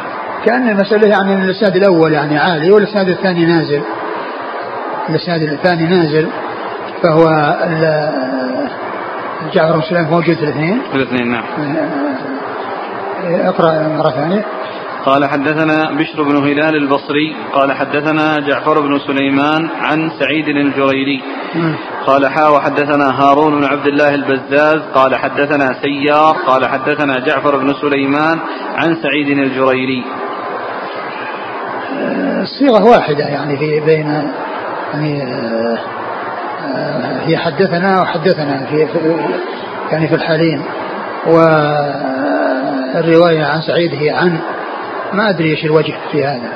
كأن 0.45 0.69
المسألة 0.69 1.09
يعني 1.09 1.35
الإسناد 1.35 1.77
الأول 1.77 2.13
يعني 2.13 2.39
عالي 2.39 2.71
والإسناد 2.71 3.09
الثاني 3.09 3.47
نازل. 3.47 3.83
الإسناد 5.11 5.43
الثاني 5.43 5.85
نازل 5.85 6.29
فهو 7.03 7.27
جعفر 9.55 9.77
بن 9.77 9.83
سليمان 9.83 10.11
موجود 10.11 10.37
في 10.37 10.45
الاثنين؟ 10.45 10.81
الاثنين 10.95 11.31
نعم. 11.31 11.45
اقرأ 13.25 13.89
مرة 13.89 14.11
ثانية. 14.11 14.45
قال 15.07 15.25
حدثنا 15.25 15.91
بشر 15.91 16.23
بن 16.23 16.37
هلال 16.37 16.77
البصري 16.77 17.37
قال 17.53 17.73
حدثنا 17.73 18.41
جعفر 18.41 18.81
بن 18.81 18.99
سليمان 18.99 19.69
عن 19.81 20.11
سعيد 20.19 20.49
الجريري. 20.49 21.23
قال 22.07 22.27
حا 22.27 22.49
وحدثنا 22.49 23.21
هارون 23.21 23.61
بن 23.61 23.65
عبد 23.65 23.87
الله 23.87 24.15
البزاز 24.15 24.81
قال 24.95 25.17
حدثنا 25.17 25.75
سيار 25.83 26.37
قال 26.47 26.67
حدثنا 26.67 27.19
جعفر 27.19 27.57
بن 27.57 27.75
سليمان 27.75 28.39
عن 28.77 28.97
سعيد 29.03 29.39
الجريري. 29.39 30.05
الصيغة 32.43 32.85
واحدة 32.85 33.25
يعني 33.25 33.57
في 33.57 33.81
بين 33.81 34.33
يعني 34.95 35.23
آه، 35.23 35.79
آه، 36.77 37.21
هي 37.27 37.37
حدثنا 37.37 38.01
وحدثنا 38.01 38.67
في, 38.67 38.89
يعني 39.93 40.09
في 40.09 40.15
الحالين 40.15 40.63
والرواية 41.27 41.85
عن 43.45 43.63
سعيد 43.63 43.95
هي 43.95 44.11
عن 44.11 44.39
ما 45.13 45.31
أدري 45.31 45.51
إيش 45.51 45.65
الوجه 45.65 45.95
في 46.13 46.25
هذا. 46.25 46.51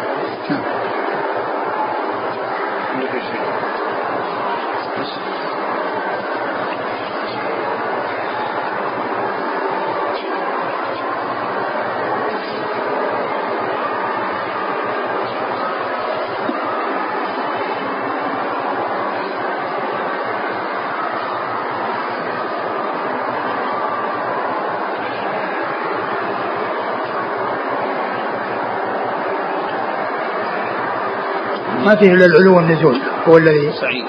فيه 31.97 32.13
الا 32.13 32.25
العلو 32.27 32.57
والنزول 32.57 32.99
هو 33.29 33.39
الذي 33.39 33.73
سعيد. 33.73 34.07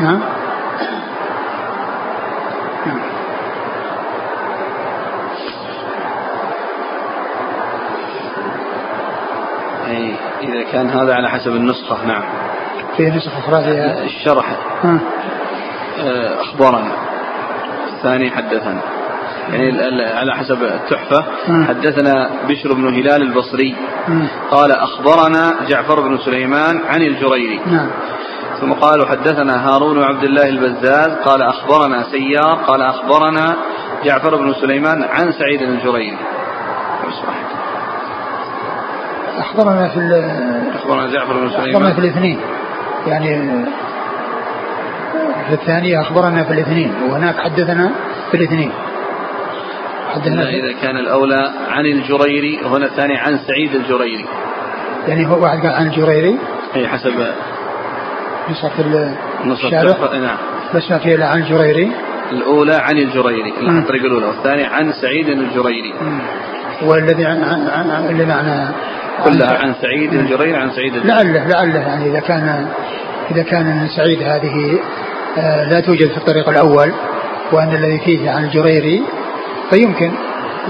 نعم 0.00 0.20
أي 9.86 10.14
إذا 10.42 10.62
كان 10.72 10.90
هذا 10.90 11.14
على 11.14 11.30
حسب 11.30 11.50
النسخة 11.50 12.06
نعم. 12.06 12.22
في 12.96 13.10
نسخة 13.10 13.38
أخرى 13.38 13.64
فيها؟ 13.64 14.04
الشرح. 14.04 14.56
ها. 14.84 14.98
آه، 16.00 16.40
أخبرنا. 16.40 16.92
الثاني 17.96 18.30
حدثنا. 18.30 18.80
يعني 19.52 20.02
على 20.02 20.34
حسب 20.34 20.62
التحفة 20.62 21.24
حدثنا 21.68 22.30
بشر 22.48 22.72
بن 22.72 22.86
هلال 22.94 23.22
البصري. 23.22 23.76
قال 24.50 24.72
أخبرنا 24.72 25.54
جعفر 25.68 26.00
بن 26.00 26.18
سليمان 26.18 26.80
عن 26.88 27.02
الجريري. 27.02 27.60
نعم. 27.66 27.90
ثم 28.60 28.72
قالوا 28.72 29.06
حدثنا 29.06 29.68
هارون 29.68 30.02
عبد 30.02 30.24
الله 30.24 30.48
البزاز 30.48 31.10
قال 31.24 31.42
أخبرنا 31.42 32.02
سيار 32.02 32.54
قال 32.66 32.82
أخبرنا 32.82 33.56
جعفر 34.04 34.36
بن 34.36 34.54
سليمان 34.54 35.02
عن 35.02 35.32
سعيد 35.32 35.62
الجريري. 35.62 36.18
أخبرنا 39.38 39.88
في 39.88 39.98
أخبرنا 40.74 41.06
جعفر 41.06 41.32
بن 41.32 41.46
أخبرنا 41.46 41.94
في 41.94 41.98
سليمان 41.98 41.98
الاثنين. 41.98 42.40
يعني 43.06 43.64
في 45.48 45.54
الثانية 45.54 46.00
أخبرنا 46.00 46.44
في 46.44 46.52
الاثنين. 46.52 46.94
وهناك 47.08 47.38
حدثنا 47.38 47.90
في 48.30 48.36
الاثنين. 48.36 48.72
حدثنا 50.14 50.44
في 50.44 50.60
إذا 50.60 50.72
كان 50.82 50.96
الأولى 50.96 51.50
عن 51.70 51.86
الجريري 51.86 52.60
وهنا 52.64 52.86
الثاني 52.86 53.16
عن 53.16 53.38
سعيد 53.38 53.74
الجريري. 53.74 54.24
يعني 55.08 55.26
هو 55.26 55.42
واحد 55.42 55.58
قال 55.58 55.72
عن 55.72 55.86
الجريري 55.86 56.38
أي 56.76 56.88
حسب 56.88 57.12
نسخة 58.50 58.70
ال- 58.80 59.14
نص 59.44 59.64
الشارح؟ 59.64 59.82
التحفة 59.82 60.18
نعم. 60.18 60.36
بس 60.74 60.90
ما 60.90 60.98
فيه 60.98 61.14
إلا 61.14 61.26
عن 61.28 61.38
الجريري 61.42 61.90
الأولى 62.32 62.74
عن 62.74 62.98
الجريري. 62.98 63.52
الطريق 63.78 64.04
الأولى 64.04 64.26
والثاني 64.26 64.64
عن 64.64 64.92
سعيد 64.92 65.28
الجريري. 65.28 65.94
مم. 66.00 66.20
والذي 66.82 67.26
عن, 67.26 67.44
عن, 67.44 67.68
عن, 67.68 67.90
عن 67.90 68.06
اللي 68.10 68.24
معنى 68.26 68.68
كلها 69.24 69.58
عن 69.58 69.74
سعيد 69.82 70.12
الجريري 70.12 70.56
عن 70.56 70.70
سعيد 70.70 70.94
الجريري. 70.94 71.08
لعله 71.32 71.48
لعله 71.48 71.80
يعني 71.80 72.10
إذا 72.10 72.20
كان 72.20 72.66
إذا 73.30 73.42
كان 73.42 73.88
سعيد 73.96 74.22
هذه 74.22 74.78
آه، 75.38 75.64
لا 75.70 75.80
توجد 75.80 76.08
في 76.10 76.16
الطريق 76.16 76.48
الأول 76.48 76.92
وأن 77.52 77.74
الذي 77.74 77.98
فيه 77.98 78.30
عن 78.30 78.44
الجريري 78.44 79.02
فيمكن 79.70 80.12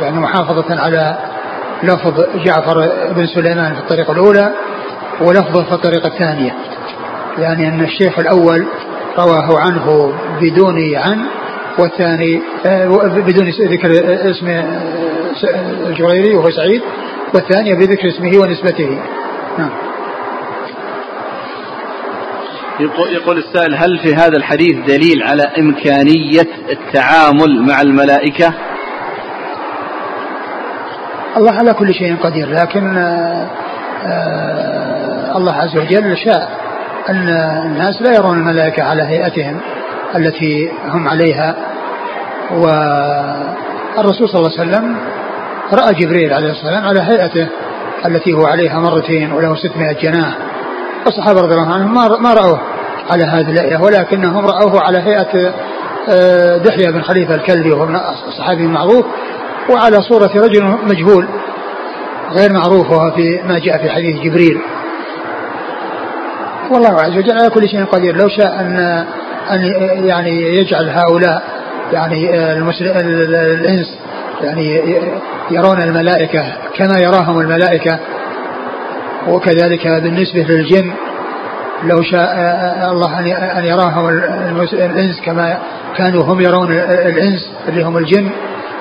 يعني 0.01 0.21
محافظة 0.21 0.81
على 0.83 1.19
لفظ 1.83 2.25
جعفر 2.45 2.91
بن 3.17 3.27
سليمان 3.27 3.75
في 3.75 3.81
الطريقة 3.81 4.13
الأولى 4.13 4.53
ولفظه 5.21 5.65
في 5.65 5.73
الطريقة 5.73 6.07
الثانية. 6.07 6.55
يعني 7.39 7.69
أن 7.69 7.81
الشيخ 7.81 8.19
الأول 8.19 8.67
رواه 9.19 9.59
عنه 9.59 10.13
بدون 10.41 10.95
عن 10.97 11.25
والثاني 11.79 12.43
آه، 12.67 12.87
بدون 13.27 13.49
ذكر 13.49 13.91
اسم 14.31 14.49
آه، 14.49 14.81
الجريري 15.89 16.35
وهو 16.35 16.51
سعيد 16.51 16.83
والثانية 17.35 17.75
بذكر 17.75 18.09
اسمه 18.09 18.39
ونسبته. 18.39 18.99
نعم. 19.59 19.71
يقول, 22.81 23.13
يقول 23.13 23.39
السائل 23.39 23.75
هل 23.75 23.99
في 23.99 24.15
هذا 24.15 24.37
الحديث 24.37 24.77
دليل 24.87 25.23
على 25.23 25.43
إمكانية 25.59 26.49
التعامل 26.71 27.63
مع 27.63 27.81
الملائكة؟ 27.81 28.55
الله 31.39 31.53
على 31.53 31.75
كل 31.75 31.95
شيء 31.95 32.17
قدير 32.17 32.49
لكن 32.49 32.97
آه، 32.97 33.47
آه، 34.07 35.37
الله 35.37 35.53
عز 35.53 35.77
وجل 35.77 36.17
شاء 36.17 36.49
أن 37.09 37.29
الناس 37.67 38.03
لا 38.03 38.15
يرون 38.15 38.39
الملائكة 38.39 38.83
على 38.83 39.03
هيئتهم 39.03 39.61
التي 40.17 40.71
هم 40.89 41.09
عليها. 41.09 41.57
والرسول 42.51 44.29
صلى 44.29 44.41
الله 44.41 44.59
عليه 44.59 44.71
وسلم 44.71 44.97
رأى 45.73 45.95
جبريل 45.95 46.33
عليه 46.33 46.51
السلام 46.51 46.85
على 46.85 47.01
هيئته 47.01 47.49
التي 48.07 48.33
هو 48.33 48.47
عليها 48.47 48.79
مرتين 48.79 49.33
وله 49.33 49.55
600 49.55 49.93
جناح. 49.93 50.39
والصحابة 51.07 51.41
رضي 51.41 51.55
الله 51.55 51.75
عنهم 51.75 51.95
ما 52.23 52.35
رأوه 52.35 52.61
على 53.11 53.25
هذه 53.25 53.51
الهيئة 53.51 53.83
ولكنهم 53.83 54.47
رأوه 54.47 54.81
على 54.81 54.99
هيئة 54.99 55.53
آه، 56.09 56.57
دحية 56.57 56.91
بن 56.91 57.03
خليفة 57.03 57.35
الكلبي 57.35 57.71
وهو 57.71 57.87
من 57.87 57.99
صحابي 58.39 58.67
معروف 58.67 59.07
وعلى 59.71 60.03
صورة 60.03 60.31
رجل 60.35 60.65
مجهول 60.65 61.27
غير 62.33 62.53
معروف 62.53 62.95
في 63.15 63.41
ما 63.49 63.59
جاء 63.59 63.79
في 63.79 63.91
حديث 63.91 64.21
جبريل. 64.21 64.61
والله 66.71 67.01
عز 67.01 67.17
وجل 67.19 67.39
على 67.39 67.51
كل 67.51 67.69
شيء 67.69 67.85
قدير. 67.85 68.17
لو 68.17 68.29
شاء 68.29 68.61
أن 68.61 69.05
أن 69.51 69.65
يعني 70.07 70.59
يجعل 70.59 70.89
هؤلاء 70.89 71.43
يعني 71.93 72.31
الإنس 73.41 73.99
يعني 74.43 74.97
يرون 75.51 75.83
الملائكة 75.83 76.45
كما 76.77 76.99
يراهم 76.99 77.41
الملائكة. 77.41 77.99
وكذلك 79.29 79.87
بالنسبة 79.87 80.43
للجن 80.43 80.93
لو 81.85 82.03
شاء 82.03 82.29
الله 82.93 83.19
أن 83.59 83.65
يراهم 83.65 84.09
الإنس 84.73 85.21
كما 85.21 85.59
كانوا 85.97 86.25
هم 86.25 86.41
يرون 86.41 86.73
الإنس 86.89 87.51
اللي 87.69 87.83
هم 87.83 87.99
الجن. 87.99 88.31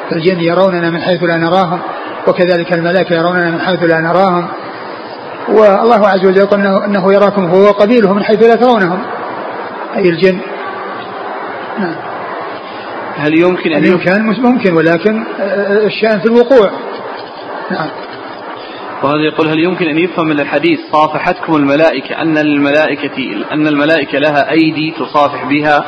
فالجن 0.10 0.40
يروننا 0.40 0.90
من 0.90 1.02
حيث 1.02 1.24
لا 1.24 1.38
نراهم 1.38 1.80
وكذلك 2.28 2.74
الملائكة 2.74 3.16
يروننا 3.16 3.52
من 3.52 3.62
حيث 3.62 3.84
لا 3.84 4.00
نراهم. 4.00 4.48
والله 5.50 6.08
عز 6.08 6.26
وجل 6.26 6.38
يقول 6.38 6.60
انه, 6.60 6.86
إنه 6.86 7.14
يراكم 7.14 7.46
هو 7.46 7.62
وقبيله 7.62 8.14
من 8.14 8.24
حيث 8.24 8.44
لا 8.44 8.56
ترونهم. 8.56 9.04
أي 9.96 10.10
الجن؟ 10.10 10.40
نعم. 11.80 11.96
هل 13.18 13.40
يمكن 13.40 13.72
أن 13.72 13.86
يمكن؟ 13.86 14.12
الامكان 14.12 14.42
ممكن 14.42 14.74
ولكن 14.74 15.24
آه، 15.40 15.86
الشأن 15.86 16.20
في 16.20 16.26
الوقوع. 16.26 16.72
نعم. 17.72 17.90
وهذا 19.04 19.22
يقول 19.22 19.48
هل 19.48 19.60
يمكن 19.60 19.86
أن 19.86 19.98
يفهم 19.98 20.28
من 20.28 20.40
الحديث 20.40 20.80
صافحتكم 20.92 21.56
الملائكة 21.56 22.22
أن 22.22 22.38
للملائكة 22.38 23.46
أن 23.52 23.68
الملائكة 23.68 24.20
لها 24.20 24.52
أيدي 24.52 24.94
تصافح 25.00 25.44
بها؟ 25.46 25.86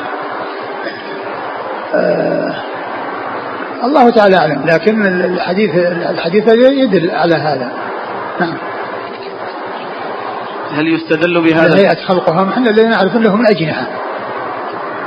الله 3.84 4.10
تعالى 4.10 4.36
أعلم 4.36 4.62
لكن 4.66 5.06
الحديث 5.06 5.70
الحديث 5.86 6.44
يدل 6.56 7.10
على 7.10 7.34
هذا. 7.34 7.72
نعم. 8.40 8.56
هل 10.72 10.88
يستدل 10.88 11.40
بهذا؟ 11.40 11.76
هيئة 11.76 12.06
خلقهم 12.08 12.48
إحنا 12.48 12.70
الذين 12.70 12.90
نعرف 12.90 13.16
لهم 13.16 13.40
الأجنحة. 13.40 13.86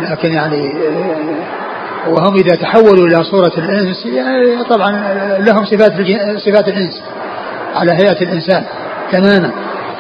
لكن 0.01 0.33
يعني 0.33 0.71
آه، 0.71 2.09
وهم 2.09 2.35
إذا 2.35 2.55
تحولوا 2.55 3.07
إلى 3.07 3.23
صورة 3.23 3.51
الإنس 3.57 4.05
يعني 4.05 4.63
طبعا 4.63 4.91
لهم 5.39 5.65
صفات 5.65 5.91
صفات 6.37 6.67
الإنس 6.67 7.03
على 7.75 7.91
هيئة 7.91 8.21
الإنسان 8.21 8.63
تماما. 9.11 9.51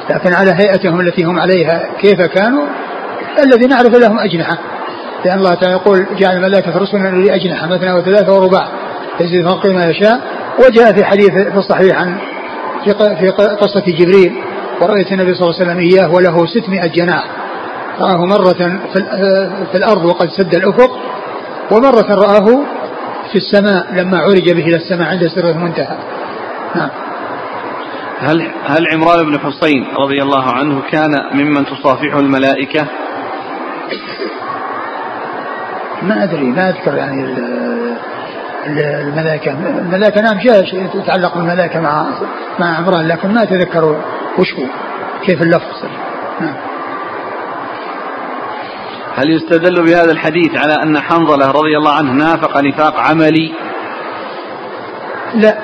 لكن 0.09 0.33
على 0.33 0.51
هيئتهم 0.51 0.99
التي 0.99 1.23
هم 1.23 1.39
عليها 1.39 1.89
كيف 2.01 2.21
كانوا؟ 2.21 2.65
الذي 3.43 3.67
نعرف 3.67 3.95
لهم 3.95 4.19
أجنحة. 4.19 4.57
لأن 5.25 5.37
الله 5.37 5.53
تعالى 5.55 5.73
يقول 5.73 6.05
جعل 6.17 6.37
الملائكة 6.37 6.77
رسلا 6.77 6.99
لأولي 6.99 7.35
أجنحة 7.35 7.67
مثنى 7.67 7.93
وثلاثة 7.93 8.33
ورباع. 8.33 8.67
يزيد 9.19 9.47
فوق 9.47 9.65
ما 9.65 9.85
يشاء. 9.89 10.21
وجاء 10.59 10.93
في 10.93 11.05
حديث 11.05 11.29
في 11.31 11.57
الصحيح 11.57 11.97
عن 12.01 12.17
في 13.19 13.29
قصة 13.61 13.83
جبريل 13.87 14.33
ورأيت 14.81 15.11
النبي 15.11 15.33
صلى 15.33 15.49
الله 15.49 15.59
عليه 15.59 15.65
وسلم 15.71 15.77
إياه 15.79 16.11
وله 16.13 16.45
600 16.45 16.87
جناح. 16.87 17.23
رآه 17.99 18.25
مرة 18.25 18.53
في, 18.93 18.95
ال- 18.99 19.67
في 19.71 19.77
الأرض 19.77 20.05
وقد 20.05 20.29
سد 20.29 20.55
الأفق 20.55 20.91
ومرة 21.71 22.15
رآه 22.15 22.63
في 23.31 23.35
السماء 23.35 23.93
لما 23.93 24.17
عرج 24.17 24.51
به 24.51 24.63
إلى 24.65 24.75
السماء 24.75 25.07
عند 25.09 25.27
سر 25.27 25.49
المنتهى. 25.49 25.97
نعم. 26.75 26.89
هل 28.19 28.51
هل 28.65 28.83
عمران 28.93 29.25
بن 29.25 29.39
حصين 29.39 29.87
رضي 29.99 30.21
الله 30.21 30.43
عنه 30.51 30.81
كان 30.91 31.11
ممن 31.33 31.65
تصافحه 31.65 32.19
الملائكة؟ 32.19 32.87
ما 36.03 36.23
أدري 36.23 36.43
ما 36.43 36.69
أذكر 36.69 36.95
يعني 36.95 37.23
ال- 37.23 37.97
ال- 38.67 38.79
الملائكة. 38.79 39.51
الملائكة 39.51 40.21
نعم 40.21 40.37
جاء 40.39 40.65
شيء 40.65 40.89
يتعلق 40.95 41.35
بالملائكة 41.37 41.79
مع 41.79 42.05
مع 42.59 42.77
عمران 42.77 43.07
لكن 43.07 43.33
ما 43.33 43.43
أتذكر 43.43 44.01
وش 44.39 44.53
هو 44.53 44.63
كيف 45.25 45.41
اللفظ. 45.41 45.83
نعم. 46.41 46.55
هل 49.17 49.29
يستدل 49.29 49.83
بهذا 49.85 50.11
الحديث 50.11 50.55
على 50.55 50.73
أن 50.83 50.99
حنظلة 50.99 51.51
رضي 51.51 51.77
الله 51.77 51.91
عنه 51.97 52.11
نافق 52.11 52.57
نفاق 52.57 52.99
عملي؟ 52.99 53.53
لا 55.35 55.57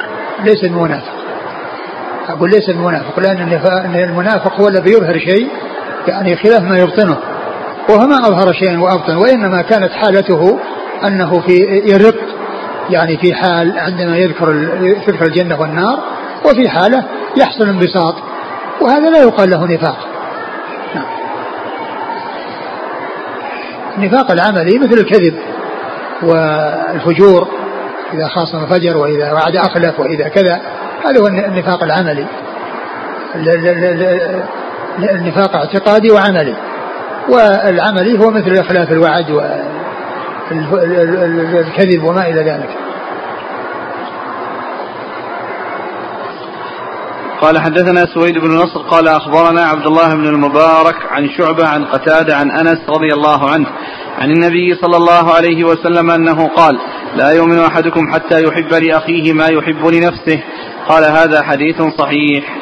ليس 0.43 0.63
المنافق. 0.63 1.13
أقول 2.29 2.49
ليس 2.49 2.69
المنافق 2.69 3.19
لأن 3.19 3.59
المنافق 3.95 4.59
هو 4.61 4.67
الذي 4.67 4.91
يظهر 4.91 5.19
شيء 5.19 5.47
يعني 6.07 6.35
خلاف 6.35 6.61
ما 6.61 6.79
يبطنه. 6.79 7.17
وهو 7.89 8.07
ما 8.07 8.17
أظهر 8.17 8.53
شيئا 8.53 8.79
وأبطن 8.79 9.15
وإنما 9.17 9.61
كانت 9.61 9.91
حالته 9.91 10.59
أنه 11.07 11.39
في 11.39 11.53
يرق 11.85 12.15
يعني 12.89 13.17
في 13.17 13.33
حال 13.33 13.79
عندما 13.79 14.17
يذكر 14.17 14.67
تذكر 15.07 15.25
الجنة 15.25 15.61
والنار 15.61 15.99
وفي 16.45 16.69
حالة 16.69 17.03
يحصل 17.37 17.63
انبساط 17.63 18.15
وهذا 18.81 19.09
لا 19.09 19.17
يقال 19.17 19.49
له 19.49 19.65
نفاق. 19.65 19.97
نعم. 20.95 21.05
النفاق 23.97 24.31
العملي 24.31 24.79
مثل 24.79 24.93
الكذب 24.93 25.39
والفجور 26.23 27.47
إذا 28.13 28.27
خاصم 28.27 28.65
فجر 28.65 28.97
وإذا 28.97 29.33
وعد 29.33 29.55
أخلف 29.55 29.99
وإذا 29.99 30.27
كذا 30.27 30.61
هذا 31.05 31.21
هو 31.21 31.27
النفاق 31.27 31.83
العملي. 31.83 32.25
النفاق 35.11 35.55
اعتقادي 35.55 36.11
وعملي. 36.11 36.68
والعملي 37.29 38.19
هو 38.19 38.31
مثل 38.31 38.53
إخلاف 38.53 38.91
الوعد 38.91 39.31
والكذب 40.71 42.03
وما 42.03 42.27
إلى 42.27 42.41
ذلك. 42.41 42.69
قال 47.41 47.59
حدثنا 47.59 48.05
سويد 48.13 48.37
بن 48.37 48.55
نصر 48.55 48.81
قال 48.81 49.07
أخبرنا 49.07 49.61
عبد 49.61 49.85
الله 49.85 50.15
بن 50.15 50.27
المبارك 50.27 50.95
عن 51.11 51.29
شعبة 51.37 51.67
عن 51.67 51.85
قتادة 51.85 52.35
عن 52.35 52.51
أنس 52.51 52.79
رضي 52.89 53.13
الله 53.13 53.49
عنه 53.49 53.65
عن 54.19 54.31
النبي 54.31 54.75
صلى 54.75 54.97
الله 54.97 55.33
عليه 55.33 55.63
وسلم 55.63 56.11
أنه 56.11 56.47
قال 56.47 56.79
لا 57.15 57.31
يؤمن 57.31 57.59
أحدكم 57.59 58.13
حتى 58.13 58.43
يحب 58.43 58.73
لأخيه 58.73 59.33
ما 59.33 59.47
يحب 59.47 59.85
لنفسه. 59.85 60.39
قال 60.87 61.03
هذا 61.03 61.43
حديث 61.43 61.81
صحيح. 61.81 62.57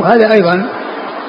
وهذا 0.00 0.32
أيضا 0.32 0.66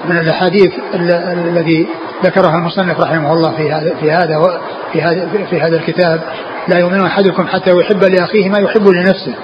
من 0.06 0.18
الأحاديث 0.18 0.72
الذي 0.94 1.88
ذكرها 2.24 2.56
المصنف 2.56 3.00
رحمه 3.00 3.34
الله 3.34 3.52
في 3.58 3.72
هذا 3.72 3.96
في 4.00 4.12
هذا 4.12 4.62
في 4.94 5.02
هذا 5.02 5.46
في 5.50 5.62
هذا 5.62 5.76
الكتاب. 5.76 6.22
لا 6.68 6.80
يؤمن 6.80 7.06
أحدكم 7.06 7.48
حتى 7.48 7.72
يحب 7.72 8.04
لأخيه 8.04 8.50
ما 8.50 8.60
يحب 8.60 8.88
لنفسه. 8.88 9.36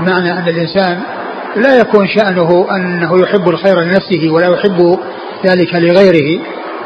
معنى 0.00 0.32
أن 0.32 0.48
الإنسان 0.48 1.00
لا 1.56 1.80
يكون 1.80 2.08
شأنه 2.08 2.66
أنه 2.76 3.20
يحب 3.22 3.48
الخير 3.48 3.80
لنفسه 3.80 4.30
ولا 4.30 4.46
يحب 4.46 4.98
ذلك 5.46 5.74
لغيره 5.74 6.42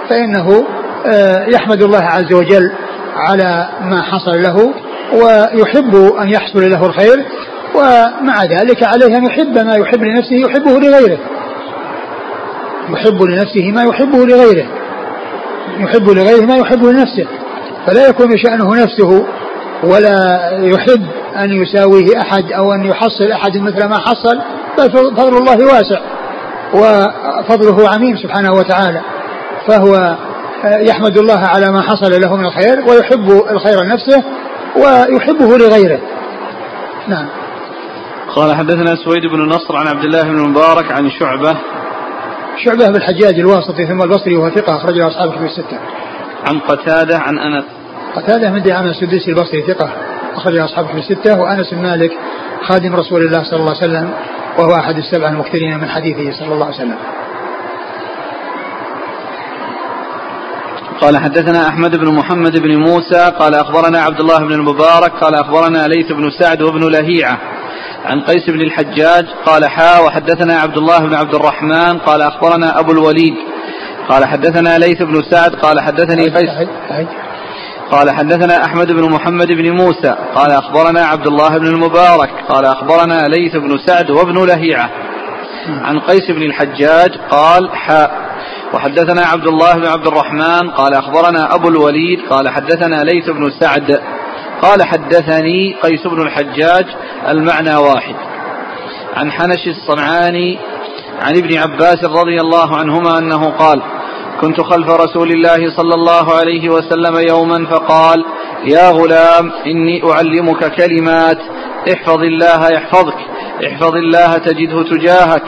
فإنه 0.09 0.66
آه، 1.07 1.46
يحمد 1.46 1.83
الله 1.83 2.02
عز 2.02 2.33
وجل 2.33 2.72
على 3.16 3.68
ما 3.81 4.02
حصل 4.02 4.42
له 4.42 4.74
ويحب 5.12 5.94
أن 6.20 6.29
يحصل 6.29 6.70
له 6.70 6.87
الخير 6.87 7.24
ومع 7.74 8.44
ذلك 8.44 8.83
عليه 8.83 9.16
أن 9.16 9.24
يحب 9.24 9.59
ما 9.59 9.74
يحب 9.74 10.02
لنفسه 10.02 10.35
يحبه 10.35 10.81
لغيره. 10.81 11.18
يحب 12.90 13.22
لنفسه 13.22 13.72
ما 13.72 13.83
يحبه 13.83 14.26
لغيره. 14.26 14.66
يحب 15.79 16.11
لغيره 16.11 16.46
ما 16.46 16.57
يحبه 16.57 16.92
لنفسه 16.92 17.26
فلا 17.87 18.09
يكون 18.09 18.37
شأنه 18.38 18.74
نفسه 18.74 19.26
ولا 19.85 20.40
يحب 20.61 21.07
أن 21.37 21.62
يساويه 21.62 22.20
أحد 22.20 22.52
أو 22.52 22.72
أن 22.72 22.85
يحصل 22.85 23.31
أحد 23.33 23.57
مثل 23.57 23.85
ما 23.88 23.98
حصل 23.98 24.38
بل 24.79 24.90
فضل 25.16 25.37
الله 25.37 25.66
واسع 25.66 26.00
وفضله 26.74 27.88
عميم 27.94 28.16
سبحانه 28.16 28.52
وتعالى 28.52 29.00
فهو 29.68 30.16
يحمد 30.64 31.18
الله 31.18 31.38
على 31.38 31.72
ما 31.72 31.83
حصل 31.83 32.20
له 32.20 32.37
من 32.37 32.44
الخير 32.44 32.81
ويحب 32.88 33.31
الخير 33.50 33.83
لنفسه 33.83 34.22
ويحبه 34.76 35.59
لغيره. 35.59 36.00
نعم. 37.09 37.26
قال 38.35 38.57
حدثنا 38.57 38.96
سويد 39.05 39.22
بن 39.26 39.48
نصر 39.48 39.76
عن 39.76 39.87
عبد 39.87 40.05
الله 40.05 40.22
بن 40.22 40.44
المبارك 40.44 40.92
عن 40.92 41.11
شعبة 41.11 41.57
شعبة 42.64 42.87
بن 42.87 42.97
الحجاج 42.97 43.38
الواسطي 43.38 43.87
ثم 43.87 44.03
البصري 44.03 44.37
وهو 44.37 44.51
ثقة 44.51 44.77
أخرجه 44.77 45.09
أصحاب 45.09 45.29
الكتب 45.29 45.45
الستة. 45.45 45.79
عن 46.49 46.59
قتادة 46.59 47.19
عن 47.19 47.38
أنس. 47.38 47.64
قتادة 48.16 48.51
من 48.51 48.62
دعامة 48.62 48.90
السدوسي 48.90 49.31
البصري 49.31 49.62
ثقة 49.62 49.92
أخرج 50.37 50.59
أصحابه 50.59 50.88
في 50.88 50.99
الستة 50.99 51.40
وأنس 51.40 51.75
بن 51.75 51.83
مالك 51.83 52.11
خادم 52.62 52.95
رسول 52.95 53.27
الله 53.27 53.42
صلى 53.45 53.61
الله 53.61 53.75
عليه 53.77 53.87
وسلم 53.90 54.11
وهو 54.59 54.75
أحد 54.75 54.97
السبع 54.97 55.29
المكثرين 55.29 55.79
من 55.79 55.88
حديثه 55.88 56.38
صلى 56.38 56.55
الله 56.55 56.64
عليه 56.66 56.77
وسلم. 56.77 56.99
قال 61.01 61.19
حدثنا 61.19 61.69
أحمد 61.69 61.97
بن 61.97 62.14
محمد 62.14 62.59
بن 62.59 62.77
موسى 62.77 63.33
قال 63.38 63.55
أخبرنا 63.55 63.99
عبد 63.99 64.21
الله 64.21 64.38
بن 64.38 64.53
المبارك 64.53 65.12
قال 65.21 65.35
أخبرنا 65.35 65.88
ليث 65.88 66.12
بن 66.12 66.31
سعد 66.31 66.62
وابن 66.62 66.92
لهيعة. 66.92 67.38
عن 68.07 68.21
قيس 68.21 68.51
بن 68.51 68.61
الحجاج 68.61 69.27
قال 69.47 69.69
حا 69.69 70.01
وحدثنا 70.01 70.61
عبد 70.61 70.77
الله 70.77 70.99
بن 70.99 71.14
عبد 71.14 71.35
الرحمن 71.35 71.99
قال 71.99 72.23
أخبرنا 72.23 72.81
أبو 72.81 72.92
الوليد 72.92 73.35
قال 74.09 74.25
حدثنا 74.25 74.79
ليث 74.79 75.03
بن 75.03 75.23
سعد 75.31 75.55
قال 75.55 75.81
حدثني 75.81 76.25
قيس 76.25 76.69
قال 77.90 78.11
حدثنا 78.11 78.64
أحمد 78.64 78.92
بن 78.92 79.11
محمد 79.11 79.53
بن 79.53 79.71
موسى 79.71 80.14
قال 80.35 80.51
أخبرنا 80.51 81.01
عبد 81.01 81.27
الله 81.27 81.59
بن 81.59 81.66
المبارك 81.66 82.31
قال 82.49 82.64
أخبرنا 82.64 83.29
ليث 83.29 83.57
بن 83.57 83.79
سعد 83.87 84.11
وابن 84.11 84.47
لهيعة 84.47 84.90
عن 85.69 85.99
قيس 85.99 86.31
بن 86.31 86.42
الحجاج 86.42 87.11
قال 87.31 87.71
حاء 87.77 88.27
وحدثنا 88.75 89.27
عبد 89.27 89.47
الله 89.47 89.75
بن 89.75 89.87
عبد 89.87 90.07
الرحمن 90.07 90.71
قال 90.71 90.95
أخبرنا 90.95 91.55
أبو 91.55 91.69
الوليد 91.69 92.21
قال 92.31 92.49
حدثنا 92.49 93.05
ليث 93.05 93.31
بن 93.31 93.51
سعد 93.61 94.01
قال 94.62 94.83
حدثني 94.83 95.77
قيس 95.83 96.07
بن 96.07 96.23
الحجاج 96.23 96.87
المعنى 97.29 97.77
واحد. 97.77 98.14
عن 99.16 99.33
حنش 99.33 99.66
الصنعاني 99.66 100.59
عن 101.21 101.37
ابن 101.37 101.57
عباس 101.59 102.05
رضي 102.05 102.40
الله 102.40 102.77
عنهما 102.77 103.19
أنه 103.19 103.51
قال 103.51 103.83
كنت 104.40 104.61
خلف 104.61 104.90
رسول 104.90 105.31
الله 105.31 105.77
صلى 105.77 105.95
الله 105.95 106.35
عليه 106.35 106.69
وسلم 106.69 107.16
يوما 107.29 107.66
فقال 107.66 108.25
يا 108.64 108.90
غلام 108.90 109.53
إني 109.66 110.11
أعلمك 110.12 110.75
كلمات. 110.75 111.38
احفظ 111.92 112.23
الله 112.23 112.71
يحفظك. 112.71 113.19
احفظ 113.66 113.95
الله 113.95 114.38
تجده 114.38 114.83
تجاهك. 114.83 115.42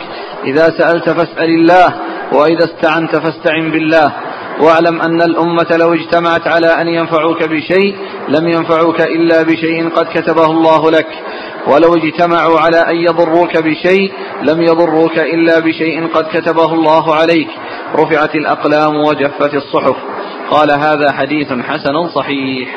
إذا 0.44 0.70
سألت 0.78 1.10
فاسأل 1.10 1.50
الله 1.50 1.94
وإذا 2.32 2.64
استعنت 2.64 3.16
فاستعن 3.16 3.70
بالله. 3.70 4.12
واعلم 4.60 5.00
أن 5.00 5.22
الأمة 5.22 5.66
لو 5.76 5.94
اجتمعت 5.94 6.46
على 6.46 6.66
أن 6.66 6.88
ينفعوك 6.88 7.42
بشيء 7.42 7.96
لم 8.28 8.48
ينفعوك 8.48 9.00
إلا 9.00 9.42
بشيء 9.42 9.88
قد 9.88 10.06
كتبه 10.14 10.46
الله 10.46 10.90
لك. 10.90 11.06
ولو 11.66 11.94
اجتمعوا 11.94 12.60
على 12.60 12.76
أن 12.76 12.96
يضروك 12.96 13.56
بشيء 13.56 14.12
لم 14.42 14.62
يضروك 14.62 15.18
إلا 15.18 15.58
بشيء 15.58 16.06
قد 16.14 16.24
كتبه 16.32 16.74
الله 16.74 17.14
عليك. 17.14 17.48
رفعت 17.94 18.34
الأقلام 18.34 18.96
وجفت 18.96 19.54
الصحف. 19.54 19.96
قال 20.50 20.70
هذا 20.70 21.12
حديث 21.12 21.48
حسن 21.52 22.08
صحيح. 22.14 22.76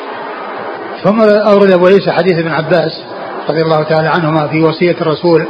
ثم 1.03 1.21
أورد 1.21 1.71
أبو 1.71 1.85
عيسى 1.85 2.11
حديث 2.11 2.33
ابن 2.33 2.51
عباس 2.51 3.03
رضي 3.49 3.61
الله 3.61 3.83
تعالى 3.83 4.07
عنهما 4.07 4.47
في 4.47 4.63
وصية 4.63 4.95
الرسول 5.01 5.47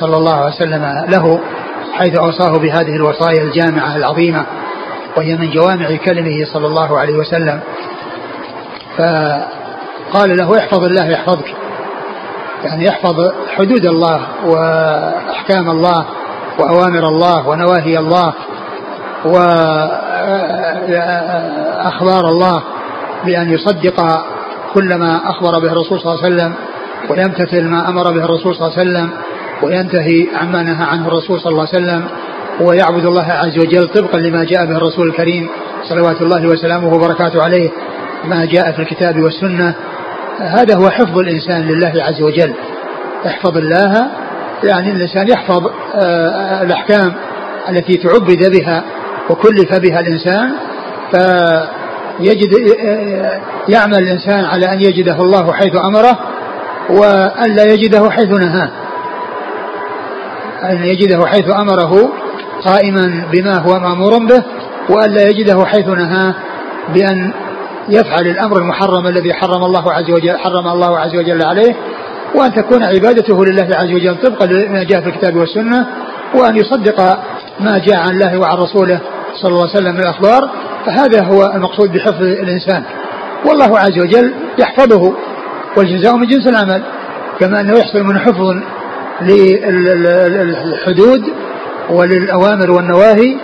صلى 0.00 0.16
الله 0.16 0.34
عليه 0.34 0.54
وسلم 0.54 0.84
له 1.08 1.40
حيث 1.92 2.18
أوصاه 2.18 2.58
بهذه 2.58 2.96
الوصايا 2.96 3.42
الجامعة 3.42 3.96
العظيمة. 3.96 4.46
وهي 5.16 5.36
من 5.36 5.50
جوامع 5.50 5.96
كلمه 5.96 6.44
صلى 6.52 6.66
الله 6.66 6.98
عليه 6.98 7.14
وسلم. 7.14 7.60
فقال 8.96 10.36
له 10.36 10.58
احفظ 10.58 10.84
الله 10.84 11.06
يحفظك. 11.10 11.54
يعني 12.64 12.84
يحفظ 12.84 13.32
حدود 13.56 13.86
الله 13.86 14.20
وأحكام 14.46 15.70
الله 15.70 16.06
وأوامر 16.58 17.08
الله 17.08 17.48
ونواهي 17.48 17.98
الله 17.98 18.32
وأخبار 22.04 22.24
الله 22.28 22.62
بأن 23.24 23.50
يصدق 23.50 24.24
كل 24.74 24.94
ما 24.94 25.20
أخبر 25.30 25.58
به 25.58 25.72
الرسول 25.72 26.00
صلى 26.00 26.12
الله 26.12 26.24
عليه 26.24 26.34
وسلم 26.34 26.54
ويمتثل 27.10 27.64
ما 27.64 27.88
أمر 27.88 28.12
به 28.12 28.24
الرسول 28.24 28.54
صلى 28.54 28.66
الله 28.66 28.78
عليه 28.78 28.90
وسلم 28.90 29.10
وينتهي 29.62 30.28
عما 30.34 30.62
نهى 30.62 30.84
عنه 30.84 31.08
الرسول 31.08 31.40
صلى 31.40 31.52
الله 31.52 31.66
عليه 31.72 31.78
وسلم. 31.78 32.08
ويعبد 32.60 33.06
الله 33.06 33.32
عز 33.32 33.58
وجل 33.58 33.88
طبقا 33.88 34.18
لما 34.18 34.44
جاء 34.44 34.66
به 34.66 34.76
الرسول 34.76 35.08
الكريم 35.08 35.48
صلوات 35.88 36.22
الله 36.22 36.46
وسلامه 36.46 36.94
وبركاته 36.94 37.42
عليه 37.42 37.70
ما 38.24 38.44
جاء 38.44 38.72
في 38.72 38.82
الكتاب 38.82 39.20
والسنة. 39.20 39.74
هذا 40.38 40.76
هو 40.76 40.90
حفظ 40.90 41.18
الإنسان 41.18 41.62
لله 41.62 41.92
عز 41.96 42.22
وجل. 42.22 42.54
احفظ 43.26 43.56
الله 43.56 44.10
يعني 44.64 44.90
الإنسان 44.90 45.28
يحفظ 45.28 45.66
آه، 45.94 46.62
الأحكام 46.62 47.12
التي 47.68 47.96
تعبد 47.96 48.50
بها 48.50 48.84
وكلف 49.30 49.74
بها 49.74 50.00
الإنسان 50.00 50.52
فيجد 51.10 52.54
آه، 52.80 53.40
يعمل 53.68 53.98
الإنسان 53.98 54.44
على 54.44 54.72
أن 54.72 54.80
يجده 54.80 55.16
الله 55.16 55.52
حيث 55.52 55.76
أمره 55.76 56.18
وأن 56.90 57.56
لا 57.56 57.64
يجده 57.64 58.10
حيث 58.10 58.28
نهاه. 58.30 58.70
أن 60.62 60.84
يجده 60.84 61.26
حيث 61.26 61.50
أمره 61.50 62.12
قائما 62.64 63.24
بما 63.32 63.58
هو 63.58 63.80
مأمور 63.80 64.18
به 64.18 64.44
وأن 64.88 65.10
لا 65.10 65.22
يجده 65.22 65.64
حيث 65.64 65.88
نهاه 65.88 66.34
بأن 66.94 67.32
يفعل 67.88 68.26
الأمر 68.26 68.58
المحرم 68.58 69.06
الذي 69.06 69.34
حرم 69.34 69.64
الله 69.64 69.92
عز 69.92 70.10
وجل 70.10 70.38
حرم 70.38 70.68
الله 70.68 70.98
عز 70.98 71.16
وجل 71.16 71.44
عليه 71.44 71.74
وأن 72.34 72.54
تكون 72.54 72.84
عبادته 72.84 73.44
لله 73.44 73.68
عز 73.76 73.92
وجل 73.92 74.16
طبقا 74.22 74.46
لما 74.46 74.84
جاء 74.84 75.00
في 75.00 75.08
الكتاب 75.08 75.36
والسنة 75.36 75.86
وأن 76.34 76.56
يصدق 76.56 77.00
ما 77.60 77.78
جاء 77.78 77.96
عن 77.96 78.10
الله 78.10 78.38
وعن 78.38 78.56
رسوله 78.56 79.00
صلى 79.42 79.48
الله 79.48 79.60
عليه 79.68 79.78
وسلم 79.78 79.94
من 79.94 80.00
الأخبار 80.00 80.50
فهذا 80.86 81.24
هو 81.24 81.52
المقصود 81.54 81.92
بحفظ 81.92 82.22
الإنسان. 82.22 82.84
والله 83.46 83.78
عز 83.78 83.98
وجل 83.98 84.34
يحفظه 84.58 85.12
والجزاء 85.76 86.16
من 86.16 86.26
جنس 86.26 86.46
العمل 86.46 86.82
كما 87.40 87.60
أنه 87.60 87.78
يحصل 87.78 88.02
من 88.04 88.18
حفظ 88.18 88.54
للحدود 89.22 91.22
وللأوامر 91.90 92.70
والنواهي 92.70 93.36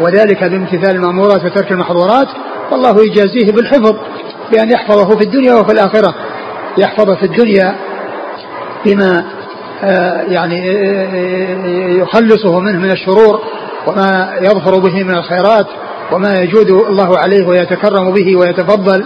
وذلك 0.00 0.44
بامتثال 0.44 0.96
المأمورات 0.96 1.44
وترك 1.44 1.72
المحظورات 1.72 2.28
والله 2.72 3.04
يجازيه 3.04 3.52
بالحفظ 3.52 3.92
بأن 4.52 4.70
يحفظه 4.70 5.16
في 5.16 5.24
الدنيا 5.24 5.54
وفي 5.54 5.72
الآخرة. 5.72 6.14
يحفظ 6.78 7.10
في 7.10 7.22
الدنيا 7.22 7.74
بما 8.86 9.24
يعني 10.28 10.66
يخلصه 11.98 12.60
منه 12.60 12.78
من 12.78 12.90
الشرور 12.90 13.40
وما 13.86 14.32
يظفر 14.40 14.78
به 14.78 15.02
من 15.04 15.14
الخيرات 15.14 15.66
وما 16.12 16.40
يجود 16.40 16.70
الله 16.70 17.18
عليه 17.18 17.46
ويتكرم 17.46 18.12
به 18.12 18.36
ويتفضل 18.36 19.04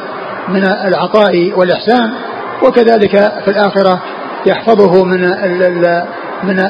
من 0.48 0.64
العطاء 0.64 1.52
والإحسان. 1.56 2.10
وكذلك 2.62 3.10
في 3.44 3.48
الآخرة 3.50 4.02
يحفظه 4.46 5.04
من 5.04 5.24
من 6.42 6.60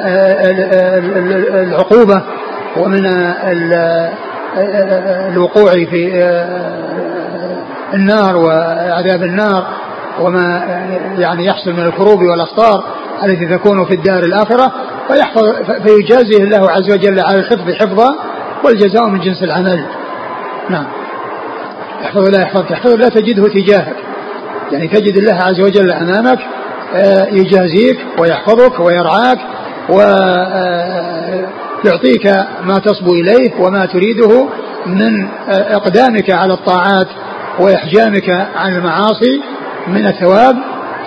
العقوبة 1.54 2.22
ومن 2.76 3.06
الوقوع 5.32 5.72
في 5.72 6.22
النار 7.94 8.36
وعذاب 8.36 9.22
النار 9.22 9.66
وما 10.20 10.62
يعني 11.18 11.46
يحصل 11.46 11.72
من 11.72 11.86
الكروب 11.86 12.22
والأسطار 12.22 12.84
التي 13.24 13.46
تكون 13.46 13.84
في 13.84 13.94
الدار 13.94 14.18
الآخرة 14.18 14.72
فيحفظ 15.08 15.44
فيجازيه 15.82 16.44
الله 16.44 16.70
عز 16.70 16.92
وجل 16.92 17.20
على 17.20 17.38
الحفظ 17.38 17.70
حفظا 17.70 18.16
والجزاء 18.64 19.08
من 19.08 19.20
جنس 19.20 19.42
العمل. 19.42 19.84
نعم. 20.70 20.86
احفظ 22.04 22.26
الله 22.26 22.40
يحفظك. 22.40 22.72
احفظ 22.72 22.92
الله 22.92 23.08
تجده 23.08 23.48
تجاهك. 23.48 23.96
يعني 24.72 24.88
تجد 24.88 25.16
الله 25.16 25.34
عز 25.34 25.60
وجل 25.60 25.92
أمامك 25.92 26.38
آه، 26.94 27.26
يجازيك 27.32 27.98
ويحفظك 28.20 28.80
ويرعاك 28.80 29.38
ويعطيك 31.84 32.26
آه، 32.26 32.46
ما 32.64 32.78
تصبو 32.78 33.14
إليه 33.14 33.50
وما 33.60 33.86
تريده 33.86 34.48
من 34.86 35.24
آه، 35.24 35.76
إقدامك 35.76 36.30
على 36.30 36.52
الطاعات 36.52 37.08
وإحجامك 37.58 38.30
عن 38.56 38.76
المعاصي 38.76 39.42
من 39.88 40.06
الثواب 40.06 40.56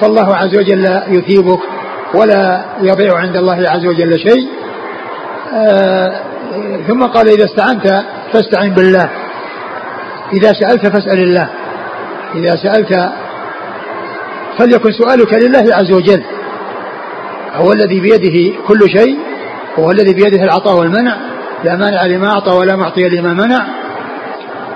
فالله 0.01 0.35
عز 0.35 0.57
وجل 0.57 1.01
يثيبك 1.07 1.59
ولا 2.13 2.65
يضيع 2.81 3.17
عند 3.17 3.37
الله 3.37 3.69
عز 3.69 3.85
وجل 3.85 4.19
شيء. 4.19 4.49
ثم 6.87 7.03
قال 7.03 7.27
إذا 7.27 7.45
استعنت 7.45 8.03
فاستعن 8.33 8.69
بالله 8.69 9.09
إذا 10.33 10.53
سألت 10.53 10.87
فاسأل 10.87 11.19
الله 11.19 11.49
إذا 12.35 12.55
سألت 12.55 13.09
فليكن 14.57 14.91
سؤالك 14.91 15.33
لله 15.33 15.75
عز 15.75 15.91
وجل. 15.91 16.23
هو 17.59 17.71
الذي 17.71 17.99
بيده 17.99 18.57
كل 18.67 18.79
شيء 18.97 19.17
هو 19.79 19.91
الذي 19.91 20.13
بيده 20.13 20.43
العطاء 20.43 20.79
والمنع. 20.79 21.17
لا 21.63 21.75
مانع 21.75 22.05
لما 22.05 22.27
أعطى 22.27 22.51
ولا 22.51 22.75
معطي 22.75 23.09
لما 23.09 23.33
منع. 23.33 23.67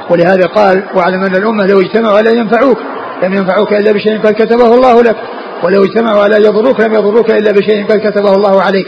ولهذا 0.09 0.45
قال 0.45 0.83
واعلم 0.95 1.23
أن 1.23 1.35
الأمة 1.35 1.65
لو 1.65 1.81
اجتمعوا 1.81 2.17
على 2.17 2.37
ينفعوك 2.37 2.77
لم 3.23 3.33
ينفعوك 3.33 3.73
إلا 3.73 3.91
بشيء 3.91 4.19
قد 4.19 4.33
كتبه 4.33 4.73
الله 4.75 5.03
لك. 5.03 5.15
ولو 5.63 5.83
اجتمعوا 5.83 6.23
على 6.23 6.35
يضروك 6.35 6.81
لم 6.81 6.93
يضروك 6.93 7.31
إلا 7.31 7.51
بشيء 7.51 7.85
قد 7.85 7.99
كتبه 7.99 8.33
الله 8.33 8.61
عليك. 8.61 8.87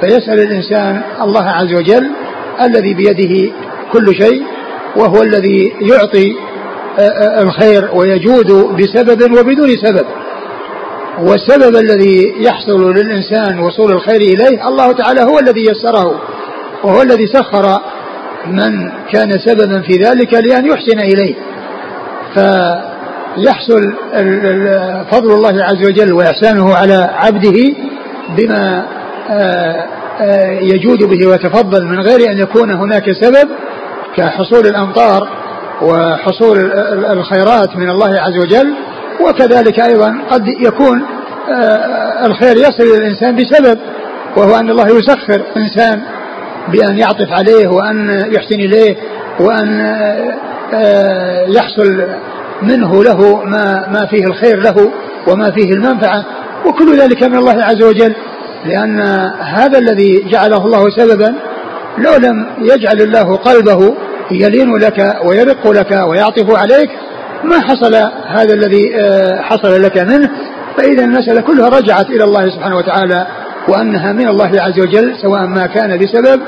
فيسأل 0.00 0.40
الإنسان 0.40 1.02
الله 1.20 1.44
عز 1.48 1.74
وجل 1.74 2.10
الذي 2.60 2.94
بيده 2.94 3.52
كل 3.92 4.14
شيء 4.22 4.42
وهو 4.96 5.22
الذي 5.22 5.72
يعطي 5.80 6.34
آه، 6.98 7.02
آه، 7.02 7.42
الخير 7.42 7.90
ويجود 7.94 8.52
بسبب 8.52 9.32
وبدون 9.38 9.68
سبب. 9.76 10.06
والسبب 11.22 11.76
الذي 11.76 12.34
يحصل 12.38 12.94
للإنسان 12.94 13.58
وصول 13.58 13.92
الخير 13.92 14.20
إليه 14.20 14.68
الله 14.68 14.92
تعالى 14.92 15.20
هو 15.20 15.38
الذي 15.38 15.64
يسره 15.70 16.20
وهو 16.84 17.02
الذي 17.02 17.26
سخر 17.26 17.80
من 18.46 18.92
كان 19.12 19.30
سببا 19.46 19.80
في 19.80 19.92
ذلك 19.92 20.34
لأن 20.34 20.66
يحسن 20.66 20.98
إليه. 21.00 21.34
فيحصل 22.34 23.92
فضل 25.10 25.32
الله 25.32 25.64
عز 25.64 25.86
وجل 25.86 26.12
وإحسانه 26.12 26.74
على 26.74 27.10
عبده 27.12 27.74
بما 28.36 28.86
آه، 29.30 29.86
يجود 30.60 31.04
به 31.04 31.26
ويتفضل 31.26 31.86
من 31.86 32.00
غير 32.00 32.30
أن 32.30 32.38
يكون 32.38 32.70
هناك 32.70 33.12
سبب 33.12 33.48
كحصول 34.16 34.66
الأمطار 34.66 35.28
وحصول 35.82 36.72
الخيرات 37.10 37.76
من 37.76 37.90
الله 37.90 38.20
عز 38.20 38.38
وجل. 38.38 38.74
وكذلك 39.28 39.80
أيضا 39.80 40.22
قد 40.30 40.48
يكون 40.48 41.02
آه، 41.50 42.26
الخير 42.26 42.56
يصل 42.56 42.82
إلى 42.82 42.96
الإنسان 42.96 43.36
بسبب 43.36 43.78
وهو 44.36 44.56
أن 44.56 44.70
الله 44.70 44.98
يسخر 44.98 45.42
إنسان 45.56 46.00
بأن 46.68 46.98
يعطف 46.98 47.32
عليه 47.32 47.68
وأن 47.68 48.26
يحسن 48.32 48.54
إليه 48.54 48.96
وأن 49.40 49.80
آه، 50.74 51.46
يحصل 51.48 52.02
منه 52.62 53.04
له 53.04 53.44
ما 53.44 53.88
ما 53.88 54.06
فيه 54.06 54.24
الخير 54.24 54.60
له 54.60 54.90
وما 55.28 55.50
فيه 55.50 55.72
المنفعة. 55.72 56.24
وكل 56.66 56.98
ذلك 56.98 57.22
من 57.22 57.38
الله 57.38 57.64
عز 57.64 57.82
وجل 57.82 58.14
لأن 58.66 59.00
هذا 59.40 59.78
الذي 59.78 60.24
جعله 60.30 60.64
الله 60.64 60.90
سببا 60.90 61.34
لو 61.98 62.16
لم 62.16 62.46
يجعل 62.58 63.00
الله 63.00 63.36
قلبه 63.36 63.94
يلين 64.30 64.76
لك 64.76 65.16
ويرق 65.24 65.70
لك 65.70 65.90
ويعطف 66.08 66.50
عليك 66.50 66.90
ما 67.44 67.60
حصل 67.60 67.94
هذا 68.26 68.54
الذي 68.54 68.96
آه، 69.00 69.42
حصل 69.42 69.82
لك 69.82 69.98
منه 69.98 70.30
فإذا 70.76 71.04
المسألة 71.04 71.40
كلها 71.40 71.68
رجعت 71.68 72.10
إلى 72.10 72.24
الله 72.24 72.50
سبحانه 72.50 72.76
وتعالى 72.76 73.26
وأنها 73.68 74.12
من 74.12 74.28
الله 74.28 74.50
عز 74.62 74.80
وجل 74.80 75.14
سواء 75.22 75.46
ما 75.46 75.66
كان 75.66 75.98
بسبب 75.98 76.40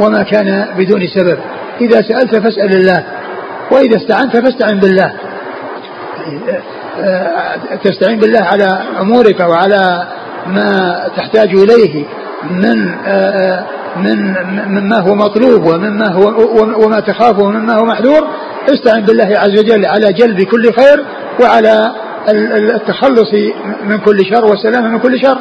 وما 0.00 0.22
كان 0.22 0.66
بدون 0.78 1.00
سبب. 1.14 1.38
إذا 1.80 2.02
سألت 2.02 2.36
فاسأل 2.36 2.72
الله 2.72 3.04
وإذا 3.70 3.96
استعنت 3.96 4.36
فاستعن 4.36 4.80
بالله. 4.80 5.12
آه، 7.00 7.56
تستعين 7.84 8.18
بالله 8.18 8.40
على 8.40 8.78
أمورك 9.00 9.40
وعلى 9.40 10.06
ما 10.46 11.00
تحتاج 11.16 11.48
إليه. 11.54 12.04
من 12.50 12.78
من 13.96 14.34
مما 14.68 15.00
هو 15.00 15.14
مطلوب 15.14 15.66
ومما 15.66 16.12
هو 16.12 16.22
وما 16.84 17.00
تخافه 17.00 17.42
ومما 17.42 17.74
هو 17.74 17.84
محذور 17.84 18.28
استعن 18.68 19.02
بالله 19.02 19.38
عز 19.38 19.58
وجل 19.58 19.86
على 19.86 20.12
جلب 20.12 20.42
كل 20.42 20.72
خير 20.72 21.04
وعلى 21.42 21.92
التخلص 22.74 23.32
من 23.84 23.98
كل 23.98 24.24
شر 24.34 24.44
والسلامة 24.44 24.88
من 24.88 24.98
كل 24.98 25.20
شر. 25.20 25.38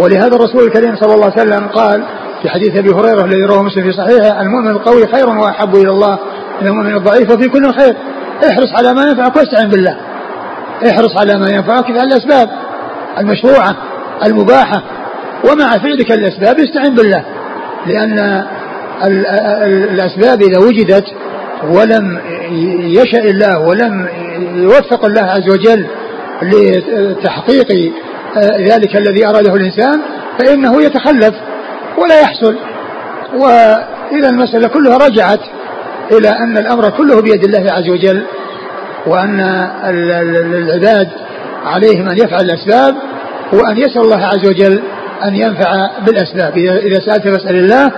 ولهذا 0.00 0.36
الرسول 0.36 0.64
الكريم 0.64 0.96
صلى 0.96 1.14
الله 1.14 1.32
عليه 1.36 1.42
وسلم 1.42 1.66
قال 1.66 2.04
في 2.42 2.48
حديث 2.48 2.76
أبي 2.76 2.90
هريرة 2.90 3.24
الذي 3.24 3.42
رواه 3.42 3.62
مسلم 3.62 3.82
في 3.82 3.92
صحيحه 3.92 4.40
المؤمن 4.40 4.70
القوي 4.70 5.06
خير 5.06 5.28
وأحب 5.28 5.76
إلى 5.76 5.90
الله 5.90 6.18
من 6.62 6.66
المؤمن 6.68 6.96
الضعيف 6.96 7.30
وفي 7.30 7.48
كل 7.48 7.72
خير. 7.72 7.96
احرص 8.50 8.76
على 8.78 8.94
ما 8.94 9.02
ينفعك 9.08 9.36
واستعن 9.36 9.68
بالله. 9.68 9.96
احرص 10.90 11.20
على 11.20 11.38
ما 11.38 11.48
ينفعك 11.50 11.84
في 11.84 11.90
الأسباب 11.92 12.48
المشروعة 13.18 13.76
المباحة 14.26 14.82
ومع 15.44 15.78
فعلك 15.78 16.12
الأسباب 16.12 16.60
استعن 16.60 16.94
بالله. 16.94 17.24
لأن 17.86 18.44
الأسباب 19.92 20.42
إذا 20.42 20.58
وجدت 20.58 21.04
ولم 21.70 22.20
يشأ 22.80 23.18
الله 23.18 23.60
ولم 23.60 24.08
يوفق 24.54 25.04
الله 25.04 25.22
عز 25.22 25.48
وجل 25.50 25.86
لتحقيق 26.42 27.92
ذلك 28.58 28.96
الذي 28.96 29.26
أراده 29.26 29.54
الإنسان 29.54 30.00
فإنه 30.38 30.82
يتخلف 30.82 31.34
ولا 31.98 32.20
يحصل. 32.20 32.56
وإذا 33.34 34.28
المسألة 34.30 34.68
كلها 34.68 34.96
رجعت 34.96 35.40
إلى 36.12 36.28
أن 36.28 36.58
الأمر 36.58 36.90
كله 36.90 37.22
بيد 37.22 37.44
الله 37.44 37.72
عز 37.72 37.88
وجل 37.88 38.22
وأن 39.06 39.40
العباد 40.54 41.08
عليهم 41.66 42.08
أن 42.08 42.16
يفعل 42.18 42.40
الأسباب 42.40 42.94
وأن 43.52 43.78
يسأل 43.78 44.00
الله 44.00 44.26
عز 44.26 44.46
وجل 44.46 44.82
أن 45.24 45.34
ينفع 45.34 45.90
بالأسباب. 46.06 46.58
إذا 46.58 47.00
سألت 47.00 47.28
فاسأل 47.28 47.56
الله 47.56 47.92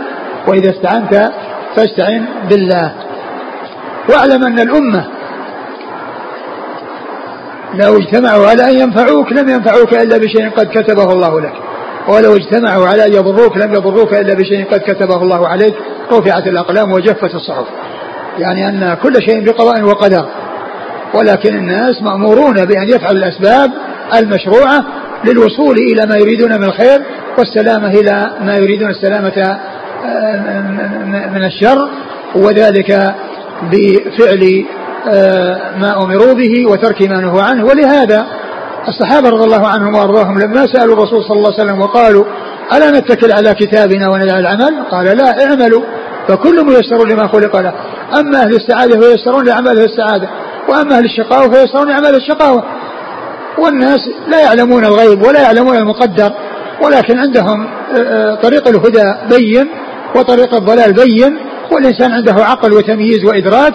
وإذا 0.47 0.71
استعنت 0.71 1.33
فاستعن 1.77 2.25
بالله. 2.51 2.93
واعلم 4.09 4.45
أن 4.45 4.59
الأمة 4.59 5.05
لو 7.75 7.99
اجتمعوا 7.99 8.47
على 8.47 8.71
أن 8.71 8.79
ينفعوك 8.79 9.33
لم 9.33 9.49
ينفعوك 9.49 9.95
إلا 9.95 10.19
بشيء 10.19 10.51
قد 10.51 10.67
كتبه 10.67 11.13
الله 11.13 11.41
لك. 11.41 11.53
ولو 12.09 12.37
اجتمعوا 12.37 12.87
على 12.87 13.07
أن 13.07 13.13
يضروك 13.13 13.57
لم 13.57 13.73
يضروك 13.75 14.15
إلا 14.15 14.35
بشيء 14.35 14.67
قد 14.73 14.81
كتبه 14.81 15.23
الله 15.23 15.49
عليك. 15.49 15.75
رفعت 16.13 16.47
الأقلام 16.47 16.93
وجفت 16.93 17.35
الصحف. 17.35 17.67
يعني 18.39 18.69
أن 18.69 18.97
كل 19.03 19.23
شيء 19.23 19.45
بقضاء 19.45 19.83
وقدر. 19.83 20.27
ولكن 21.15 21.55
الناس 21.55 22.03
مأمورون 22.03 22.65
بأن 22.65 22.89
يفعلوا 22.89 23.19
الأسباب 23.19 23.71
المشروعة 24.15 24.85
للوصول 25.25 25.77
إلى 25.77 26.07
ما 26.07 26.17
يريدون 26.17 26.53
من 26.59 26.65
الخير 26.65 27.03
والسلامة 27.39 27.89
إلى 27.89 28.31
ما 28.41 28.57
يريدون 28.57 28.91
السلامة 28.91 29.59
من 31.35 31.45
الشر 31.45 31.91
وذلك 32.35 33.15
بفعل 33.63 34.65
ما 35.81 36.05
أمروا 36.05 36.33
به 36.33 36.67
وترك 36.67 37.03
ما 37.03 37.21
نهوا 37.21 37.43
عنه 37.43 37.65
ولهذا 37.65 38.27
الصحابة 38.89 39.29
رضي 39.29 39.45
الله 39.45 39.67
عنهم 39.67 39.95
وأرضاهم 39.95 40.39
لما 40.39 40.67
سألوا 40.67 40.95
الرسول 40.95 41.25
صلى 41.25 41.37
الله 41.37 41.53
عليه 41.53 41.63
وسلم 41.65 41.81
وقالوا 41.81 42.25
ألا 42.73 42.91
نتكل 42.91 43.33
على 43.33 43.55
كتابنا 43.55 44.09
وندع 44.09 44.39
العمل 44.39 44.85
قال 44.91 45.17
لا 45.17 45.45
اعملوا 45.45 45.83
فكل 46.29 46.65
ميسر 46.65 47.07
لما 47.07 47.27
خلق 47.29 47.57
له 47.57 47.75
أما 48.21 48.43
أهل 48.43 48.55
السعادة 48.57 49.01
فييسرون 49.01 49.45
لأعمال 49.45 49.79
السعادة 49.79 50.29
وأما 50.69 50.99
أهل 50.99 51.05
الشقاوة 51.05 51.49
فييسرون 51.55 51.89
لأعمال 51.89 52.15
الشقاوة 52.15 52.65
والناس 53.59 54.01
لا 54.29 54.41
يعلمون 54.41 54.85
الغيب 54.85 55.23
ولا 55.23 55.43
يعلمون 55.43 55.77
المقدر 55.77 56.33
ولكن 56.83 57.19
عندهم 57.19 57.69
طريق 58.43 58.69
الهدى 58.69 59.15
بين 59.31 59.69
وطريق 60.17 60.55
الضلال 60.55 60.93
بين 60.93 61.39
والإنسان 61.73 62.13
عنده 62.13 62.33
عقل 62.33 62.73
وتمييز 62.73 63.25
وإدراك 63.25 63.73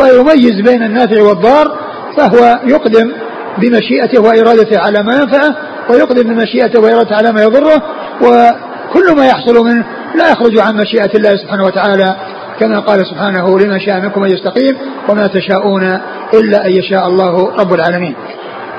ويميز 0.00 0.60
بين 0.60 0.82
النافع 0.82 1.22
والضار 1.22 1.78
فهو 2.16 2.60
يقدم 2.64 3.12
بمشيئته 3.58 4.22
وإرادته 4.22 4.78
على 4.78 5.02
ما 5.02 5.14
ينفعه 5.14 5.56
ويقدم 5.90 6.22
بمشيئته 6.22 6.80
وإرادته 6.80 7.16
على 7.16 7.32
ما 7.32 7.42
يضره 7.42 7.82
وكل 8.20 9.16
ما 9.16 9.26
يحصل 9.26 9.64
منه 9.64 9.84
لا 10.14 10.30
يخرج 10.30 10.58
عن 10.58 10.76
مشيئة 10.76 11.16
الله 11.16 11.36
سبحانه 11.36 11.64
وتعالى 11.64 12.16
كما 12.60 12.78
قال 12.78 13.06
سبحانه 13.06 13.58
لما 13.58 13.78
شاء 13.78 14.00
منكم 14.00 14.24
أن 14.24 14.30
يستقيم 14.30 14.76
وما 15.08 15.26
تشاءون 15.26 16.00
إلا 16.34 16.66
أن 16.66 16.70
يشاء 16.70 17.06
الله 17.06 17.50
رب 17.56 17.74
العالمين. 17.74 18.14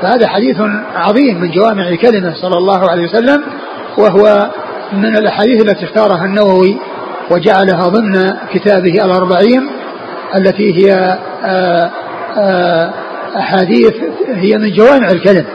فهذا 0.02 0.28
حديث 0.28 0.58
عظيم 0.96 1.42
من 1.42 1.52
جوامع 1.52 1.88
الكلمة 1.88 2.34
صلى 2.34 2.58
الله 2.58 2.90
عليه 2.92 3.04
وسلم 3.04 3.44
وهو 3.98 4.50
من 4.94 5.16
الأحاديث 5.16 5.62
التي 5.62 5.86
اختارها 5.86 6.26
النووي 6.26 6.78
وجعلها 7.32 7.88
ضمن 7.88 8.34
كتابه 8.54 9.06
الأربعين 9.06 9.70
التي 10.36 10.76
هي 10.78 11.18
آه، 11.46 11.92
آه، 12.38 12.94
أحاديث 13.38 13.94
هي 14.28 14.58
من 14.58 14.72
جوامع 14.72 15.08
الكلم. 15.12 15.46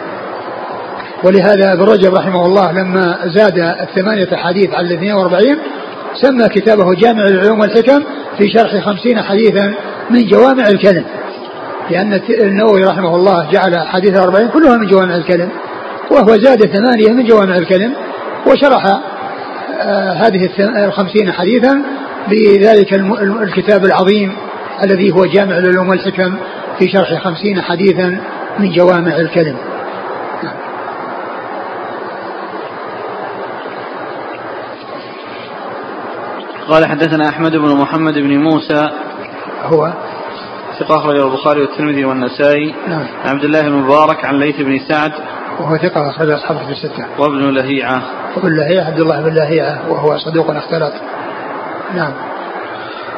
ولهذا 1.25 1.73
ابن 1.73 1.83
رجب 1.83 2.15
رحمه 2.15 2.47
الله 2.47 2.73
لما 2.73 3.19
زاد 3.27 3.59
الثمانية 3.59 4.37
حديث 4.37 4.75
على 4.75 4.87
الاثنين 4.87 5.13
وأربعين 5.13 5.59
سمى 6.23 6.49
كتابه 6.49 6.95
جامع 6.95 7.25
العلوم 7.25 7.61
والحكم 7.61 8.05
في 8.39 8.49
شرح 8.49 8.85
خمسين 8.85 9.23
حديثا 9.23 9.75
من 10.11 10.27
جوامع 10.27 10.69
الكلم. 10.69 11.05
لأن 11.91 12.21
النووي 12.41 12.85
رحمه 12.85 13.17
الله 13.17 13.51
جعل 13.51 13.87
حديث 13.87 14.19
الأربعين 14.19 14.49
كلها 14.49 14.77
من 14.77 14.87
جوامع 14.87 15.17
الكلم 15.17 15.49
وهو 16.11 16.37
زاد 16.37 16.67
ثمانية 16.67 17.13
من 17.13 17.25
جوامع 17.25 17.57
الكلم 17.57 17.95
وشرح 18.47 18.87
آه 19.81 20.13
هذه 20.13 20.51
الخمسين 20.85 21.33
حديثا 21.33 21.83
بذلك 22.29 22.95
الكتاب 23.43 23.85
العظيم 23.85 24.37
الذي 24.85 25.13
هو 25.13 25.25
جامع 25.25 25.59
العلوم 25.59 25.89
والحكم 25.89 26.37
في 26.79 26.89
شرح 26.89 27.23
خمسين 27.25 27.63
حديثا 27.63 28.19
من 28.59 28.73
جوامع 28.73 29.17
الكلم. 29.17 29.57
قال 36.69 36.87
حدثنا 36.87 37.29
أحمد 37.29 37.57
بن 37.57 37.77
محمد 37.77 38.15
بن 38.15 38.37
موسى. 38.39 38.91
هو 39.63 39.93
ثقة 40.81 40.97
أخرجه 40.97 41.27
البخاري 41.27 41.61
والترمذي 41.61 42.05
والنسائي. 42.05 42.75
نعم. 42.89 43.07
عبد 43.25 43.45
الله 43.45 43.63
بن 43.63 43.73
مبارك 43.73 44.25
عن 44.25 44.35
ليث 44.35 44.61
بن 44.61 44.79
سعد. 44.89 45.13
وهو 45.61 45.77
ثقة 45.77 46.11
أخرج 46.11 46.31
أصحابه 46.31 46.65
في 46.67 46.73
الستة. 46.73 47.07
وابن 47.19 47.51
لهيعة. 47.55 48.03
وابن 48.37 48.57
لهيعة 48.57 48.85
عبد 48.85 49.01
الله 49.01 49.21
بن 49.21 49.35
لهيعة 49.35 49.93
وهو 49.93 50.19
صدوق 50.19 50.51
اختلط. 50.51 50.93
نعم. 51.95 52.13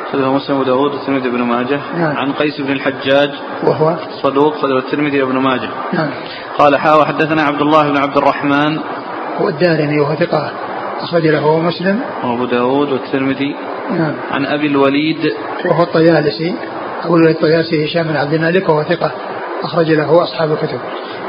أخرجه 0.09 0.33
مسلم 0.33 0.61
وداود 0.61 0.95
والترمذي 0.95 1.31
بن 1.31 1.43
ماجه. 1.43 1.81
نعم. 1.97 2.17
عن 2.17 2.33
قيس 2.33 2.61
بن 2.61 2.73
الحجاج. 2.73 3.31
وهو؟ 3.63 3.97
صدوق 4.23 4.55
أخرجه 4.55 4.79
الترمذي 4.79 5.23
وابن 5.23 5.39
ماجه. 5.39 5.69
نعم. 5.93 6.11
قال 6.59 6.77
حا 6.77 6.95
وحدثنا 6.95 7.43
عبد 7.43 7.61
الله 7.61 7.91
بن 7.91 7.97
عبد 7.97 8.17
الرحمن. 8.17 8.79
هو 9.39 9.49
الدارمي 9.49 10.01
وهو 10.01 10.15
ثقة 10.15 10.53
أخرج 11.01 11.27
له 11.27 11.61
مسلم. 11.61 12.01
وأبو 12.25 12.45
داود 12.45 12.93
والترمذي. 12.93 13.57
نعم. 13.91 14.15
عن 14.31 14.47
أبي 14.47 14.67
الوليد. 14.67 15.35
وهو 15.65 15.83
الطيالسي. 15.83 16.55
أبو 17.05 17.17
الوليد 17.17 17.37
الطيالسي 17.37 17.85
هشام 17.85 18.09
بن 18.09 18.17
عبد 18.17 18.33
الملك 18.33 18.69
وهو 18.69 18.83
ثقة. 18.83 19.13
أخرج 19.63 19.91
له 19.91 20.23
أصحاب 20.23 20.53
الكتب. 20.53 20.79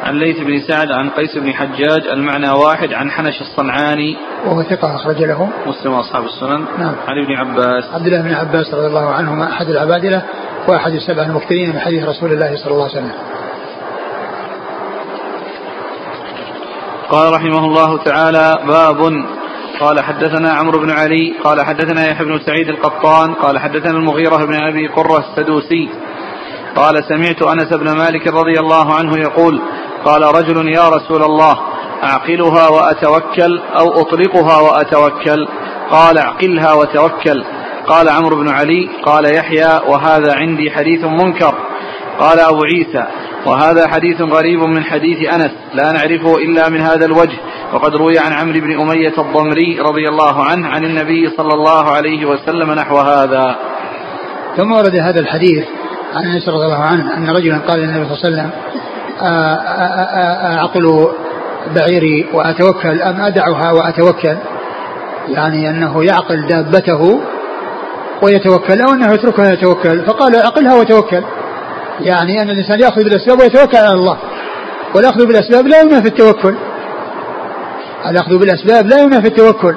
عن 0.03 0.15
ليث 0.15 0.39
بن 0.39 0.59
سعد 0.59 0.91
عن 0.91 1.09
قيس 1.09 1.37
بن 1.37 1.53
حجاج 1.53 2.07
المعنى 2.11 2.49
واحد 2.49 2.93
عن 2.93 3.11
حنش 3.11 3.41
الصنعاني. 3.41 4.17
وهو 4.45 4.63
ثقة 4.63 4.95
أخرج 4.95 5.23
له. 5.23 5.49
مسلم 5.65 5.93
وأصحاب 5.93 6.25
السنن. 6.25 6.65
نعم. 6.79 6.95
عن 7.07 7.23
ابن 7.23 7.33
عباس. 7.33 7.83
عبد 7.93 8.05
الله 8.07 8.21
بن 8.21 8.33
عباس 8.33 8.73
رضي 8.73 8.87
الله 8.87 9.09
عنهما 9.09 9.51
أحد 9.51 9.69
العبادلة 9.69 10.21
وأحد 10.67 10.91
السبع 10.91 11.23
المكثرين 11.23 11.69
من 11.69 11.79
حديث 11.79 12.05
رسول 12.05 12.31
الله 12.31 12.55
صلى 12.55 12.71
الله 12.71 12.83
عليه 12.83 12.93
وسلم. 12.93 13.11
قال 17.09 17.33
رحمه 17.33 17.65
الله 17.65 17.97
تعالى 17.97 18.57
باب 18.67 19.25
قال 19.79 19.99
حدثنا 19.99 20.53
عمرو 20.53 20.79
بن 20.79 20.91
علي 20.91 21.33
قال 21.43 21.61
حدثنا 21.61 22.07
يحيى 22.07 22.25
بن 22.25 22.39
سعيد 22.39 22.69
القطان 22.69 23.33
قال 23.33 23.59
حدثنا 23.59 23.97
المغيرة 23.97 24.45
بن 24.45 24.55
أبي 24.63 24.87
قرة 24.87 25.19
السدوسي. 25.19 25.89
قال 26.75 27.03
سمعت 27.03 27.41
أنس 27.41 27.73
بن 27.73 27.97
مالك 27.97 28.27
رضي 28.27 28.59
الله 28.59 28.93
عنه 28.93 29.17
يقول 29.17 29.61
قال 30.05 30.21
رجل 30.21 30.67
يا 30.67 30.89
رسول 30.89 31.23
الله 31.23 31.59
أعقلها 32.03 32.67
وأتوكل 32.69 33.59
أو 33.59 34.01
أطلقها 34.01 34.61
وأتوكل؟ 34.61 35.47
قال 35.91 36.17
أعقلها 36.17 36.73
وتوكل. 36.73 37.43
قال 37.87 38.09
عمرو 38.09 38.35
بن 38.35 38.49
علي 38.49 38.89
قال 39.03 39.35
يحيى 39.35 39.79
وهذا 39.87 40.35
عندي 40.35 40.71
حديث 40.71 41.03
منكر. 41.03 41.55
قال 42.19 42.39
أبو 42.39 42.63
عيسى 42.63 43.07
وهذا 43.45 43.87
حديث 43.87 44.21
غريب 44.21 44.59
من 44.59 44.83
حديث 44.83 45.33
أنس 45.33 45.51
لا 45.73 45.91
نعرفه 45.91 46.37
إلا 46.37 46.69
من 46.69 46.81
هذا 46.81 47.05
الوجه. 47.05 47.37
وقد 47.73 47.95
روي 47.95 48.19
عن 48.19 48.33
عمرو 48.33 48.59
بن 48.59 48.79
أمية 48.81 49.13
الضمري 49.17 49.79
رضي 49.79 50.09
الله 50.09 50.43
عنه 50.43 50.67
عن 50.67 50.85
النبي 50.85 51.29
صلى 51.37 51.53
الله 51.53 51.91
عليه 51.91 52.25
وسلم 52.25 52.71
نحو 52.71 52.97
هذا. 52.97 53.55
ثم 54.57 54.71
ورد 54.71 54.95
هذا 54.95 55.19
الحديث 55.19 55.65
عن 56.15 56.25
أنس 56.25 56.49
رضي 56.49 56.65
الله 56.65 56.83
عنه 56.83 57.17
أن 57.17 57.29
رجلا 57.29 57.57
قال 57.57 57.79
للنبي 57.79 58.05
صلى 58.05 58.29
الله 58.29 58.41
عليه 58.41 58.49
وسلم 58.49 58.51
أعقل 60.57 61.07
بعيري 61.75 62.27
وأتوكل 62.33 63.01
أم 63.01 63.21
أدعها 63.21 63.71
وأتوكل؟ 63.71 64.37
يعني 65.27 65.69
أنه 65.69 66.03
يعقل 66.03 66.45
دابته 66.47 67.21
ويتوكل 68.21 68.81
أو 68.81 68.93
أنه 68.93 69.13
يتركها 69.13 69.53
يتوكل. 69.53 70.05
فقال 70.05 70.35
أعقلها 70.35 70.75
وتوكل. 70.75 71.23
يعني 72.01 72.41
أن 72.41 72.49
الإنسان 72.49 72.79
يأخذ 72.79 73.03
بالأسباب 73.03 73.39
ويتوكل 73.39 73.77
على 73.77 73.93
الله. 73.93 74.17
والأخذ 74.95 75.25
بالأسباب 75.25 75.67
لا 75.67 75.81
ينافي 75.81 76.07
التوكل. 76.07 76.55
الأخذ 78.09 78.37
بالأسباب 78.37 78.87
لا 78.87 79.01
ينافي 79.01 79.27
التوكل. 79.27 79.75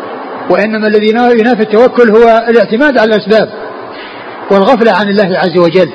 وإنما 0.50 0.86
الذي 0.86 1.08
ينافي 1.10 1.62
التوكل 1.62 2.10
هو 2.10 2.44
الاعتماد 2.48 2.98
على 2.98 3.14
الأسباب 3.14 3.48
والغفلة 4.50 4.92
عن 4.92 5.08
الله 5.08 5.38
عز 5.38 5.58
وجل. 5.58 5.90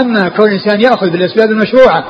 أما 0.00 0.28
كون 0.28 0.48
الإنسان 0.48 0.80
يأخذ 0.80 1.10
بالأسباب 1.10 1.50
المشروعة 1.50 2.04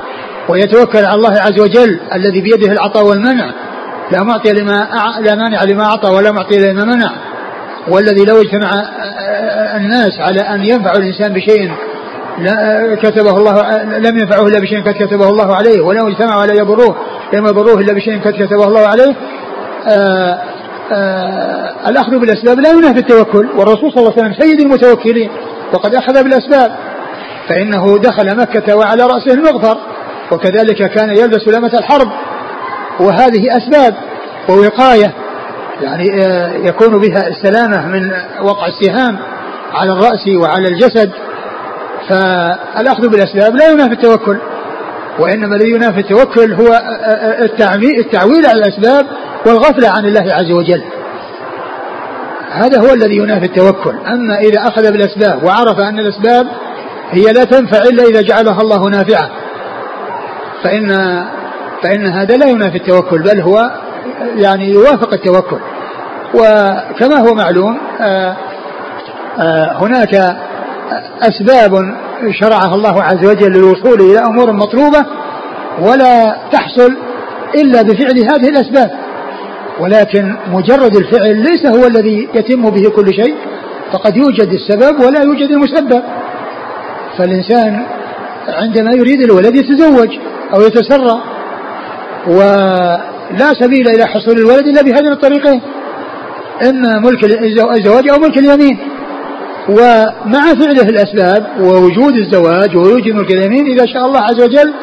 ويتوكل 0.49 1.05
على 1.05 1.15
الله 1.15 1.41
عز 1.41 1.61
وجل 1.61 2.01
الذي 2.15 2.41
بيده 2.41 2.73
العطاء 2.73 3.05
والمنع 3.05 3.53
لا 4.13 4.23
معطي 4.23 4.53
لما 4.53 4.89
لا 5.21 5.35
مانع 5.35 5.65
لما 5.65 5.85
أعطى 5.85 6.11
ولا 6.11 6.33
معطي 6.33 6.59
لما 6.59 6.85
منع. 6.85 7.11
والذي 7.89 8.25
لو 8.25 8.41
اجتمع 8.41 8.71
الناس 9.77 10.21
على 10.21 10.41
أن 10.41 10.63
ينفعوا 10.65 10.99
الإنسان 10.99 11.33
بشيء 11.33 11.73
كتبه 13.03 13.39
الله 13.39 13.83
لم 13.83 14.19
ينفعه 14.19 14.47
إلا 14.47 14.61
بشيء 14.61 14.83
قد 14.83 14.95
كتبه 14.95 15.29
الله 15.29 15.57
عليه 15.57 15.81
ولو 15.81 16.09
اجتمعوا 16.09 16.43
على 16.43 16.57
يضروه 16.59 16.97
لم 17.33 17.47
يضروه 17.47 17.81
إلا 17.81 17.93
بشيء 17.93 18.21
قد 18.21 18.33
كتبه 18.33 18.65
الله 18.65 18.89
عليه. 18.89 19.15
آآ 19.89 20.39
آآ 20.93 21.75
الأخذ 21.89 22.19
بالأسباب 22.19 22.61
لا 22.61 22.71
ينافي 22.71 22.99
التوكل 22.99 23.49
والرسول 23.57 23.93
صلى 23.93 23.99
الله 24.01 24.13
عليه 24.13 24.23
وسلم 24.23 24.35
سيد 24.41 24.61
المتوكلين 24.61 25.31
وقد 25.73 25.95
أخذ 25.95 26.23
بالأسباب 26.25 26.77
فإنه 27.49 27.99
دخل 27.99 28.37
مكة 28.37 28.77
وعلى 28.77 29.03
رأسه 29.03 29.35
المغفر 29.35 29.79
وكذلك 30.33 30.91
كان 30.91 31.11
يلبس 31.11 31.49
لمة 31.49 31.79
الحرب 31.79 32.09
وهذه 33.01 33.57
أسباب 33.57 33.95
ووقاية 34.49 35.13
يعني 35.83 36.07
يكون 36.69 36.99
بها 36.99 37.29
السلامة 37.29 37.89
من 37.89 38.13
وقع 38.43 38.67
السهام 38.67 39.19
على 39.73 39.93
الرأس 39.93 40.29
وعلى 40.43 40.69
الجسد. 40.69 41.11
فالأخذ 42.09 43.09
بالأسباب 43.09 43.57
لا 43.57 43.71
ينافي 43.71 43.93
التوكل 43.93 44.39
وإنما 45.19 45.57
الذي 45.57 45.71
ينافي 45.71 46.01
التوكل 46.01 46.53
هو 46.53 46.83
التعويل 47.99 48.47
على 48.47 48.59
الأسباب 48.59 49.07
والغفلة 49.47 49.89
عن 49.89 50.07
الله 50.07 50.35
عز 50.35 50.51
وجل. 50.51 50.83
هذا 52.51 52.81
هو 52.81 52.95
الذي 52.95 53.17
ينافي 53.17 53.47
التوكل. 53.47 53.95
أما 54.07 54.39
إذا 54.39 54.69
أخذ 54.69 54.93
بالأسباب 54.93 55.45
وعرف 55.45 55.81
أن 55.81 55.99
الأسباب 55.99 56.47
هي 57.11 57.33
لا 57.33 57.45
تنفع 57.45 57.79
إلا 57.79 58.05
إذا 58.05 58.23
جعلها 58.23 58.61
الله 58.61 58.91
نافعة 58.91 59.31
فإن 60.65 60.89
فإن 61.83 62.07
هذا 62.07 62.37
لا 62.37 62.47
ينافي 62.47 62.77
التوكل 62.77 63.23
بل 63.23 63.41
هو 63.41 63.71
يعني 64.37 64.71
يوافق 64.71 65.13
التوكل. 65.13 65.59
وكما 66.35 67.19
هو 67.19 67.35
معلوم 67.35 67.79
هناك 69.81 70.37
أسباب 71.23 71.95
شرعها 72.41 72.75
الله 72.75 73.03
عز 73.03 73.25
وجل 73.27 73.53
للوصول 73.53 74.01
إلى 74.01 74.19
أمور 74.19 74.53
مطلوبة 74.53 75.07
ولا 75.81 76.37
تحصل 76.53 76.97
إلا 77.55 77.83
بفعل 77.83 78.19
هذه 78.19 78.49
الأسباب. 78.49 78.91
ولكن 79.81 80.37
مجرد 80.53 80.97
الفعل 80.97 81.37
ليس 81.37 81.67
هو 81.67 81.87
الذي 81.87 82.29
يتم 82.35 82.71
به 82.71 82.91
كل 82.91 83.15
شيء 83.15 83.35
فقد 83.93 84.17
يوجد 84.17 84.53
السبب 84.53 85.01
ولا 85.01 85.23
يوجد 85.23 85.51
المسبب. 85.51 86.03
فالإنسان 87.19 87.87
عندما 88.49 88.91
يريد 88.93 89.23
الولد 89.23 89.57
يتزوج 89.57 90.09
أو 90.55 90.61
يتسرى 90.61 91.23
لا 93.31 93.53
سبيل 93.61 93.89
إلى 93.89 94.07
حصول 94.07 94.39
الولد 94.39 94.67
إلا 94.67 94.83
بهذين 94.83 95.13
الطريقين 95.13 95.61
إما 96.69 96.99
ملك 96.99 97.25
الزواج 97.75 98.09
أو 98.09 98.19
ملك 98.19 98.39
اليمين. 98.39 98.79
ومع 99.69 100.55
فعله 100.61 100.89
الأسباب 100.89 101.47
ووجود 101.61 102.15
الزواج 102.15 102.77
ووجود 102.77 103.09
ملك 103.09 103.31
اليمين 103.31 103.67
إذا 103.67 103.87
شاء 103.87 104.07
الله 104.07 104.21
عز 104.21 104.41
وجل 104.41 104.75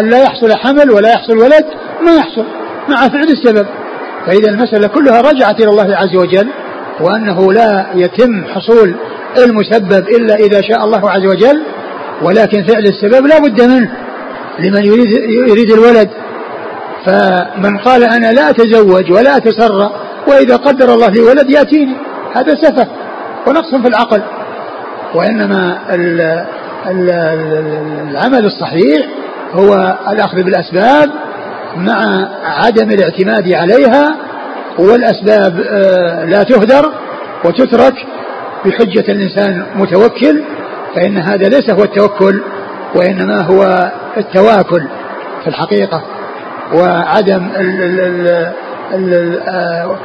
أن 0.00 0.10
لا 0.10 0.22
يحصل 0.22 0.52
حمل 0.52 0.90
ولا 0.90 1.08
يحصل 1.08 1.38
ولد 1.38 1.64
ما 2.04 2.14
يحصل 2.14 2.44
مع 2.88 3.08
فعل 3.08 3.28
السبب. 3.28 3.66
فإذا 4.26 4.48
المسألة 4.50 4.88
كلها 4.88 5.20
رجعت 5.20 5.60
إلى 5.60 5.70
الله 5.70 5.96
عز 5.96 6.16
وجل 6.16 6.48
وأنه 7.00 7.52
لا 7.52 7.86
يتم 7.94 8.44
حصول 8.44 8.94
المسبب 9.44 10.08
إلا 10.08 10.34
إذا 10.34 10.60
شاء 10.60 10.84
الله 10.84 11.10
عز 11.10 11.26
وجل 11.26 11.62
ولكن 12.22 12.64
فعل 12.64 12.82
السبب 12.82 13.26
لا 13.26 13.38
بد 13.38 13.62
منه 13.62 13.90
لمن 14.58 14.84
يريد, 14.84 15.06
يريد 15.48 15.70
الولد. 15.70 16.08
فمن 17.06 17.78
قال 17.78 18.02
أنا 18.02 18.32
لا 18.32 18.50
أتزوج 18.50 19.12
ولا 19.12 19.36
أتسرى 19.36 19.90
وإذا 20.28 20.56
قدر 20.56 20.94
الله 20.94 21.08
لي 21.08 21.20
ولد 21.20 21.50
يأتيني 21.50 21.96
هذا 22.34 22.54
سفه. 22.54 22.88
ونقص 23.48 23.74
في 23.74 23.88
العقل. 23.88 24.22
وإنما 25.14 25.78
العمل 28.10 28.44
الصحيح 28.44 29.06
هو 29.54 29.98
الأخذ 30.08 30.42
بالأسباب 30.42 31.10
مع 31.76 32.28
عدم 32.44 32.90
الاعتماد 32.90 33.52
عليها 33.52 34.16
والأسباب 34.78 35.60
آه، 35.70 36.24
لا 36.24 36.42
تهدر 36.42 36.92
وتترك 37.44 38.06
بحجة 38.64 39.12
الإنسان 39.12 39.66
متوكل 39.74 40.42
فإن 40.94 41.16
هذا 41.16 41.48
ليس 41.48 41.70
هو 41.70 41.82
التوكل 41.82 42.42
وإنما 42.94 43.40
هو 43.42 43.92
التواكل 44.16 44.82
في 45.42 45.48
الحقيقة. 45.48 46.02
وعدم 46.74 47.48
ال 47.56 47.82
ال 47.82 48.00
ال 48.00 49.14
ال 49.14 49.40
آه، 49.48 49.96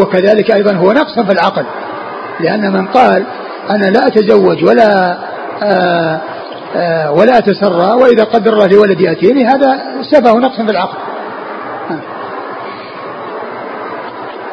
وكذلك 0.00 0.54
أيضا 0.54 0.72
هو 0.72 0.92
نقص 0.92 1.18
في 1.18 1.32
العقل. 1.32 1.64
لأن 2.42 2.72
من 2.72 2.86
قال 2.86 3.24
أنا 3.70 3.84
لا 3.84 4.06
أتزوج 4.06 4.64
ولا 4.64 5.18
آه، 5.62 6.20
آه، 6.76 7.12
ولا 7.12 7.38
أتسرى 7.38 7.92
وإذا 7.92 8.24
قدر 8.24 8.52
الله 8.52 8.66
لولد 8.66 9.00
يأتيني 9.00 9.44
هذا 9.44 9.82
سفه 10.10 10.38
نقص 10.38 10.56
في 10.56 10.70
العقل. 10.70 10.98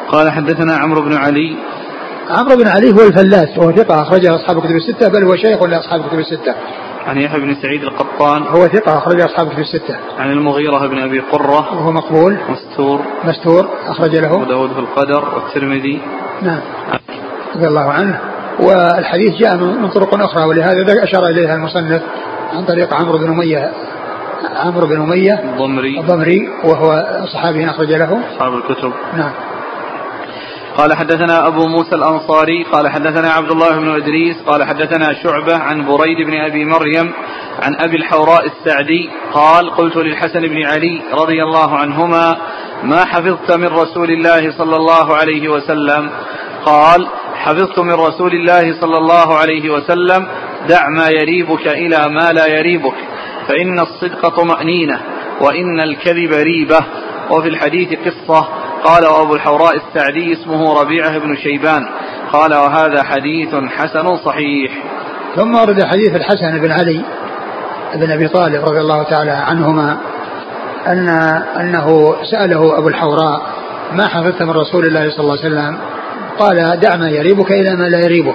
قال 0.08 0.30
حدثنا 0.30 0.76
عمرو 0.76 1.02
بن 1.02 1.16
علي. 1.16 1.56
عمرو 2.30 2.56
بن 2.56 2.66
علي 2.66 2.92
هو 2.92 3.06
الفلاس 3.08 3.58
وهو 3.58 3.72
ثقة 3.72 4.02
أخرجه 4.02 4.34
أصحاب 4.34 4.58
الكتب 4.58 4.76
الستة 4.76 5.08
بل 5.08 5.24
هو 5.24 5.36
شيخ 5.36 5.62
لأصحاب 5.62 6.00
الكتب 6.00 6.18
الستة. 6.18 6.54
عن 7.06 7.18
يحيى 7.18 7.40
بن 7.40 7.54
سعيد 7.62 7.82
القطان. 7.82 8.42
هو 8.42 8.68
ثقة 8.68 8.98
أخرج 8.98 9.20
أصحاب 9.20 9.46
الكتب 9.46 9.60
الستة. 9.60 9.96
عن 10.18 10.30
المغيرة 10.30 10.86
بن 10.86 10.98
أبي 10.98 11.20
قرة. 11.20 11.74
وهو 11.74 11.92
مقبول. 11.92 12.36
مستور. 12.48 13.00
مستور 13.24 13.68
أخرج 13.86 14.16
له. 14.16 14.34
أبو 14.34 14.44
داود 14.44 14.72
في 14.72 14.78
القدر 14.78 15.34
والترمذي. 15.34 16.00
نعم. 16.42 16.60
رضي 17.56 17.66
الله 17.66 17.92
عنه 17.92 18.20
والحديث 18.60 19.34
جاء 19.34 19.56
من 19.56 19.88
طرق 19.88 20.14
أخرى 20.14 20.44
ولهذا 20.44 21.04
أشار 21.04 21.26
إليها 21.26 21.54
المصنف 21.54 22.02
عن 22.52 22.64
طريق 22.64 22.94
عمرو 22.94 23.18
بن 23.18 23.28
أمية. 23.28 23.72
عمرو 24.56 24.86
بن 24.86 25.02
أمية 25.02 25.34
الضمري. 25.34 26.00
الضمري 26.00 26.48
وهو 26.64 27.04
صحابي 27.32 27.70
أخرج 27.70 27.92
له. 27.92 28.20
أصحاب 28.34 28.54
الكتب. 28.54 28.92
نعم. 29.16 29.32
قال 30.76 30.94
حدثنا 30.94 31.46
أبو 31.46 31.66
موسى 31.66 31.94
الأنصاري 31.94 32.62
قال 32.72 32.88
حدثنا 32.88 33.30
عبد 33.30 33.50
الله 33.50 33.78
بن 33.78 33.94
إدريس 33.94 34.36
قال 34.46 34.64
حدثنا 34.64 35.12
شعبة 35.22 35.56
عن 35.56 35.86
بريد 35.86 36.26
بن 36.26 36.34
أبي 36.34 36.64
مريم 36.64 37.12
عن 37.62 37.76
أبي 37.78 37.96
الحوراء 37.96 38.46
السعدي 38.46 39.10
قال 39.32 39.70
قلت 39.70 39.96
للحسن 39.96 40.40
بن 40.40 40.66
علي 40.66 41.02
رضي 41.12 41.42
الله 41.42 41.76
عنهما 41.76 42.36
ما 42.82 43.04
حفظت 43.04 43.52
من 43.52 43.66
رسول 43.66 44.10
الله 44.10 44.50
صلى 44.58 44.76
الله 44.76 45.16
عليه 45.16 45.48
وسلم؟ 45.48 46.10
قال 46.64 47.06
حفظت 47.40 47.78
من 47.78 47.92
رسول 47.92 48.32
الله 48.32 48.80
صلى 48.80 48.98
الله 48.98 49.34
عليه 49.34 49.70
وسلم 49.70 50.26
دع 50.68 50.88
ما 50.88 51.08
يريبك 51.08 51.68
إلى 51.68 52.08
ما 52.08 52.32
لا 52.32 52.46
يريبك. 52.46 52.94
فإن 53.48 53.80
الصدق 53.80 54.28
طمأنينة 54.28 55.00
وإن 55.40 55.80
الكذب 55.80 56.32
ريبة. 56.32 56.80
وفي 57.30 57.48
الحديث 57.48 57.88
قصة 57.88 58.48
قال 58.84 59.06
وأبو 59.06 59.34
الحوراء 59.34 59.76
السعدي 59.76 60.32
اسمه 60.32 60.80
ربيعة 60.82 61.18
بن 61.18 61.36
شيبان. 61.36 61.86
قال 62.32 62.54
وهذا 62.54 63.02
حديث 63.02 63.54
حسن 63.54 64.16
صحيح. 64.16 64.72
ثم 65.36 65.54
ورد 65.54 65.84
حديث 65.84 66.14
الحسن 66.14 66.58
بن 66.60 66.70
علي 66.72 67.04
بن 67.94 68.12
أبي 68.12 68.28
طالب 68.28 68.64
رضي 68.64 68.80
الله 68.80 69.02
تعالى 69.02 69.30
عنهما 69.30 69.98
أن 70.86 71.08
أنه 71.60 72.16
سأله 72.30 72.78
أبو 72.78 72.88
الحوراء 72.88 73.42
ما 73.92 74.08
حفظت 74.08 74.42
من 74.42 74.50
رسول 74.50 74.86
الله 74.86 75.10
صلى 75.10 75.20
الله 75.20 75.38
عليه 75.38 75.48
وسلم 75.48 75.78
قال 76.40 76.80
دع 76.80 76.96
ما 76.96 77.10
يريبك 77.10 77.52
إلى 77.52 77.76
ما 77.76 77.88
لا 77.88 77.98
يريبك. 77.98 78.34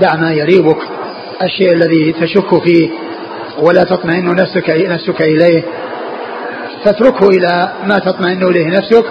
دع 0.00 0.16
ما 0.16 0.32
يريبك. 0.32 0.78
الشيء 1.42 1.72
الذي 1.72 2.12
تشك 2.12 2.62
فيه 2.62 2.90
ولا 3.58 3.84
تطمئن 3.84 4.34
نفسك 4.34 4.70
نفسك 4.70 5.22
إليه. 5.22 5.62
فاتركه 6.84 7.28
إلى 7.28 7.72
ما 7.84 7.98
تطمئن 7.98 8.42
إليه 8.42 8.66
نفسك. 8.66 9.04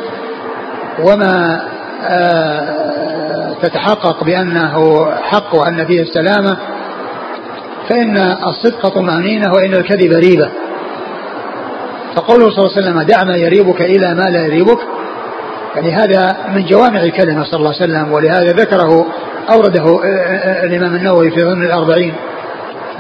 وما 0.99 1.61
آه، 2.03 3.53
تتحقق 3.61 4.23
بأنه 4.23 5.05
حق 5.21 5.55
وأن 5.55 5.85
فيه 5.85 6.01
السلامة. 6.01 6.57
فإن 7.89 8.17
الصدق 8.47 8.87
طمأنينة 8.87 9.53
وإن 9.53 9.73
الكذب 9.73 10.13
ريبة. 10.13 10.49
فقوله 12.15 12.49
صلى 12.49 12.65
الله 12.65 12.77
عليه 12.77 12.81
وسلم 12.81 13.01
دع 13.01 13.23
ما 13.23 13.35
يريبك 13.37 13.81
إلى 13.81 14.13
ما 14.13 14.23
لا 14.23 14.45
يريبك. 14.45 14.79
يعني 15.75 15.91
هذا 15.91 16.37
من 16.55 16.65
جوامع 16.65 17.03
الكلمة 17.03 17.43
صلى 17.43 17.57
الله 17.57 17.73
عليه 17.73 17.83
وسلم 17.83 18.11
ولهذا 18.11 18.51
ذكره 18.51 19.05
أورده 19.49 19.83
آه، 19.83 20.05
آه، 20.05 20.63
الإمام 20.63 20.95
النووي 20.95 21.31
في 21.31 21.41
ضمن 21.41 21.65
الأربعين 21.65 22.13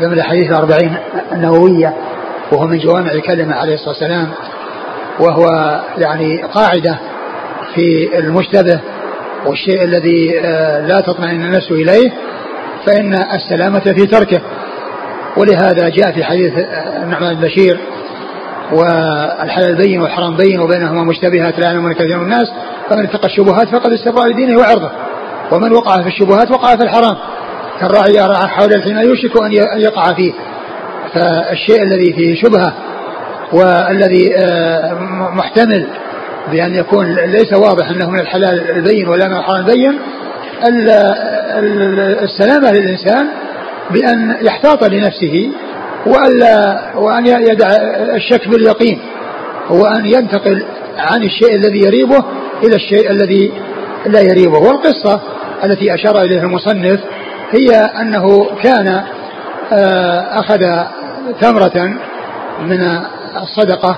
ضمن 0.01 0.13
الأحاديث 0.13 0.51
الأربعين 0.51 0.95
النووية 1.31 1.93
وهو 2.51 2.67
من 2.67 2.77
جوامع 2.77 3.11
الكلمة 3.11 3.55
عليه 3.55 3.73
الصلاة 3.73 3.89
والسلام 3.89 4.29
وهو 5.19 5.47
يعني 5.97 6.43
قاعدة 6.43 6.99
في 7.75 8.19
المشتبه 8.19 8.79
والشيء 9.45 9.83
الذي 9.83 10.39
آه، 10.39 10.87
لا 10.87 11.01
تطمئن 11.01 11.41
النفس 11.41 11.71
إليه 11.71 12.11
فإن 12.85 13.13
السلامة 13.13 13.79
في 13.79 14.05
تركه. 14.05 14.41
ولهذا 15.37 15.89
جاء 15.89 16.11
في 16.11 16.23
حديث 16.23 16.53
النعمان 17.03 17.31
البشير 17.31 17.79
والحلال 18.71 19.75
بين 19.75 20.01
والحرام 20.01 20.37
بين 20.37 20.59
وبينهما 20.59 21.03
مشتبهات 21.03 21.59
لا 21.59 21.65
يعلمون 21.65 21.93
كثير 21.93 22.17
من 22.17 22.23
الناس 22.23 22.47
فمن 22.89 23.03
اتقى 23.03 23.25
الشبهات 23.25 23.67
فقد 23.67 23.91
استبرأ 23.91 24.27
لدينه 24.27 24.59
وعرضه. 24.59 24.91
ومن 25.51 25.71
وقع 25.71 26.01
في 26.01 26.07
الشبهات 26.07 26.51
وقع 26.51 26.75
في 26.75 26.83
الحرام. 26.83 27.17
كالراعي 27.79 28.15
يرعى 28.15 28.47
حول 28.47 28.73
الحمى 28.73 29.01
يوشك 29.01 29.41
أن 29.43 29.81
يقع 29.81 30.13
فيه. 30.13 30.33
فالشيء 31.13 31.83
الذي 31.83 32.13
فيه 32.13 32.35
شبهة 32.35 32.73
والذي 33.53 34.35
آه، 34.37 34.93
محتمل 35.33 35.87
بأن 36.51 36.75
يكون 36.75 37.15
ليس 37.15 37.53
واضح 37.53 37.89
أنه 37.89 38.09
من 38.09 38.19
الحلال 38.19 38.69
البين 38.69 39.07
ولا 39.07 39.27
من 39.27 39.37
الحرام 39.37 39.59
البين 39.59 39.99
السلامة 42.23 42.71
للإنسان 42.71 43.27
بأن 43.91 44.35
يحتاط 44.41 44.83
لنفسه 44.83 45.51
وألا 46.05 46.79
وأن 46.95 47.25
يدع 47.27 47.67
الشك 48.15 48.47
باليقين. 48.47 48.99
وأن 49.69 50.05
ينتقل 50.05 50.65
عن 50.97 51.23
الشيء 51.23 51.55
الذي 51.55 51.79
يريبه 51.79 52.23
إلى 52.63 52.75
الشيء 52.75 53.11
الذي 53.11 53.51
لا 54.05 54.21
يريبه. 54.21 54.57
والقصة 54.57 55.21
التي 55.63 55.93
أشار 55.93 56.21
إليها 56.21 56.43
المصنف 56.43 56.99
هي 57.51 57.75
أنه 57.75 58.45
كان 58.63 59.03
آه، 59.73 60.39
أخذ 60.39 60.59
تمرة 61.41 61.93
من 62.61 62.81
الصدقة 63.41 63.97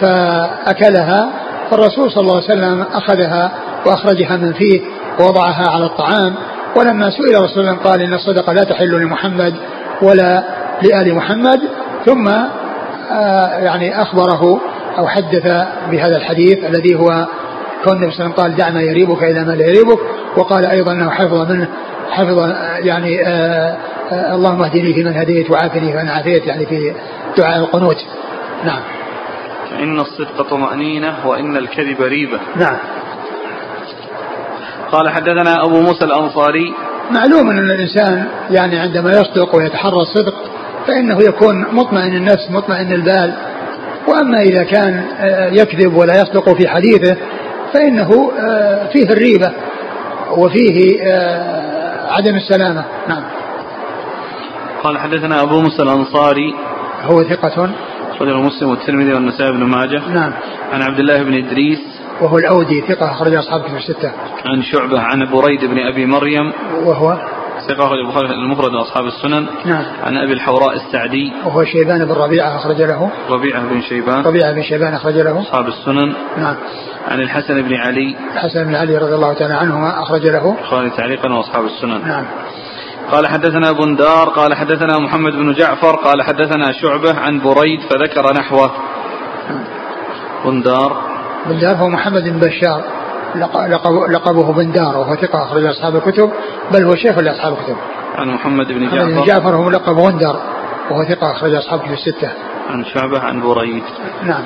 فأكلها 0.00 1.30
فالرسول 1.70 2.10
صلى 2.10 2.20
الله 2.20 2.34
عليه 2.34 2.44
وسلم 2.44 2.84
أخذها 2.92 3.52
وأخرجها 3.86 4.36
من 4.36 4.52
فيه 4.52 4.80
ووضعها 5.20 5.70
على 5.70 5.84
الطعام. 5.84 6.34
ولما 6.76 7.10
سئل 7.10 7.42
رسول 7.42 7.68
الله 7.68 7.76
قال 7.76 8.02
إن 8.02 8.14
الصدقة 8.14 8.52
لا 8.52 8.64
تحل 8.64 8.90
لمحمد 9.02 9.54
ولا 10.02 10.44
لآل 10.82 11.14
محمد 11.14 11.60
ثم 12.04 12.28
آه، 12.28 13.58
يعني 13.58 14.02
أخبره 14.02 14.60
أو 14.98 15.06
حدث 15.06 15.46
بهذا 15.90 16.16
الحديث 16.16 16.64
الذي 16.64 16.94
هو 16.94 17.26
كون 17.84 17.96
النبي 17.96 18.10
صلى 18.12 18.26
الله 18.26 18.34
عليه 18.34 18.34
وسلم 18.34 18.44
قال 18.44 18.56
دع 18.56 18.70
ما 18.70 18.82
يريبك 18.82 19.22
إلى 19.22 19.44
ما 19.44 19.52
لا 19.52 19.66
يريبك 19.66 19.98
وقال 20.36 20.66
أيضا 20.66 20.92
أنه 20.92 21.10
حفظ 21.10 21.52
منه 21.52 21.68
حفظ 22.10 22.38
يعني 22.78 23.26
آه 23.26 23.76
آه 24.12 24.34
اللهم 24.34 24.62
اهدني 24.62 24.94
فيمن 24.94 25.16
هديت 25.16 25.50
وعافني 25.50 25.92
فمن 25.92 26.08
عافيت 26.08 26.46
يعني 26.46 26.66
في 26.66 26.94
دعاء 27.38 27.58
القنوت. 27.58 27.96
نعم. 28.64 28.80
إن 29.82 30.00
الصدق 30.00 30.42
طمأنينة 30.42 31.14
وإن 31.26 31.56
الكذب 31.56 32.02
ريبة. 32.02 32.40
نعم. 32.56 32.76
قال 34.92 35.10
حدثنا 35.10 35.64
أبو 35.64 35.80
موسى 35.80 36.04
الأنصاري. 36.04 36.74
معلوم 37.10 37.50
أن 37.50 37.70
الإنسان 37.70 38.28
يعني 38.50 38.78
عندما 38.78 39.10
يصدق 39.10 39.56
ويتحرى 39.56 39.96
الصدق 39.96 40.34
فإنه 40.86 41.18
يكون 41.22 41.66
مطمئن 41.72 42.16
النفس 42.16 42.50
مطمئن 42.50 42.92
البال. 42.92 43.34
وأما 44.08 44.40
إذا 44.40 44.62
كان 44.62 45.04
آه، 45.18 45.50
يكذب 45.50 45.96
ولا 45.96 46.20
يصدق 46.20 46.56
في 46.56 46.68
حديثه 46.68 47.16
فإنه 47.72 48.32
آه، 48.40 48.88
فيه 48.92 49.04
الريبة 49.04 49.52
وفيه 50.30 51.02
آه، 51.02 52.12
عدم 52.12 52.36
السلامة. 52.36 52.84
نعم. 53.08 53.22
قال 54.82 54.98
حدثنا 54.98 55.42
أبو 55.42 55.60
موسى 55.60 55.82
الأنصاري. 55.82 56.54
هو 57.02 57.22
ثقة. 57.22 57.70
أخرجه 58.10 58.40
مسلم 58.40 58.70
والترمذي 58.70 59.14
والنسائي 59.14 59.52
بن 59.52 59.64
ماجه. 59.64 60.08
نعم. 60.08 60.32
عن 60.72 60.82
عبد 60.82 60.98
الله 60.98 61.22
بن 61.22 61.34
إدريس. 61.34 61.78
وهو 62.20 62.38
الأودي 62.38 62.80
ثقة 62.80 63.10
أخرج 63.10 63.34
أصحاب 63.34 63.62
كتب 63.62 63.76
الستة. 63.76 64.12
عن 64.44 64.62
شعبة 64.62 65.00
عن 65.00 65.30
بريد 65.30 65.64
بن 65.64 65.78
أبي 65.78 66.06
مريم. 66.06 66.52
وهو 66.84 67.18
ثقة 67.68 67.94
البخاري 67.94 68.28
المفرد 68.34 68.74
وأصحاب 68.74 69.06
السنن 69.06 69.46
نعم. 69.64 69.84
عن 70.02 70.16
أبي 70.16 70.32
الحوراء 70.32 70.74
السعدي. 70.74 71.32
وهو 71.44 71.64
شيبان 71.64 72.04
بن 72.04 72.12
ربيعة 72.12 72.56
أخرج 72.56 72.82
له. 72.82 73.10
ربيعة 73.30 73.62
بن 73.62 73.80
شيبان. 73.80 74.24
ربيعة 74.24 74.52
بن 74.52 74.62
شيبان 74.62 74.94
أخرج 74.94 75.14
له. 75.14 75.40
أصحاب 75.40 75.68
السنن. 75.68 76.14
نعم. 76.36 76.56
عن 77.08 77.20
الحسن 77.20 77.62
بن 77.62 77.74
علي. 77.74 78.16
الحسن 78.34 78.64
بن 78.64 78.74
علي 78.74 78.98
رضي 78.98 79.14
الله 79.14 79.32
تعالى 79.32 79.54
عنهما 79.54 80.02
أخرج 80.02 80.26
له. 80.26 80.56
البخاري 80.58 80.90
تعليقا 80.90 81.32
وأصحاب 81.32 81.64
السنن. 81.64 82.08
نعم. 82.08 82.24
قال 83.12 83.26
حدثنا 83.26 83.72
بندار 83.72 84.28
قال 84.28 84.54
حدثنا 84.54 84.98
محمد 84.98 85.32
بن 85.32 85.52
جعفر 85.52 85.96
قال 85.96 86.22
حدثنا 86.22 86.72
شعبة 86.72 87.20
عن 87.20 87.40
بريد 87.40 87.80
فذكر 87.80 88.32
نحوه. 88.32 88.70
بندار. 90.44 90.96
بندار 91.46 91.76
هو 91.76 91.88
محمد 91.88 92.22
بن 92.22 92.38
بشار. 92.38 93.05
لقبه 94.08 94.52
بندار 94.52 94.96
وهو 94.96 95.14
ثقة 95.14 95.42
أخرج 95.42 95.64
أصحاب 95.64 95.96
الكتب 95.96 96.30
بل 96.72 96.84
هو 96.84 96.94
شيخ 96.94 97.18
لأصحاب 97.18 97.52
الكتب. 97.52 97.76
عن 98.14 98.28
محمد 98.28 98.66
بن 98.66 98.86
محمد 98.86 99.00
بن 99.00 99.14
جعفر. 99.14 99.26
جعفر 99.26 99.56
هو 99.56 99.70
لقب 99.70 99.98
غندر 99.98 100.36
وهو 100.90 101.04
ثقة 101.04 101.32
أخرج 101.32 101.54
أصحاب 101.54 101.80
الكتب 101.80 101.92
الستة. 101.92 102.30
عن 102.68 102.84
شعبة 102.84 103.18
عن 103.18 103.40
بريد 103.40 103.82
نعم. 104.22 104.42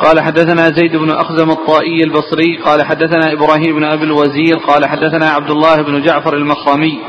قال 0.00 0.20
حدثنا 0.20 0.62
زيد 0.62 0.96
بن 0.96 1.10
أخزم 1.10 1.50
الطائي 1.50 2.04
البصري 2.04 2.56
قال 2.64 2.82
حدثنا 2.82 3.32
إبراهيم 3.32 3.76
بن 3.76 3.84
أبي 3.84 4.04
الوزير 4.04 4.56
قال 4.66 4.86
حدثنا 4.86 5.30
عبد 5.30 5.50
الله 5.50 5.82
بن 5.82 6.02
جعفر 6.02 6.34
المخرمي 6.34 7.00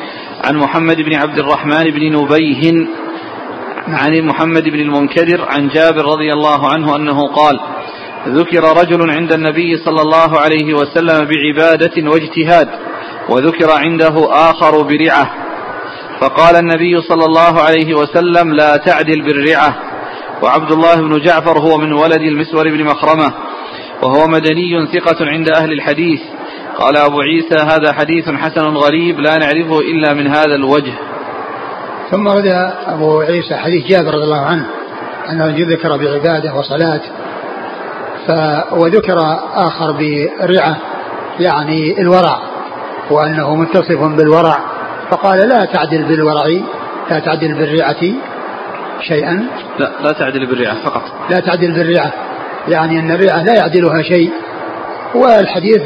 عن 0.43 0.57
محمد 0.57 0.95
بن 0.95 1.15
عبد 1.15 1.39
الرحمن 1.39 1.83
بن 1.83 2.17
نبيه 2.17 2.87
عن 3.87 4.21
محمد 4.21 4.63
بن 4.63 4.79
المنكدر 4.79 5.45
عن 5.49 5.67
جابر 5.67 6.05
رضي 6.05 6.33
الله 6.33 6.73
عنه 6.73 6.95
أنه 6.95 7.27
قال 7.27 7.59
ذكر 8.27 8.63
رجل 8.77 9.11
عند 9.11 9.33
النبي 9.33 9.77
صلى 9.77 10.01
الله 10.01 10.39
عليه 10.39 10.73
وسلم 10.73 11.27
بعبادة 11.27 12.09
واجتهاد 12.09 12.69
وذكر 13.29 13.71
عنده 13.71 14.15
آخر 14.31 14.81
برعة. 14.81 15.33
فقال 16.21 16.55
النبي 16.55 17.01
صلى 17.01 17.25
الله 17.25 17.61
عليه 17.61 17.93
وسلم 17.93 18.53
لا 18.53 18.77
تعدل 18.77 19.21
بالرعة. 19.21 19.75
وعبد 20.41 20.71
الله 20.71 20.95
بن 20.95 21.21
جعفر 21.21 21.59
هو 21.59 21.77
من 21.77 21.93
ولد 21.93 22.21
المسور 22.21 22.69
بن 22.69 22.83
مخرمة 22.83 23.33
وهو 24.03 24.27
مدني 24.27 24.87
ثقة 24.93 25.25
عند 25.25 25.49
أهل 25.49 25.71
الحديث. 25.73 26.21
قال 26.77 26.97
أبو 26.97 27.21
عيسى 27.21 27.55
هذا 27.55 27.93
حديث 27.93 28.29
حسن 28.29 28.67
غريب 28.67 29.19
لا 29.19 29.37
نعرفه 29.37 29.79
إلا 29.79 30.13
من 30.13 30.27
هذا 30.27 30.55
الوجه. 30.55 30.93
ثم 32.11 32.27
ورد 32.27 32.71
أبو 32.87 33.19
عيسى 33.19 33.55
حديث 33.55 33.85
جابر 33.85 34.13
رضي 34.13 34.23
الله 34.23 34.45
عنه 34.45 34.65
أنه 35.29 35.55
ذكر 35.57 35.97
بعبادة 35.97 36.55
وصلاة 36.55 37.01
وذكر 38.71 39.17
آخر 39.55 39.91
برعة 39.91 40.77
يعني 41.39 42.01
الورع 42.01 42.39
وأنه 43.11 43.55
متصف 43.55 44.03
بالورع 44.03 44.57
فقال 45.11 45.49
لا 45.49 45.65
تعدل 45.65 46.03
بالورع 46.03 46.43
لا 47.11 47.19
تعدل 47.19 47.53
بالرعة 47.53 48.01
شيئا. 49.01 49.45
لا 49.79 49.91
لا 50.03 50.11
تعدل 50.11 50.45
بالرعاية 50.45 50.77
فقط. 50.83 51.01
لا 51.29 51.39
تعدل 51.39 51.71
بالرعة 51.71 52.11
يعني 52.67 52.99
أن 52.99 53.11
الرعة 53.11 53.43
لا 53.43 53.53
يعدلها 53.53 54.01
شيء. 54.01 54.31
والحديث 55.15 55.81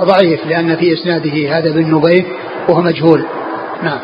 ضعيف 0.00 0.46
لأن 0.46 0.76
في 0.76 0.92
إسناده 0.92 1.58
هذا 1.58 1.72
بن 1.72 1.94
نبيه 1.94 2.24
وهو 2.68 2.80
مجهول. 2.80 3.24
نعم. 3.82 3.98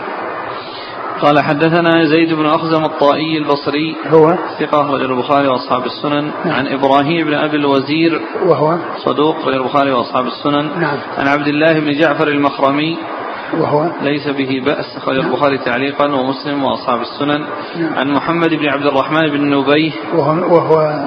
قال 1.23 1.41
حدثنا 1.41 2.05
زيد 2.05 2.35
بن 2.35 2.47
أخزم 2.47 2.85
الطائي 2.85 3.39
البصري 3.39 3.97
هو 4.07 4.37
ثقة 4.61 4.83
أخرج 4.83 5.03
البخاري 5.03 5.49
وأصحاب 5.49 5.87
السنن. 5.87 6.31
عن 6.45 6.67
إبراهيم 6.67 7.27
بن 7.27 7.35
أبي 7.35 7.57
الوزير 7.57 8.21
وهو 8.47 8.79
صدوق 9.05 9.37
أخرج 9.37 9.55
البخاري 9.55 9.93
وأصحاب 9.93 10.27
السنن. 10.27 10.81
نعم. 10.81 10.99
عن 11.19 11.29
عبد 11.29 11.47
الله 11.47 11.81
بن 11.81 11.99
جعفر 11.99 12.29
المخرمي 12.29 12.99
وهو 13.59 13.91
ليس 14.03 14.29
به 14.29 14.62
بأس 14.64 14.97
أخرج 14.97 15.17
البخاري 15.17 15.59
تعليقا 15.59 16.05
ومسلم 16.05 16.64
وأصحاب 16.64 17.01
السنن. 17.01 17.45
نعم. 17.77 17.95
عن 17.95 18.11
محمد 18.11 18.55
بن 18.55 18.67
عبد 18.67 18.87
الرحمن 18.87 19.31
بن 19.31 19.59
نبيه 19.59 19.93
وهو, 20.14 20.55
وهو 20.55 21.05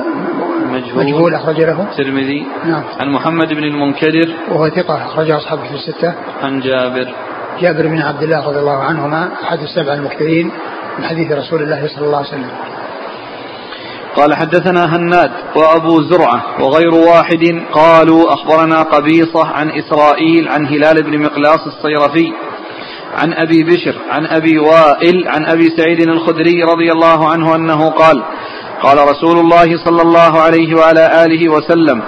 مجهول, 0.72 1.06
مجهول 1.06 1.34
أخرج 1.34 1.62
له. 1.62 1.82
الترمذي. 1.82 2.46
نعم. 2.66 2.84
عن 3.00 3.10
محمد 3.10 3.54
بن 3.54 3.64
المنكدر 3.64 4.34
وهو 4.52 4.70
ثقة 4.70 5.06
أخرج 5.06 5.32
أصحابه 5.32 5.64
في 5.64 5.76
الستة. 5.76 6.14
عن 6.44 6.60
جابر. 6.60 7.14
جابر 7.62 7.88
بن 7.88 8.02
عبد 8.02 8.24
الله 8.24 8.48
رضي 8.48 8.60
الله 8.60 8.84
عنهما 8.84 9.32
أحد 9.44 9.60
السبع 9.60 9.94
المكثرين 9.94 10.52
من 10.98 11.04
حديث 11.06 11.32
رسول 11.32 11.62
الله 11.62 11.88
صلى 11.88 12.06
الله 12.06 12.18
عليه 12.18 12.28
وسلم. 12.28 12.52
قال 14.16 14.36
حدثنا 14.36 14.96
هناد 14.96 15.32
وأبو 15.56 16.02
زرعة 16.02 16.64
وغير 16.64 16.94
واحد 16.94 17.62
قالوا 17.72 18.34
أخبرنا 18.34 18.82
قبيصة 18.82 19.48
عن 19.48 19.72
إسرائيل 19.72 20.48
عن 20.50 20.68
هلال 20.68 21.04
بن 21.04 21.22
مقلاص 21.22 21.60
الصيرفي 21.68 22.34
عن 23.18 23.34
أبي 23.34 23.64
بشر 23.64 23.96
عن 24.10 24.26
أبي 24.26 24.60
وائل 24.60 25.28
عن 25.28 25.46
أبي 25.46 25.70
سعيد 25.78 26.02
الخدري 26.02 26.64
رضي 26.64 26.92
الله 26.92 27.30
عنه 27.30 27.56
أنه 27.56 27.90
قال 27.90 28.24
قال 28.84 28.98
رسول 28.98 29.40
الله 29.40 29.86
صلى 29.86 30.02
الله 30.02 30.42
عليه 30.42 30.76
وعلى 30.76 31.26
آله 31.26 31.50
وسلم 31.50 32.02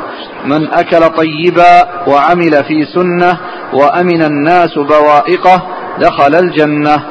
من 0.45 0.67
أكل 0.67 0.99
طيبا 0.99 2.07
وعمل 2.07 2.63
في 2.63 2.85
سنة 2.85 3.37
وأمن 3.73 4.23
الناس 4.23 4.73
بوائقه 4.77 5.61
دخل 5.99 6.35
الجنة. 6.35 7.03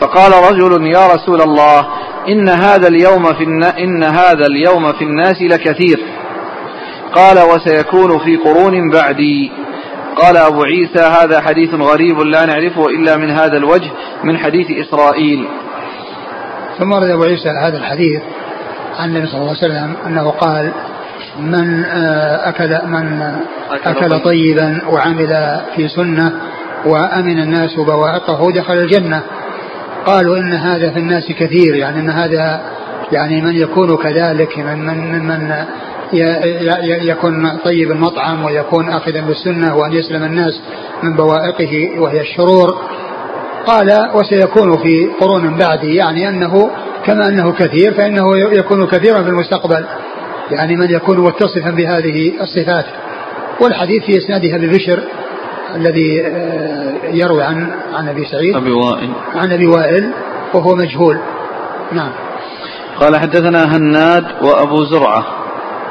فقال 0.00 0.32
رجل 0.50 0.86
يا 0.86 1.06
رسول 1.06 1.40
الله 1.40 1.88
إن 2.28 2.48
هذا 2.48 2.88
اليوم 2.88 3.24
في. 3.24 3.44
إن 3.78 4.02
هذا 4.02 4.46
اليوم 4.46 4.92
في 4.92 5.04
الناس 5.04 5.42
لكثير. 5.42 6.00
قال 7.14 7.38
وسيكون 7.38 8.18
في 8.18 8.36
قرون 8.36 8.90
بعدي. 8.90 9.52
قال 10.16 10.36
أبو 10.36 10.62
عيسى 10.62 11.00
هذا 11.00 11.40
حديث 11.40 11.74
غريب 11.74 12.20
لا 12.20 12.46
نعرفه 12.46 12.86
إلا 12.86 13.16
من 13.16 13.30
هذا 13.30 13.56
الوجه 13.56 13.90
من 14.24 14.38
حديث 14.38 14.66
إسرائيل. 14.70 15.48
ثم 16.78 16.92
ورد 16.92 17.10
أبو 17.10 17.22
عيسى 17.22 17.48
هذا 17.48 17.76
الحديث 17.76 18.22
عن 18.98 19.08
النبي 19.08 19.26
صلى 19.26 19.40
الله 19.40 19.56
عليه 19.56 19.58
وسلم 19.58 19.96
أنه 20.06 20.30
قال 20.30 20.72
من 21.40 21.84
آه، 21.84 22.48
أكل 22.48 22.78
من 22.86 23.22
أكل 23.70 24.10
طيب. 24.10 24.24
طيبا. 24.24 24.80
وعمل 24.88 25.60
في 25.76 25.88
سنة 25.88 26.32
وأمن 26.86 27.38
الناس 27.38 27.74
بوائقه 27.74 28.52
دخل 28.52 28.74
الجنة. 28.74 29.22
قالوا 30.06 30.36
إن 30.38 30.52
هذا 30.52 30.90
في 30.90 30.98
الناس 30.98 31.32
كثير 31.32 31.74
يعني 31.74 32.00
أن 32.00 32.10
هذا 32.10 32.60
يعني 33.12 33.42
من 33.42 33.56
يكون 33.56 33.96
كذلك 33.96 34.58
من 34.58 34.86
من 34.86 35.24
من, 35.24 35.64
يكون 37.02 37.58
طيب 37.64 37.90
المطعم 37.90 38.44
ويكون 38.44 38.88
آخذا 38.88 39.20
بالسنة 39.20 39.76
وأن 39.76 39.92
يسلم 39.92 40.24
الناس 40.24 40.60
من 41.02 41.16
بوائقه 41.16 42.00
وهي 42.00 42.20
الشرور. 42.20 42.78
قال 43.66 44.10
وسيكون 44.14 44.76
في 44.76 45.06
قرون 45.20 45.54
بعدي. 45.54 45.94
يعني 45.94 46.28
أنه 46.28 46.70
كما 47.04 47.28
أنه 47.28 47.52
كثير 47.52 47.94
فإنه 47.94 48.38
يكون 48.38 48.86
كثيرا 48.86 49.22
في 49.22 49.28
المستقبل. 49.28 49.84
يعني 50.50 50.76
من 50.76 50.90
يكون 50.90 51.20
متصفا 51.20 51.70
بهذه 51.70 52.32
الصفات. 52.40 52.84
والحديث 53.60 54.04
في 54.04 54.18
إسناده 54.18 54.56
أبي 54.56 54.66
بشر 54.66 55.02
الذي 55.74 56.26
آه، 56.26 56.94
يروي 57.04 57.42
عن 57.42 57.70
عن 57.94 58.08
أبي 58.08 58.24
سعيد. 58.24 58.56
أبي 58.56 58.70
وائل. 58.70 59.10
عن 59.34 59.52
أبي 59.52 59.66
وائل 59.66 60.12
وهو 60.54 60.74
مجهول. 60.74 61.18
نعم. 61.92 62.10
قال 63.00 63.16
حدثنا 63.16 63.76
هناد 63.76 64.24
وأبو 64.42 64.84
زرعة. 64.84 65.26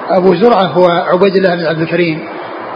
أبو 0.09 0.35
زرعة 0.35 0.65
هو 0.65 0.85
عبيد 0.85 1.35
الله 1.35 1.55
بن 1.55 1.65
عبد 1.65 1.81
الكريم. 1.81 2.27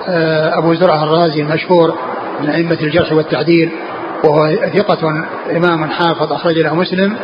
آه، 0.07 0.57
أبو 0.57 0.73
زرعة 0.73 1.03
الرازي 1.03 1.41
المشهور 1.41 1.95
من 2.41 2.49
أئمة 2.49 2.77
الجرح 2.81 3.13
والتعديل 3.13 3.71
وهو 4.23 4.55
ثقة 4.73 5.25
إمام 5.57 5.85
حافظ 5.85 6.33
أخرج 6.33 6.57
له 6.57 6.75
مسلم. 6.75 7.15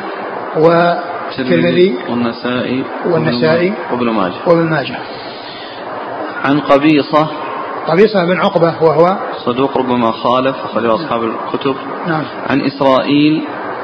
والترمذي 0.58 1.95
والنسائي 2.10 2.84
والنسائي 3.05 3.74
وابن 3.91 4.10
ماجه. 4.10 4.34
وابن 4.47 4.70
ماجه. 4.70 4.97
عن 6.45 6.60
قبيصة. 6.60 7.28
قبيصة 7.88 8.26
بن 8.26 8.38
عقبة 8.38 8.84
وهو 8.84 9.18
صدوق 9.45 9.78
ربما 9.78 10.12
خالف 10.12 10.55
أخرجه 10.64 10.95
أصحاب 10.95 11.24
الكتب. 11.24 11.76
نعم. 12.08 12.24
عن 12.49 12.62
إسرائيل. 12.62 13.43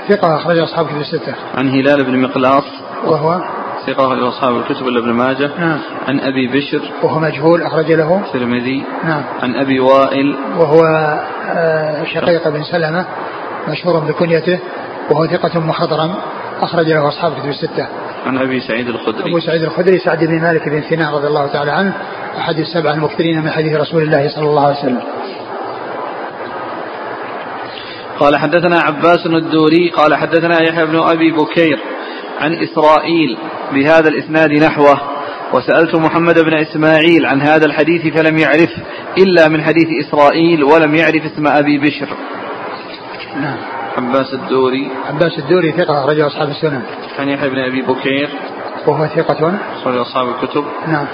ثقة 0.09 0.35
أخرج 0.35 0.57
أصحاب 0.57 0.87
كتب 0.87 0.97
الستة. 0.97 1.35
عن 1.55 1.69
هلال 1.69 2.03
بن 2.03 2.21
مقلاص. 2.21 2.63
وهو 3.05 3.41
ثقة 3.87 4.07
أخرج 4.07 4.23
أصحاب 4.23 4.57
الكتب 4.57 4.87
إلا 4.87 4.99
ابن 4.99 5.13
ماجه. 5.13 5.51
نعم. 5.59 5.79
عن 6.07 6.19
أبي 6.19 6.47
بشر. 6.47 6.81
وهو 7.03 7.19
مجهول 7.19 7.61
أخرج 7.61 7.91
له. 7.91 8.21
الترمذي. 8.25 8.83
نعم. 9.03 9.23
عن 9.43 9.55
أبي 9.55 9.79
وائل. 9.79 10.35
وهو 10.57 10.83
آه، 11.49 12.03
شقيق 12.03 12.49
بن 12.49 12.63
سلمة 12.63 13.05
مشهور 13.69 13.99
بكنيته 13.99 14.59
وهو 15.09 15.27
ثقة 15.27 15.59
مخضرم 15.59 16.15
أخرج 16.61 16.85
له 16.85 17.07
أصحاب 17.07 17.33
كتب 17.39 17.49
الستة. 17.49 17.87
عن 18.25 18.37
أبي 18.37 18.59
سعيد 18.59 18.87
الخدري. 18.87 19.29
أبو 19.29 19.39
سعيد 19.39 19.63
الخدري 19.63 19.99
سعد 19.99 20.23
بن 20.23 20.41
مالك 20.41 20.69
بن 20.69 20.81
سنان 20.89 21.13
رضي 21.13 21.27
الله 21.27 21.47
تعالى 21.47 21.71
عنه 21.71 21.93
أحد 22.37 22.59
السبع 22.59 22.93
المكثرين 22.93 23.41
من 23.41 23.49
حديث 23.49 23.75
رسول 23.75 24.01
الله 24.01 24.29
صلى 24.29 24.45
الله 24.45 24.65
عليه 24.65 24.79
وسلم. 24.79 25.01
قال 28.19 28.37
حدثنا 28.37 28.79
عباس 28.79 29.25
الدوري 29.25 29.89
قال 29.89 30.15
حدثنا 30.15 30.61
يحيى 30.61 30.85
بن 30.85 30.99
أبي 30.99 31.31
بكير 31.31 31.79
عن 32.41 32.53
إسرائيل 32.53 33.37
بهذا 33.73 34.09
الإسناد 34.09 34.51
نحوه 34.51 35.01
وسألت 35.53 35.95
محمد 35.95 36.39
بن 36.39 36.53
إسماعيل 36.53 37.25
عن 37.25 37.41
هذا 37.41 37.65
الحديث 37.65 38.13
فلم 38.13 38.37
يعرف 38.37 38.69
إلا 39.17 39.47
من 39.47 39.63
حديث 39.63 39.87
إسرائيل 40.07 40.63
ولم 40.63 40.95
يعرف 40.95 41.25
اسم 41.25 41.47
أبي 41.47 41.77
بشر. 41.77 42.07
نعم. 43.41 43.72
عباس 43.97 44.33
الدوري. 44.33 44.91
عباس 45.05 45.39
الدوري 45.39 45.71
ثقة 45.71 46.03
أخرجه 46.03 46.27
أصحاب 46.27 46.49
السنن 46.49 46.81
عن 47.19 47.29
يحيى 47.29 47.49
بن 47.49 47.59
أبي 47.59 47.81
بكير. 47.81 48.29
وهو 48.87 49.07
ثقة. 49.07 49.59
أخرج 49.81 49.97
أصحاب 49.97 50.27
الكتب. 50.27 50.63
نعم. 50.87 51.07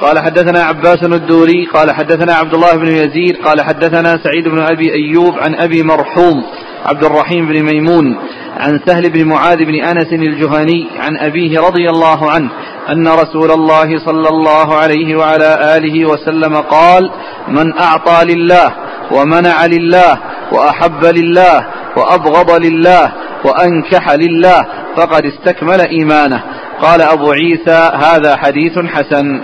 قال 0.00 0.18
حدثنا 0.18 0.62
عباس 0.62 1.02
الدوري 1.02 1.66
قال 1.66 1.92
حدثنا 1.92 2.34
عبد 2.34 2.54
الله 2.54 2.76
بن 2.76 2.86
يزيد 2.86 3.36
قال 3.36 3.62
حدثنا 3.62 4.18
سعيد 4.24 4.48
بن 4.48 4.58
أبي 4.58 4.92
أيوب 4.92 5.38
عن 5.38 5.54
أبي 5.54 5.82
مرحوم 5.82 6.44
عبد 6.84 7.04
الرحيم 7.04 7.46
بن 7.46 7.62
ميمون 7.62 8.16
عن 8.56 8.80
سهل 8.86 9.10
بن 9.10 9.28
معاذ 9.28 9.64
بن 9.64 9.74
أنس 9.74 10.12
الجهني 10.12 10.86
عن 10.98 11.16
أبيه 11.18 11.60
رضي 11.60 11.90
الله 11.90 12.30
عنه 12.30 12.50
أن 12.90 13.08
رسول 13.08 13.50
الله 13.50 13.98
صلى 14.06 14.28
الله 14.28 14.74
عليه 14.74 15.16
وعلى 15.16 15.76
آله 15.76 16.08
وسلم 16.08 16.56
قال 16.56 17.10
من 17.48 17.78
أعطى 17.78 18.34
لله 18.34 18.74
ومنع 19.12 19.66
لله 19.66 20.18
وأحب 20.52 21.04
لله 21.04 21.66
وأبغض 21.96 22.50
لله 22.50 23.12
وأنكح 23.44 24.10
لله 24.10 24.66
فقد 24.96 25.24
استكمل 25.24 25.80
إيمانه. 25.80 26.42
قال 26.80 27.02
أبو 27.02 27.30
عيسى 27.30 27.90
هذا 27.94 28.36
حديث 28.36 28.78
حسن. 28.78 29.40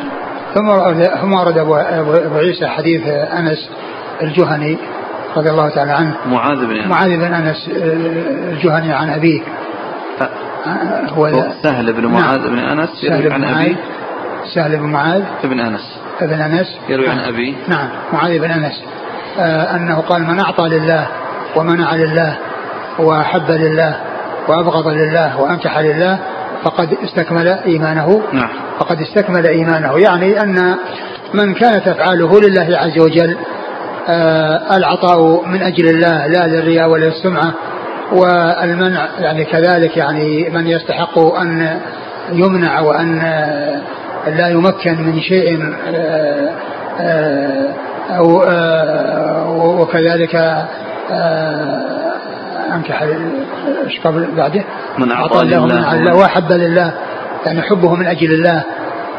ثم 0.55 1.33
ورد 1.33 1.59
أبو, 1.59 1.75
أبو 1.77 2.37
عيسى 2.37 2.67
حديث 2.67 3.07
أنس 3.07 3.71
الجهني 4.23 4.79
رضي 5.37 5.51
الله 5.51 5.69
تعالى 5.69 5.93
عنه. 5.93 6.17
معاذ 6.27 6.67
بن 6.67 6.77
أنس. 6.77 6.87
معاذ 6.87 7.17
بن 7.17 7.35
أنس 7.35 7.69
آه، 7.69 8.53
الجهني 8.53 8.93
عن 8.93 9.11
أبيه. 9.11 9.41
هو 11.09 11.53
سهل 11.63 11.93
بن 11.93 12.07
معاذ 12.07 12.39
نعم. 12.39 12.49
بن 12.49 12.59
أنس 12.59 13.05
يروي 13.05 13.33
عن 13.33 13.45
أبيه. 13.45 13.77
سهل 14.55 14.77
بن 14.77 14.87
معاذ. 14.87 15.23
بن 15.45 15.61
أنس. 15.61 16.01
ابن 16.21 16.41
أنس. 16.41 16.79
يروي 16.89 17.09
عن 17.09 17.19
أبيه. 17.19 17.55
نعم. 17.69 17.89
معاذ 18.13 18.39
بن 18.39 18.51
أنس. 18.51 18.83
أنه 19.77 20.01
قال 20.01 20.23
من 20.23 20.41
أعطى 20.41 20.69
لله 20.69 21.07
ومنع 21.57 21.95
لله 21.95 22.37
وأحب 22.99 23.51
لله 23.51 23.97
وأبغض 24.49 24.89
لله 24.89 25.41
وأنكح 25.41 25.79
لله 25.79 26.19
فقد 26.65 26.97
استكمل 27.05 27.49
إيمانه. 27.49 28.23
نعم. 28.33 28.49
فقد 28.79 29.01
استكمل 29.01 29.47
إيمانه. 29.47 29.99
يعني 29.99 30.41
أن 30.41 30.75
من 31.35 31.55
كانت 31.55 31.89
أفعاله 31.89 32.41
لله 32.41 32.79
عز 32.79 32.99
وجل 32.99 33.37
آه 34.09 34.77
العطاء 34.77 35.47
من 35.47 35.63
أجل 35.63 35.89
الله 35.89 36.27
لا 36.27 36.47
للرياء 36.47 36.89
ولا 36.89 37.05
للسمعة 37.05 37.53
والمنع 38.13 39.09
يعني 39.19 39.45
كذلك 39.45 39.97
يعني 39.97 40.51
من 40.51 40.67
يستحق 40.67 41.19
أن 41.19 41.81
يمنع 42.33 42.81
وأن 42.81 43.19
لا 44.27 44.49
يمكن 44.49 45.03
من 45.03 45.21
شيء 45.21 45.75
آه، 45.95 46.51
آه، 47.01 47.69
أو 48.17 48.43
وكذلك 49.83 50.35
أنكح 52.75 53.03
إيش 53.03 54.01
قبل 54.05 54.29
بعده؟ 54.37 54.65
من 54.99 55.13
أعطى 55.13 55.45
لله 55.45 55.65
من 55.65 55.73
الله 55.73 56.17
وأحب 56.17 56.53
لله 56.53 56.95
يعني 57.47 57.63
حبه 57.63 57.95
من 57.95 58.07
أجل 58.07 58.33
الله 58.33 58.65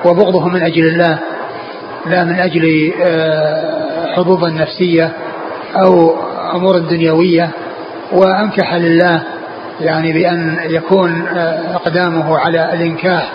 وبغضه 0.05 0.47
من 0.47 0.63
أجل 0.63 0.87
الله 0.87 1.19
لا 2.05 2.23
من 2.23 2.39
أجل 2.39 2.93
آه، 3.03 4.15
حظوظا 4.15 4.49
نفسية 4.49 5.11
أو 5.75 6.15
أمور 6.55 6.77
دنيوية 6.77 7.49
وأنكح 8.11 8.73
لله 8.73 9.21
يعني 9.81 10.13
بأن 10.13 10.57
يكون 10.63 11.25
آه، 11.27 11.75
أقدامه 11.75 12.37
على 12.37 12.73
الإنكاح 12.73 13.31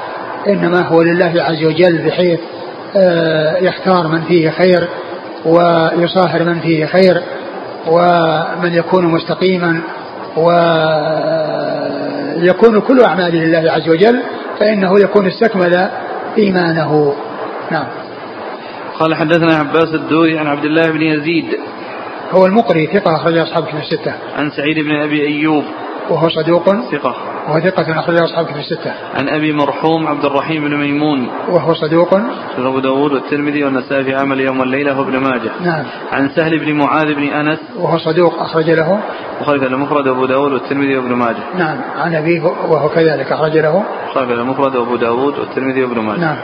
إنما 0.49 0.81
هو 0.81 1.03
لله 1.03 1.33
عز 1.37 1.65
وجل 1.65 1.99
بحيث 2.07 2.41
آه، 2.97 3.57
يختار 3.59 4.09
من 4.09 4.23
فيه 4.23 4.51
خير 4.51 4.89
ويصاهر 5.47 6.45
من 6.45 6.61
فيه 6.61 6.87
خير 6.87 7.23
ومن 7.87 8.75
يكون 8.75 9.07
مستقيما 9.07 9.81
ويكون 12.37 12.81
كل 12.81 13.01
أعماله 13.01 13.45
لله 13.45 13.73
عز 13.73 13.89
وجل 13.89 14.23
فإنه 14.61 15.01
يكون 15.01 15.27
استكمل 15.27 15.89
إيمانه. 16.39 17.15
نعم. 17.71 17.87
قال 18.99 19.15
حدثنا 19.15 19.55
عباس 19.55 19.95
الدوري 19.95 20.39
عن 20.39 20.47
عبد 20.47 20.65
الله 20.65 20.87
بن 20.87 21.03
يزيد. 21.03 21.59
هو 22.33 22.47
المقري 22.47 22.87
ثقة 22.87 23.17
أخرج 23.17 23.39
أصحاب 23.39 23.65
الستة. 23.83 24.15
عن 24.37 24.51
سعيد 24.51 24.79
بن 24.79 24.95
أبي 24.95 25.27
أيوب. 25.27 25.65
وهو 26.11 26.29
صدوق 26.29 26.65
ثقة. 26.65 27.15
وهو 27.49 27.61
ثقة 27.61 27.99
أخرج 28.01 28.19
أصحاب 28.19 28.47
في 28.47 28.59
الستة. 28.59 28.93
عن 29.15 29.29
أبي 29.29 29.53
مرحوم 29.53 30.07
عبد 30.07 30.25
الرحيم 30.25 30.65
بن 30.65 30.77
ميمون. 30.77 31.29
وهو 31.49 31.75
صدوق 31.75 32.15
أبو 32.59 32.79
داود 32.79 33.13
والترمذي 33.13 33.65
والنسائي 33.65 34.05
في 34.05 34.15
عمل 34.15 34.41
يوم 34.41 34.61
والليلة 34.61 35.01
وابن 35.01 35.17
ماجه. 35.17 35.51
نعم. 35.61 35.85
عن 36.13 36.29
سهل 36.29 36.59
بن 36.59 36.73
معاذ 36.73 37.15
بن 37.15 37.23
أنس. 37.23 37.59
وهو 37.79 37.99
صدوق 37.99 38.41
أخرج 38.41 38.71
له. 38.71 39.01
وخرج 39.41 39.65
المفرد 39.65 40.09
وأبو 40.09 40.27
داود 40.27 40.53
والترمذي 40.53 40.97
وابن 40.97 41.13
ماجه. 41.13 41.43
نعم. 41.59 41.77
عن 41.97 42.15
أبيه 42.15 42.43
وهو 42.43 42.89
كذلك 42.89 43.33
أخرج 43.33 43.59
له. 43.59 43.85
خرج 44.15 44.31
المفرد 44.31 44.77
وأبو 44.77 44.97
داود 44.97 45.39
والترمذي 45.39 45.85
وابن 45.85 46.01
ماجه. 46.01 46.21
نعم. 46.21 46.37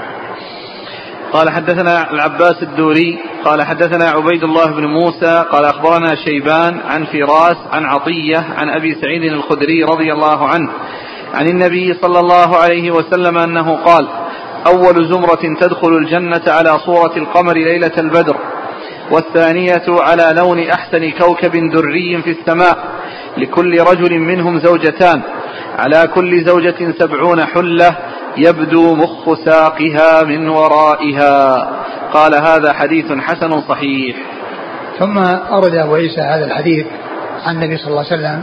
قال 1.32 1.50
حدثنا 1.50 2.10
العباس 2.10 2.62
الدوري 2.62 3.18
قال 3.44 3.62
حدثنا 3.62 4.10
عبيد 4.10 4.44
الله 4.44 4.66
بن 4.66 4.86
موسى 4.86 5.44
قال 5.50 5.64
أخبرنا 5.64 6.14
شيبان 6.24 6.80
عن 6.80 7.04
فراس 7.04 7.56
عن 7.72 7.84
عطية 7.84 8.46
عن 8.56 8.68
أبي 8.68 8.94
سعيد 8.94 9.22
الخدري 9.32 9.84
رضي 9.84 10.12
الله 10.12 10.48
عنه 10.48 10.70
عن 11.34 11.48
النبي 11.48 11.94
صلى 12.02 12.20
الله 12.20 12.56
عليه 12.56 12.90
وسلم 12.90 13.38
أنه 13.38 13.76
قال 13.76 14.08
أول 14.66 15.08
زمرة 15.12 15.58
تدخل 15.60 15.96
الجنة 15.96 16.42
على 16.46 16.78
صورة 16.86 17.16
القمر 17.16 17.54
ليلة 17.54 17.92
البدر 17.98 18.36
والثانية 19.10 19.84
على 19.88 20.34
لون 20.36 20.60
أحسن 20.60 21.10
كوكب 21.10 21.70
دري 21.70 22.22
في 22.22 22.30
السماء 22.30 22.78
لكل 23.36 23.80
رجل 23.80 24.18
منهم 24.18 24.58
زوجتان 24.58 25.22
على 25.78 26.08
كل 26.14 26.44
زوجة 26.44 26.92
سبعون 26.98 27.46
حلة 27.46 27.96
يبدو 28.36 28.94
مخ 28.94 29.44
ساقها 29.44 30.22
من 30.22 30.48
ورائها. 30.48 31.68
قال 32.14 32.34
هذا 32.34 32.72
حديث 32.72 33.12
حسن 33.12 33.60
صحيح. 33.60 34.16
ثم 34.98 35.18
أورد 35.18 35.74
أبو 35.74 35.94
عيسى 35.94 36.20
هذا 36.20 36.44
الحديث 36.44 36.86
عن 37.46 37.54
النبي 37.54 37.76
صلى 37.76 37.88
الله 37.88 38.04
عليه 38.10 38.14
وسلم 38.14 38.42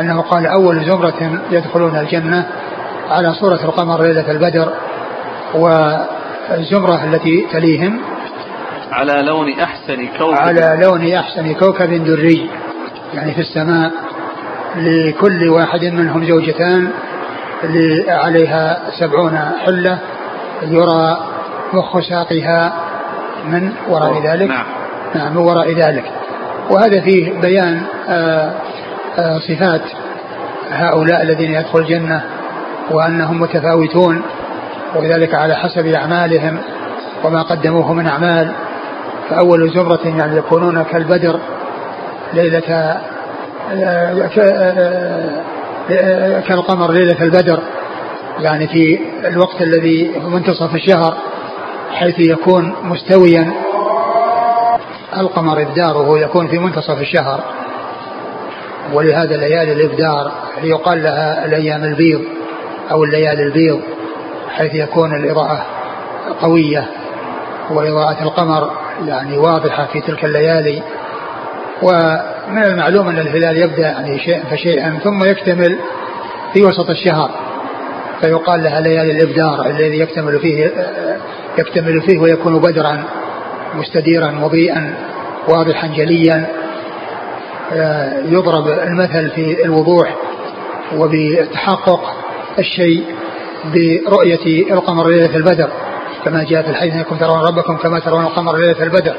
أنه 0.00 0.20
قال 0.20 0.46
أول 0.46 0.84
زمرة 0.84 1.40
يدخلون 1.50 1.96
الجنة 1.96 2.46
على 3.10 3.34
صورة 3.34 3.64
القمر 3.64 4.02
ليلة 4.02 4.30
البدر 4.30 4.72
والزمرة 5.54 7.04
التي 7.04 7.46
تليهم 7.52 8.00
على 8.92 9.22
لون 9.22 9.60
أحسن 9.60 10.08
كوكب. 10.18 10.38
على 10.38 10.78
لون 10.82 11.12
أحسن 11.12 11.54
كوكب 11.54 12.04
دري 12.04 12.50
يعني 13.14 13.34
في 13.34 13.40
السماء 13.40 13.92
لكل 14.76 15.48
واحد 15.48 15.84
منهم 15.84 16.24
زوجتان 16.24 16.90
عليها 18.08 18.80
سبعون 19.00 19.38
حلة 19.64 19.98
يرى 20.62 21.18
مخ 21.72 22.00
ساقها 22.00 22.72
من 23.46 23.72
وراء 23.88 24.22
ذلك. 24.26 24.48
نعم. 24.48 24.64
نعم 25.14 25.32
من 25.32 25.36
وراء 25.36 25.72
ذلك. 25.72 26.04
وهذا 26.70 27.00
فيه 27.00 27.40
بيان 27.40 27.82
آآ 28.08 28.52
آآ 29.18 29.38
صفات 29.38 29.82
هؤلاء 30.70 31.22
الذين 31.22 31.52
يدخل 31.52 31.78
الجنة 31.78 32.22
وأنهم 32.90 33.40
متفاوتون 33.40 34.22
وذلك 34.94 35.34
على 35.34 35.54
حسب 35.54 35.86
أعمالهم 35.86 36.58
وما 37.24 37.42
قدموه 37.42 37.92
من 37.92 38.06
أعمال. 38.06 38.52
فأول 39.30 39.70
زمرة 39.70 40.00
يعني 40.04 40.36
يكونون 40.36 40.82
كالبدر 40.82 41.40
ليلة 42.32 43.00
كالقمر 46.48 46.92
ليلة 46.92 47.22
البدر. 47.22 47.62
يعني 48.38 48.66
في 48.68 49.00
الوقت 49.24 49.62
الذي 49.62 50.12
منتصف 50.24 50.74
الشهر 50.74 51.16
حيث 51.92 52.18
يكون 52.18 52.74
مستويا 52.82 53.52
القمر 55.16 55.62
إبداره 55.62 56.18
يكون 56.18 56.48
في 56.48 56.58
منتصف 56.58 57.00
الشهر. 57.00 57.40
ولهذا 58.92 59.36
ليالي 59.36 59.72
الإبدار 59.72 60.32
يقال 60.62 61.02
لها 61.02 61.44
الأيام 61.44 61.84
البيض 61.84 62.22
أو 62.90 63.04
الليالي 63.04 63.42
البيض؟ 63.42 63.80
حيث 64.50 64.74
يكون 64.74 65.16
الإضاءة 65.16 65.66
قوية 66.42 66.86
وإضاءة 67.70 68.22
القمر 68.22 68.70
يعني 69.06 69.38
واضحة 69.38 69.86
في 69.92 70.00
تلك 70.00 70.24
الليالي. 70.24 70.82
ومن 72.50 72.64
المعلوم 72.64 73.08
أن 73.08 73.18
الهلال 73.18 73.56
يبدأ 73.56 73.82
يعني 73.82 74.18
شيئا 74.18 74.44
فشيئا 74.50 74.98
ثم 75.04 75.24
يكتمل 75.24 75.78
في 76.52 76.64
وسط 76.64 76.90
الشهر. 76.90 77.30
فيقال 78.20 78.62
لها 78.62 78.80
ليالي 78.80 79.10
الإبدار 79.10 79.66
الذي 79.66 79.98
يكتمل 79.98 80.38
فيه 80.38 80.72
يكتمل 81.58 82.02
فيه 82.02 82.18
ويكون 82.18 82.58
بدرا 82.58 83.04
مستديرا 83.74 84.30
مضيئا 84.30 84.94
واضحا 85.48 85.86
جليا. 85.86 86.46
يضرب 88.24 88.68
المثل 88.68 89.30
في 89.30 89.64
الوضوح 89.64 90.16
وبتحقق 90.96 92.00
الشيء 92.58 93.04
برؤية 93.64 94.72
القمر 94.72 95.08
ليلة 95.08 95.36
البدر. 95.36 95.68
كما 96.24 96.44
جاء 96.44 96.62
في 96.62 96.70
الحديث 96.70 96.94
أنكم 96.94 97.16
ترون 97.16 97.40
ربكم 97.40 97.76
كما 97.76 97.98
ترون 97.98 98.24
القمر 98.24 98.56
ليلة 98.56 98.82
البدر. 98.82 99.16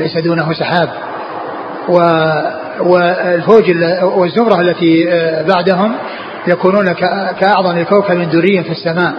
ليس 0.00 0.18
دونه 0.18 0.52
سحاب. 0.52 0.88
والفوج 2.80 3.64
والزمرة 4.02 4.60
التي 4.60 5.04
بعدهم 5.48 5.94
يكونون 6.46 6.92
كأعظم 7.40 7.82
كوكب 7.82 8.30
دري 8.30 8.64
في 8.64 8.70
السماء. 8.70 9.14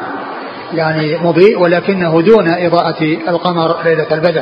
يعني 0.74 1.18
مضيء 1.18 1.60
ولكنه 1.60 2.22
دون 2.22 2.50
إضاءة 2.50 3.18
القمر 3.28 3.84
ليلة 3.86 4.08
البدر. 4.12 4.42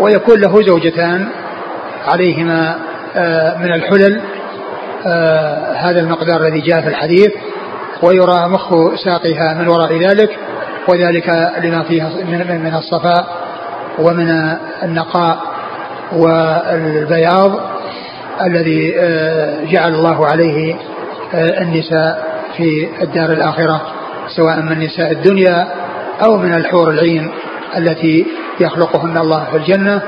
ويكون 0.00 0.40
له 0.40 0.62
زوجتان 0.62 1.28
عليهما 2.06 2.76
آه، 3.16 3.58
من 3.58 3.72
الحلل 3.72 4.20
آه، 5.06 5.72
هذا 5.72 6.00
المقدار 6.00 6.46
الذي 6.46 6.60
جاء 6.60 6.80
في 6.80 6.88
الحديث. 6.88 7.32
ويرى 8.02 8.48
مخ 8.48 8.94
ساقها 9.04 9.54
من 9.54 9.68
وراء 9.68 9.98
ذلك 9.98 10.30
وذلك 10.88 11.28
لما 11.62 11.82
فيها 11.82 12.08
من 12.58 12.74
الصفاء 12.74 13.26
ومن 13.98 14.30
النقاء. 14.82 15.53
والبياض 16.16 17.60
الذي 18.46 18.94
آه، 18.98 19.64
جعل 19.64 19.94
الله 19.94 20.26
عليه 20.26 20.76
النساء 21.34 22.34
في 22.56 22.88
الدار 23.02 23.32
الآخرة 23.32 23.82
سواء 24.36 24.62
من 24.62 24.78
نساء 24.78 25.12
الدنيا 25.12 25.68
أو 26.24 26.36
من 26.36 26.54
الحور 26.54 26.90
العين 26.90 27.30
التي 27.76 28.26
يخلقهن 28.60 29.18
الله 29.18 29.44
في 29.44 29.56
الجنة 29.56 30.02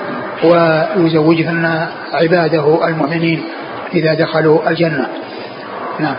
ويزوجهن 0.45 1.89
عباده 2.13 2.89
المؤمنين 2.89 3.43
إذا 3.95 4.15
دخلوا 4.15 4.71
الجنة. 4.71 5.07
نعم. 6.01 6.17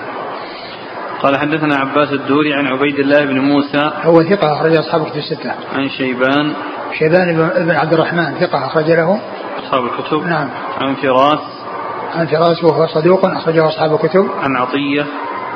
قال 1.21 1.37
حدثنا 1.37 1.75
عباس 1.75 2.13
الدوري 2.13 2.53
عن 2.53 2.67
عبيد 2.67 2.99
الله 2.99 3.25
بن 3.25 3.39
موسى. 3.39 3.91
هو 4.03 4.23
ثقة 4.23 4.53
أخرج 4.53 4.75
أصحاب 4.75 5.01
الكتب 5.01 5.17
الستة. 5.17 5.51
عن 5.75 5.89
شيبان. 5.89 6.53
شيبان 6.99 7.49
بن 7.57 7.71
عبد 7.71 7.93
الرحمن 7.93 8.33
ثقة 8.39 8.65
أخرج 8.65 8.91
له. 8.91 9.19
أصحاب 9.57 9.83
الكتب. 9.83 10.27
نعم. 10.27 10.49
عن 10.81 10.95
فراس. 10.95 11.39
عن 12.15 12.25
فراس 12.25 12.63
وهو 12.63 12.87
صدوق 12.87 13.25
أخرجه 13.25 13.67
أصحاب 13.67 13.93
الكتب. 13.93 14.29
عن 14.41 14.55
عطية. 14.55 15.05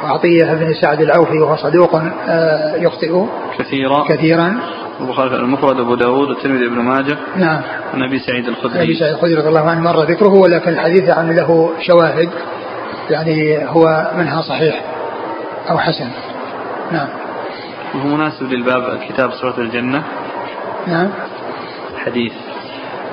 وعطية 0.04 0.54
بن 0.54 0.74
سعد 0.82 1.02
العوفي 1.02 1.39
وهو 1.39 1.56
صدوق 1.56 1.95
آه، 2.28 2.76
يخطئ 2.76 3.26
كثيرا. 3.58 4.04
كثيرا. 4.10 4.60
البخاري 5.02 5.36
المفرد 5.36 5.80
أبو 5.80 5.95
داود 5.95 6.28
والترمذي 6.30 6.66
ابن 6.66 6.80
ماجه. 6.80 7.18
نعم. 7.36 7.62
عن 7.93 8.04
أبي 8.04 8.20
سعيد 8.20 8.47
الخدري. 8.47 8.84
أبي 8.84 8.95
سعيد 8.95 9.14
الخدري 9.14 9.36
رضي 9.36 9.47
الله 9.47 9.70
عنه 9.70 9.80
مر 9.80 10.04
ذكره 10.04 10.34
ولكن 10.34 10.72
الحديث 10.72 11.10
عن 11.10 11.36
له 11.36 11.74
شواهد 11.82 12.30
يعني 13.10 13.66
هو 13.70 14.12
منها 14.16 14.41
صحيح 14.41 14.86
أو 15.70 15.78
حسن. 15.78 16.08
نعم. 16.91 17.08
وهو 17.95 18.08
مناسب 18.08 18.52
للباب 18.52 18.99
كتاب 19.10 19.32
سورة 19.32 19.58
الجنة. 19.58 20.04
نعم. 20.88 21.10
حديث. 22.06 22.34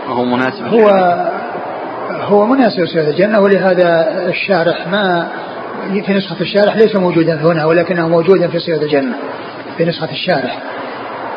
وهو 0.09 0.24
مناسب. 0.24 0.66
هو 0.66 0.88
هو 2.11 2.46
مناسب 2.46 2.86
سورة 2.86 3.02
الجنة 3.02 3.40
ولهذا 3.40 4.06
الشارح 4.28 4.86
ما 4.86 5.28
في 6.06 6.14
نسخة 6.14 6.40
الشارح 6.40 6.76
ليس 6.76 6.96
موجودا 6.96 7.34
هنا 7.34 7.64
ولكنه 7.64 8.09
موجودا 8.09 8.48
في 8.48 8.59
سورة 8.59 8.76
الجنة 8.76 9.14
في 9.76 9.84
نسخة 9.84 10.11
الشارح. 10.11 10.59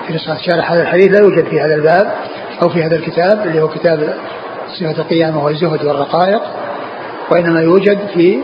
في 0.07 0.13
نسخة 0.13 0.37
شارح 0.37 0.71
هذا 0.71 0.81
الحديث 0.81 1.11
لا 1.11 1.19
يوجد 1.19 1.45
في 1.45 1.61
هذا 1.61 1.75
الباب 1.75 2.11
أو 2.61 2.69
في 2.69 2.83
هذا 2.83 2.95
الكتاب 2.95 3.47
اللي 3.47 3.61
هو 3.61 3.67
كتاب 3.67 4.13
صفة 4.79 5.01
القيامة 5.01 5.45
والزهد 5.45 5.85
والرقائق 5.85 6.41
وإنما 7.31 7.61
يوجد 7.61 7.99
في 8.13 8.39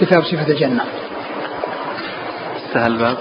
كتاب 0.00 0.22
صفة 0.24 0.48
الجنة. 0.48 0.84
سهل 2.74 2.92
الباب. 2.92 3.16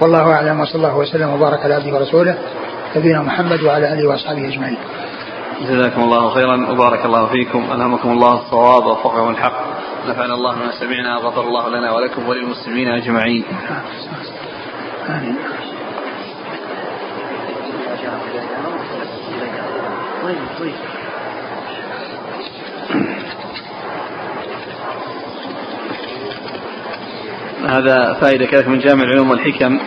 والله 0.00 0.32
أعلم 0.32 0.60
وصلى 0.60 0.74
الله 0.74 0.96
وسلم 0.96 1.32
وبارك 1.32 1.64
على 1.64 1.74
عبده 1.74 1.94
ورسوله 1.94 2.38
نبينا 2.96 3.22
محمد 3.22 3.62
وعلى 3.62 3.92
آله 3.92 4.08
وأصحابه 4.08 4.48
أجمعين. 4.48 4.78
جزاكم 5.62 6.02
الله 6.02 6.30
خيرا 6.34 6.70
وبارك 6.70 7.04
الله 7.04 7.26
فيكم 7.26 7.72
ألهمكم 7.72 8.10
الله 8.10 8.34
الصواب 8.34 8.86
ووفقكم 8.86 9.30
الحق 9.30 9.64
نفعنا 10.08 10.34
الله 10.34 10.54
ما 10.54 10.70
سمعنا 10.80 11.16
غفر 11.16 11.40
الله 11.40 11.68
لنا 11.68 11.92
ولكم 11.92 12.28
وللمسلمين 12.28 12.88
أجمعين. 12.88 13.44
آمين 15.08 15.36
هذا 27.68 28.12
فائدة 28.20 28.46
كذلك 28.46 28.68
من 28.68 28.78
جامع 28.78 29.02
العلوم 29.02 29.30
والحكم 29.30 29.78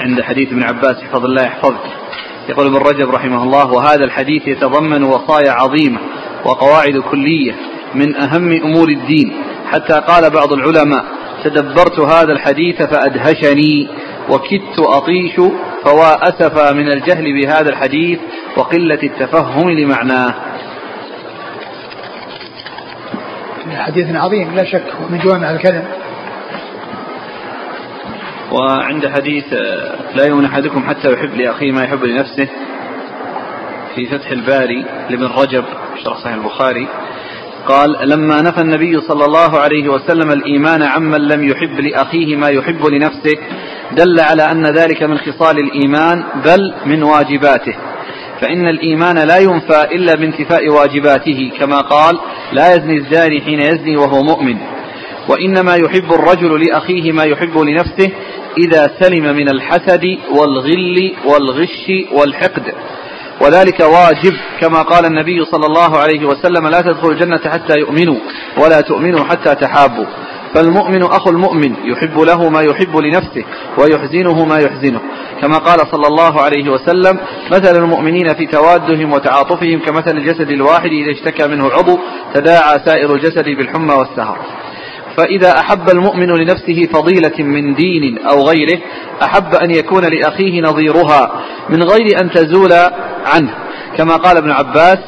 عند 0.00 0.20
حديث 0.20 0.48
ابن 0.48 0.62
عباس 0.62 0.96
احفظ 0.96 1.24
الله 1.24 1.42
يحفظك. 1.42 2.03
يقول 2.48 2.66
ابن 2.66 2.76
رجب 2.76 3.10
رحمه 3.10 3.42
الله 3.42 3.72
وهذا 3.72 4.04
الحديث 4.04 4.48
يتضمن 4.48 5.02
وصايا 5.02 5.52
عظيمة 5.52 5.98
وقواعد 6.44 6.98
كلية 7.10 7.52
من 7.94 8.16
أهم 8.16 8.52
أمور 8.52 8.88
الدين. 8.88 9.32
حتى 9.70 10.00
قال 10.08 10.30
بعض 10.30 10.52
العلماء 10.52 11.04
تدبرت 11.44 12.00
هذا 12.00 12.32
الحديث 12.32 12.82
فأدهشني 12.82 13.88
وكدت 14.30 14.78
أطيش 14.78 15.34
فوا 15.84 16.28
أسفا 16.28 16.72
من 16.72 16.88
الجهل 16.88 17.40
بهذا 17.40 17.68
الحديث 17.68 18.18
وقلة 18.56 18.98
التفهم 19.02 19.70
لمعناه. 19.70 20.34
حديث 23.76 24.16
عظيم 24.16 24.54
لا 24.54 24.64
شك 24.64 24.84
من 25.10 25.18
جوامع 25.18 25.50
الكلم 25.50 25.84
وعند 28.54 29.08
حديث 29.08 29.44
لا 30.14 30.24
يؤمن 30.26 30.44
أحدكم 30.44 30.84
حتى 30.84 31.12
يحب 31.12 31.34
لأخيه 31.36 31.72
ما 31.72 31.84
يحب 31.84 32.04
لنفسه 32.04 32.48
في 33.94 34.06
فتح 34.06 34.30
الباري 34.30 34.84
لابن 35.10 35.24
رجب 35.24 35.64
شرح 36.04 36.18
صحيح 36.18 36.34
البخاري 36.34 36.88
قال 37.66 38.08
لما 38.08 38.42
نفى 38.42 38.60
النبي 38.60 39.00
صلى 39.00 39.24
الله 39.24 39.60
عليه 39.60 39.88
وسلم 39.88 40.30
الإيمان 40.30 40.82
عمن 40.82 41.20
لم 41.20 41.48
يحب 41.48 41.80
لأخيه 41.80 42.36
ما 42.36 42.48
يحب 42.48 42.86
لنفسه 42.86 43.38
دل 43.92 44.20
على 44.20 44.42
أن 44.50 44.66
ذلك 44.66 45.02
من 45.02 45.18
خصال 45.18 45.58
الإيمان 45.58 46.24
بل 46.44 46.74
من 46.86 47.02
واجباته 47.02 47.74
فإن 48.40 48.68
الإيمان 48.68 49.18
لا 49.18 49.38
ينفى 49.38 49.82
إلا 49.92 50.14
بانتفاء 50.14 50.68
واجباته 50.68 51.52
كما 51.60 51.80
قال 51.80 52.18
لا 52.52 52.74
يزني 52.74 52.96
الزاني 52.96 53.40
حين 53.40 53.60
يزني 53.60 53.96
وهو 53.96 54.22
مؤمن 54.22 54.58
وإنما 55.28 55.74
يحب 55.74 56.12
الرجل 56.12 56.66
لأخيه 56.66 57.12
ما 57.12 57.24
يحب 57.24 57.58
لنفسه 57.58 58.10
إذا 58.58 58.90
سلم 59.00 59.36
من 59.36 59.48
الحسد 59.48 60.18
والغل 60.30 61.12
والغش 61.26 61.92
والحقد. 62.12 62.74
وذلك 63.40 63.80
واجب 63.80 64.34
كما 64.60 64.82
قال 64.82 65.04
النبي 65.04 65.44
صلى 65.44 65.66
الله 65.66 65.98
عليه 65.98 66.26
وسلم 66.26 66.68
لا 66.68 66.80
تدخلوا 66.80 67.12
الجنة 67.12 67.40
حتى 67.50 67.74
يؤمنوا 67.78 68.16
ولا 68.58 68.80
تؤمنوا 68.80 69.24
حتى 69.24 69.54
تحابوا. 69.54 70.06
فالمؤمن 70.54 71.02
أخو 71.02 71.30
المؤمن 71.30 71.74
يحب 71.84 72.18
له 72.20 72.48
ما 72.48 72.60
يحب 72.62 72.96
لنفسه 72.96 73.44
ويحزنه 73.78 74.44
ما 74.44 74.58
يحزنه. 74.58 75.00
كما 75.40 75.58
قال 75.58 75.78
صلى 75.92 76.06
الله 76.06 76.42
عليه 76.42 76.70
وسلم 76.70 77.18
مثل 77.52 77.76
المؤمنين 77.76 78.34
في 78.34 78.46
توادهم 78.46 79.12
وتعاطفهم 79.12 79.78
كمثل 79.78 80.16
الجسد 80.16 80.50
الواحد 80.50 80.90
إذا 80.90 81.12
اشتكى 81.12 81.48
منه 81.48 81.70
عضو 81.70 81.98
تداعى 82.34 82.78
سائر 82.86 83.14
الجسد 83.14 83.44
بالحمى 83.44 83.94
والسهر. 83.94 84.38
فإذا 85.16 85.58
أحب 85.60 85.90
المؤمن 85.90 86.26
لنفسه 86.26 86.88
فضيلة 86.92 87.38
من 87.38 87.74
دين 87.74 88.18
أو 88.18 88.48
غيره 88.48 88.78
أحب 89.22 89.54
أن 89.54 89.70
يكون 89.70 90.04
لأخيه 90.04 90.60
نظيرها 90.60 91.32
من 91.68 91.82
غير 91.82 92.06
أن 92.22 92.30
تزول 92.30 92.72
عنه. 93.34 93.54
كما 93.96 94.16
قال 94.16 94.36
ابن 94.36 94.50
عباس 94.50 94.98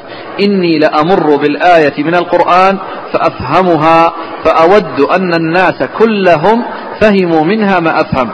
إني 0.40 0.78
لأمر 0.78 1.36
بالآية 1.36 2.04
من 2.04 2.14
القرآن 2.14 2.78
فأفهمها 3.12 4.12
فأود 4.44 5.00
أن 5.00 5.34
الناس 5.34 5.82
كلهم 5.98 6.64
فهموا 7.00 7.44
منها 7.44 7.80
ما 7.80 8.00
أفهم. 8.00 8.30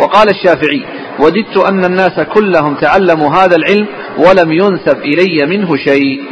وقال 0.00 0.28
الشافعي 0.28 0.84
وددت 1.18 1.56
أن 1.56 1.84
الناس 1.84 2.20
كلهم 2.34 2.74
تعلموا 2.74 3.30
هذا 3.30 3.56
العلم 3.56 3.86
ولم 4.18 4.52
ينسب 4.52 4.98
إلي 4.98 5.46
منه 5.46 5.76
شيء. 5.76 6.22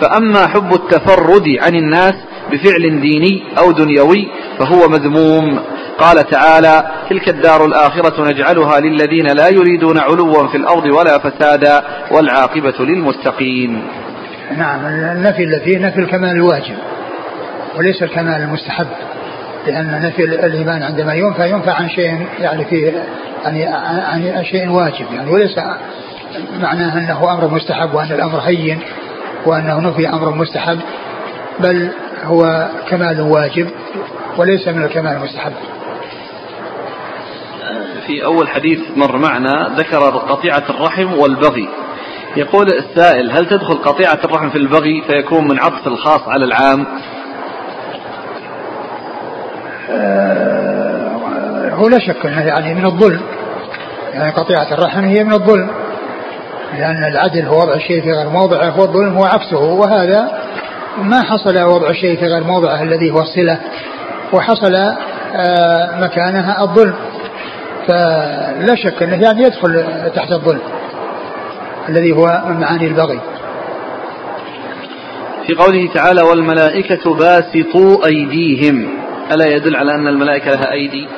فأما 0.00 0.46
حب 0.46 0.74
التفرد 0.74 1.44
عن 1.60 1.74
الناس 1.74 2.14
بفعل 2.52 3.00
ديني 3.00 3.42
أو 3.58 3.72
دنيوي 3.72 4.28
فهو 4.58 4.88
مذموم. 4.88 5.60
قال 5.98 6.26
تعالى 6.30 6.90
تلك 7.10 7.28
الدار 7.28 7.64
الآخرة 7.66 8.24
نجعلها 8.24 8.80
للذين 8.80 9.26
لا 9.26 9.48
يريدون 9.48 9.98
علوا 9.98 10.48
في 10.48 10.56
الأرض 10.56 10.84
ولا 10.84 11.18
فسادا 11.18 11.82
والعاقبة 12.10 12.74
للمتقين. 12.80 13.82
نعم 14.56 14.86
النفي 14.86 15.44
الذي 15.44 15.76
نفي 15.76 16.00
الكمال 16.00 16.30
الواجب 16.30 16.76
وليس 17.76 18.02
الكمال 18.02 18.42
المستحب 18.42 18.86
لأن 19.66 20.02
نفي 20.02 20.24
الإيمان 20.24 20.82
عندما 20.82 21.14
ينفى 21.14 21.50
ينفى 21.50 21.70
عن 21.70 21.88
شيء 21.88 22.26
يعني 22.40 22.64
فيه 22.64 23.04
يعني 23.44 23.66
عن 24.36 24.44
شيء 24.44 24.70
واجب 24.70 25.06
يعني 25.14 25.30
وليس 25.30 25.58
معناه 26.60 26.98
أنه 26.98 27.32
أمر 27.32 27.48
مستحب 27.48 27.94
وأن 27.94 28.12
الأمر 28.12 28.38
هين 28.38 28.80
وأنه 29.46 29.80
نفي 29.80 30.08
أمر 30.08 30.34
مستحب 30.34 30.78
بل 31.60 31.90
هو 32.24 32.68
كمال 32.88 33.20
واجب 33.20 33.70
وليس 34.36 34.68
من 34.68 34.84
الكمال 34.84 35.16
المستحب. 35.16 35.52
في 38.06 38.24
أول 38.24 38.48
حديث 38.48 38.80
مر 38.96 39.16
معنا 39.16 39.70
ذكر 39.76 39.98
قطيعة 40.10 40.62
الرحم 40.70 41.12
والبغي. 41.18 41.68
يقول 42.36 42.66
السائل 42.66 43.30
هل 43.30 43.46
تدخل 43.46 43.74
قطيعة 43.74 44.18
الرحم 44.24 44.50
في 44.50 44.58
البغي 44.58 45.02
فيكون 45.06 45.48
من 45.48 45.58
عطف 45.58 45.86
الخاص 45.86 46.28
على 46.28 46.44
العام؟ 46.44 46.86
آه، 49.90 51.70
هو 51.74 51.88
لا 51.88 51.98
شك 51.98 52.26
انه 52.26 52.46
يعني 52.46 52.74
من 52.74 52.86
الظلم. 52.86 53.20
يعني 54.12 54.30
قطيعة 54.32 54.72
الرحم 54.72 55.04
هي 55.04 55.24
من 55.24 55.32
الظلم. 55.32 55.70
لأن 56.72 57.04
العدل 57.04 57.46
هو 57.46 57.62
وضع 57.62 57.74
الشيء 57.74 58.02
في 58.02 58.12
غير 58.12 58.28
موضعه 58.28 58.80
والظلم 58.80 59.16
هو 59.16 59.24
عكسه 59.24 59.58
وهذا 59.58 60.38
ما 60.96 61.22
حصل 61.22 61.62
وضع 61.62 61.90
الشيء 61.90 62.16
في 62.16 62.26
غير 62.26 62.44
موضعه 62.44 62.82
الذي 62.82 63.10
هو 63.10 63.20
الصلة 63.20 63.60
وحصل 64.32 64.74
آه، 64.74 66.00
مكانها 66.00 66.62
الظلم. 66.62 66.94
فلا 67.88 68.74
شك 68.74 69.02
إنه 69.02 69.22
يعني 69.22 69.42
يدخل 69.42 69.84
تحت 70.14 70.32
الظلم 70.32 70.60
الذي 71.88 72.12
هو 72.12 72.42
من 72.46 72.60
معاني 72.60 72.86
البغي. 72.86 73.20
في 75.46 75.54
قوله 75.54 75.88
تعالى 75.94 76.22
والملائكة 76.22 77.14
باسطوا 77.14 78.06
أيديهم. 78.06 78.88
ألا 79.32 79.46
يدل 79.46 79.76
على 79.76 79.94
أن 79.94 80.08
الملائكة 80.08 80.50
لها 80.50 80.72
أيدي؟ 80.72 81.08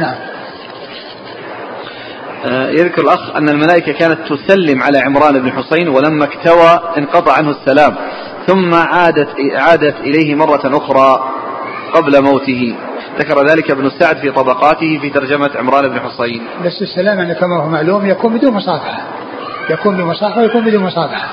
نعم. 0.00 0.14
آه، 2.44 2.70
يذكر 2.70 3.02
الأخ 3.02 3.36
أن 3.36 3.48
الملائكة 3.48 3.92
كانت 3.92 4.18
تسلم 4.28 4.82
على 4.82 4.98
عمران 4.98 5.40
بن 5.42 5.52
حسين 5.52 5.88
ولما 5.88 6.24
اكتوى 6.24 6.80
انقطع 6.98 7.32
عنه 7.32 7.50
السلام. 7.50 7.96
ثم 8.46 8.74
عادت 8.74 9.28
عادت 9.54 9.94
إليه 10.00 10.34
مرة 10.34 10.60
أخرى 10.64 11.32
قبل 11.94 12.22
موته. 12.22 12.76
ذكر 13.18 13.46
ذلك 13.46 13.70
ابن 13.70 13.90
سعد 13.90 14.16
في 14.16 14.30
طبقاته 14.30 14.98
في 15.00 15.10
ترجمة 15.10 15.50
عمران 15.56 15.88
بن 15.88 16.00
حسين 16.00 16.42
بس 16.64 16.82
السلام 16.82 17.18
يعني 17.18 17.34
كما 17.34 17.62
هو 17.62 17.68
معلوم 17.68 18.06
يكون 18.06 18.38
بدون 18.38 18.54
مصافحة. 18.54 19.02
يكون 19.70 19.96
بمصافحة 19.96 20.40
ويكون 20.40 20.64
بدون 20.64 20.82
مصافحة. 20.82 21.28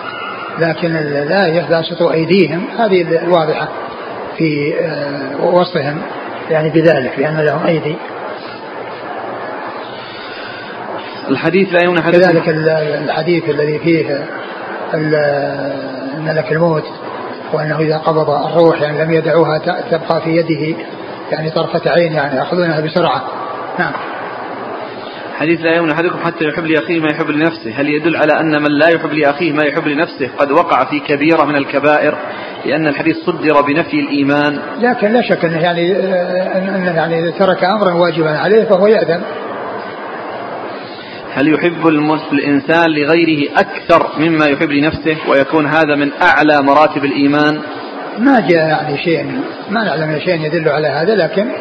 لكن 0.60 0.95
الآية 0.95 1.62
باسطوا 1.70 2.12
أيديهم 2.12 2.66
هذه 2.80 3.01
الواضحة 3.01 3.68
في 4.38 4.74
آه، 4.80 5.45
وصفهم 5.45 6.01
يعني 6.49 6.70
بذلك 6.70 7.20
لأن 7.20 7.38
لهم 7.38 7.66
أيدي. 7.66 7.95
الحديث 11.30 11.74
لا 11.74 11.84
يمنع 11.84 12.01
كذلك 12.01 12.49
الحديث 13.03 13.49
الذي 13.49 13.80
فيه 13.80 14.26
ملك 16.18 16.52
الموت 16.52 16.86
وأنه 17.54 17.80
إذا 17.80 17.98
قبض 17.98 18.30
الروح 18.30 18.82
يعني 18.82 19.04
لم 19.04 19.12
يدعوها 19.12 19.58
تبقى 19.92 20.22
في 20.22 20.30
يده 20.30 20.78
يعني 21.32 21.50
طرفة 21.50 21.92
عين 21.92 22.14
يعني 22.14 22.38
يأخذونها 22.38 22.82
بسرعة. 22.82 23.24
نعم. 23.80 23.92
حديث 25.40 25.62
لا 25.62 25.76
يؤمن 25.76 25.92
أحدكم 25.92 26.20
حتى 26.26 26.46
يحب 26.46 26.66
لأخيه 26.66 27.00
ما 27.00 27.08
يحب 27.12 27.30
لنفسه. 27.30 27.72
هل 27.76 27.90
يدل 27.90 28.16
على 28.16 28.40
أن 28.40 28.62
من 28.62 28.72
لا 28.72 28.90
يحب 28.90 29.14
لأخيه 29.14 29.54
ما 29.54 29.64
يحب 29.64 29.88
لنفسه؟ 29.88 30.30
قد 30.38 30.52
وقع 30.52 30.86
في 30.86 31.00
كبيرة 31.00 31.46
من 31.46 31.56
الكبائر 31.56 32.16
لأن 32.66 32.88
الحديث 32.88 33.18
صدر 33.18 33.62
بنفي 33.62 34.00
الإيمان. 34.00 34.60
لكن 34.82 35.14
لا 35.14 35.22
شك 35.22 35.46
أنه 35.46 35.58
يعني 35.58 35.96
أنه 36.58 36.96
يعني 36.96 37.32
ترك 37.32 37.64
أمرا 37.64 37.94
واجبا 37.94 38.38
عليه 38.38 38.64
فهو 38.64 38.88
يأذن. 38.88 39.22
هل 41.40 41.54
يحب 41.54 41.88
الإنسان 42.34 42.90
لغيره 42.90 43.52
أكثر 43.58 44.08
مما 44.20 44.46
يحب 44.46 44.72
لنفسه 44.72 45.18
ويكون 45.30 45.66
هذا 45.66 45.96
من 45.96 46.12
أعلى 46.22 46.62
مراتب 46.62 47.06
الإيمان؟ 47.06 47.62
ما 48.18 48.40
جاء 48.40 48.68
يعني 48.68 48.98
شيء 48.98 49.42
ما 49.70 49.84
نعلم 49.84 50.20
شيء 50.20 50.46
يدل 50.46 50.70
على 50.70 50.88
هذا 50.88 51.16
لكن 51.16 51.52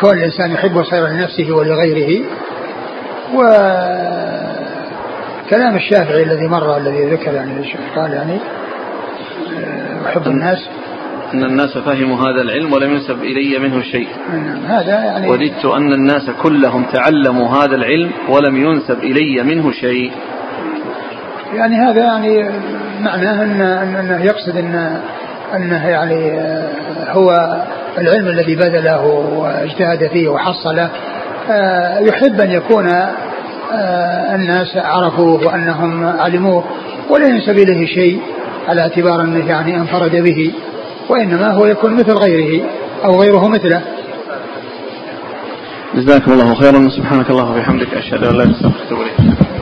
كون 0.00 0.18
الإنسان 0.18 0.52
يحب 0.52 0.78
الخير 0.78 1.06
لنفسه 1.06 1.52
ولغيره 1.52 2.24
وكلام 3.34 3.46
الشافعي 5.76 6.22
الذي 6.22 6.46
مر 6.46 6.76
الذي 6.76 7.04
ذكر 7.04 7.34
يعني 7.34 7.74
قال 7.96 8.12
يعني 8.12 8.38
يحب 10.06 10.26
الناس 10.26 10.68
أن 11.34 11.44
الناس 11.44 11.78
فهموا 11.78 12.16
هذا 12.16 12.42
العلم 12.42 12.72
ولم 12.72 12.92
ينسب 12.92 13.22
إلي 13.22 13.58
منه 13.58 13.82
شيء. 13.82 14.08
هذا 14.66 15.04
يعني 15.04 15.28
وددت 15.30 15.64
أن 15.64 15.92
الناس 15.92 16.30
كلهم 16.42 16.84
تعلموا 16.92 17.48
هذا 17.48 17.74
العلم 17.74 18.10
ولم 18.28 18.56
ينسب 18.56 18.98
إلي 18.98 19.42
منه 19.42 19.72
شيء. 19.72 20.12
يعني 21.54 21.76
هذا 21.76 22.00
يعني 22.00 22.50
معناه 23.00 23.42
أن 23.42 23.60
أنه 23.60 24.24
يقصد 24.24 24.56
أن 24.56 25.00
أنه 25.56 25.88
يعني 25.88 26.38
هو 27.08 27.56
العلم 27.98 28.28
الذي 28.28 28.56
بذله 28.56 29.04
واجتهد 29.36 30.10
فيه 30.12 30.28
وحصله. 30.28 30.90
آه، 31.50 31.98
يحب 31.98 32.40
أن 32.40 32.50
يكون 32.50 32.88
آه، 33.72 34.34
الناس 34.34 34.76
عرفوه 34.76 35.46
وأنهم 35.46 36.06
علموه 36.06 36.64
ولا 37.10 37.26
ينسب 37.26 37.58
إليه 37.58 37.86
شيء 37.86 38.20
على 38.68 38.80
اعتبار 38.80 39.20
أنه 39.20 39.48
يعني 39.48 39.76
أنفرد 39.76 40.16
به. 40.16 40.52
وإنما 41.08 41.52
هو 41.52 41.66
يكون 41.66 41.94
مثل 41.94 42.12
غيره 42.12 42.64
أو 43.04 43.20
غيره 43.20 43.48
مثله. 43.48 43.82
جزاكم 45.94 46.32
الله 46.32 46.54
خيرا. 46.54 46.88
سبحانك 46.88 47.30
الله 47.30 47.50
وبحمدك 47.50 47.94
أشهد 47.94 48.24
أن 48.24 48.36
لا 48.36 48.44
إله 48.44 48.44
إلا 48.44 48.44
أنت 48.44 49.53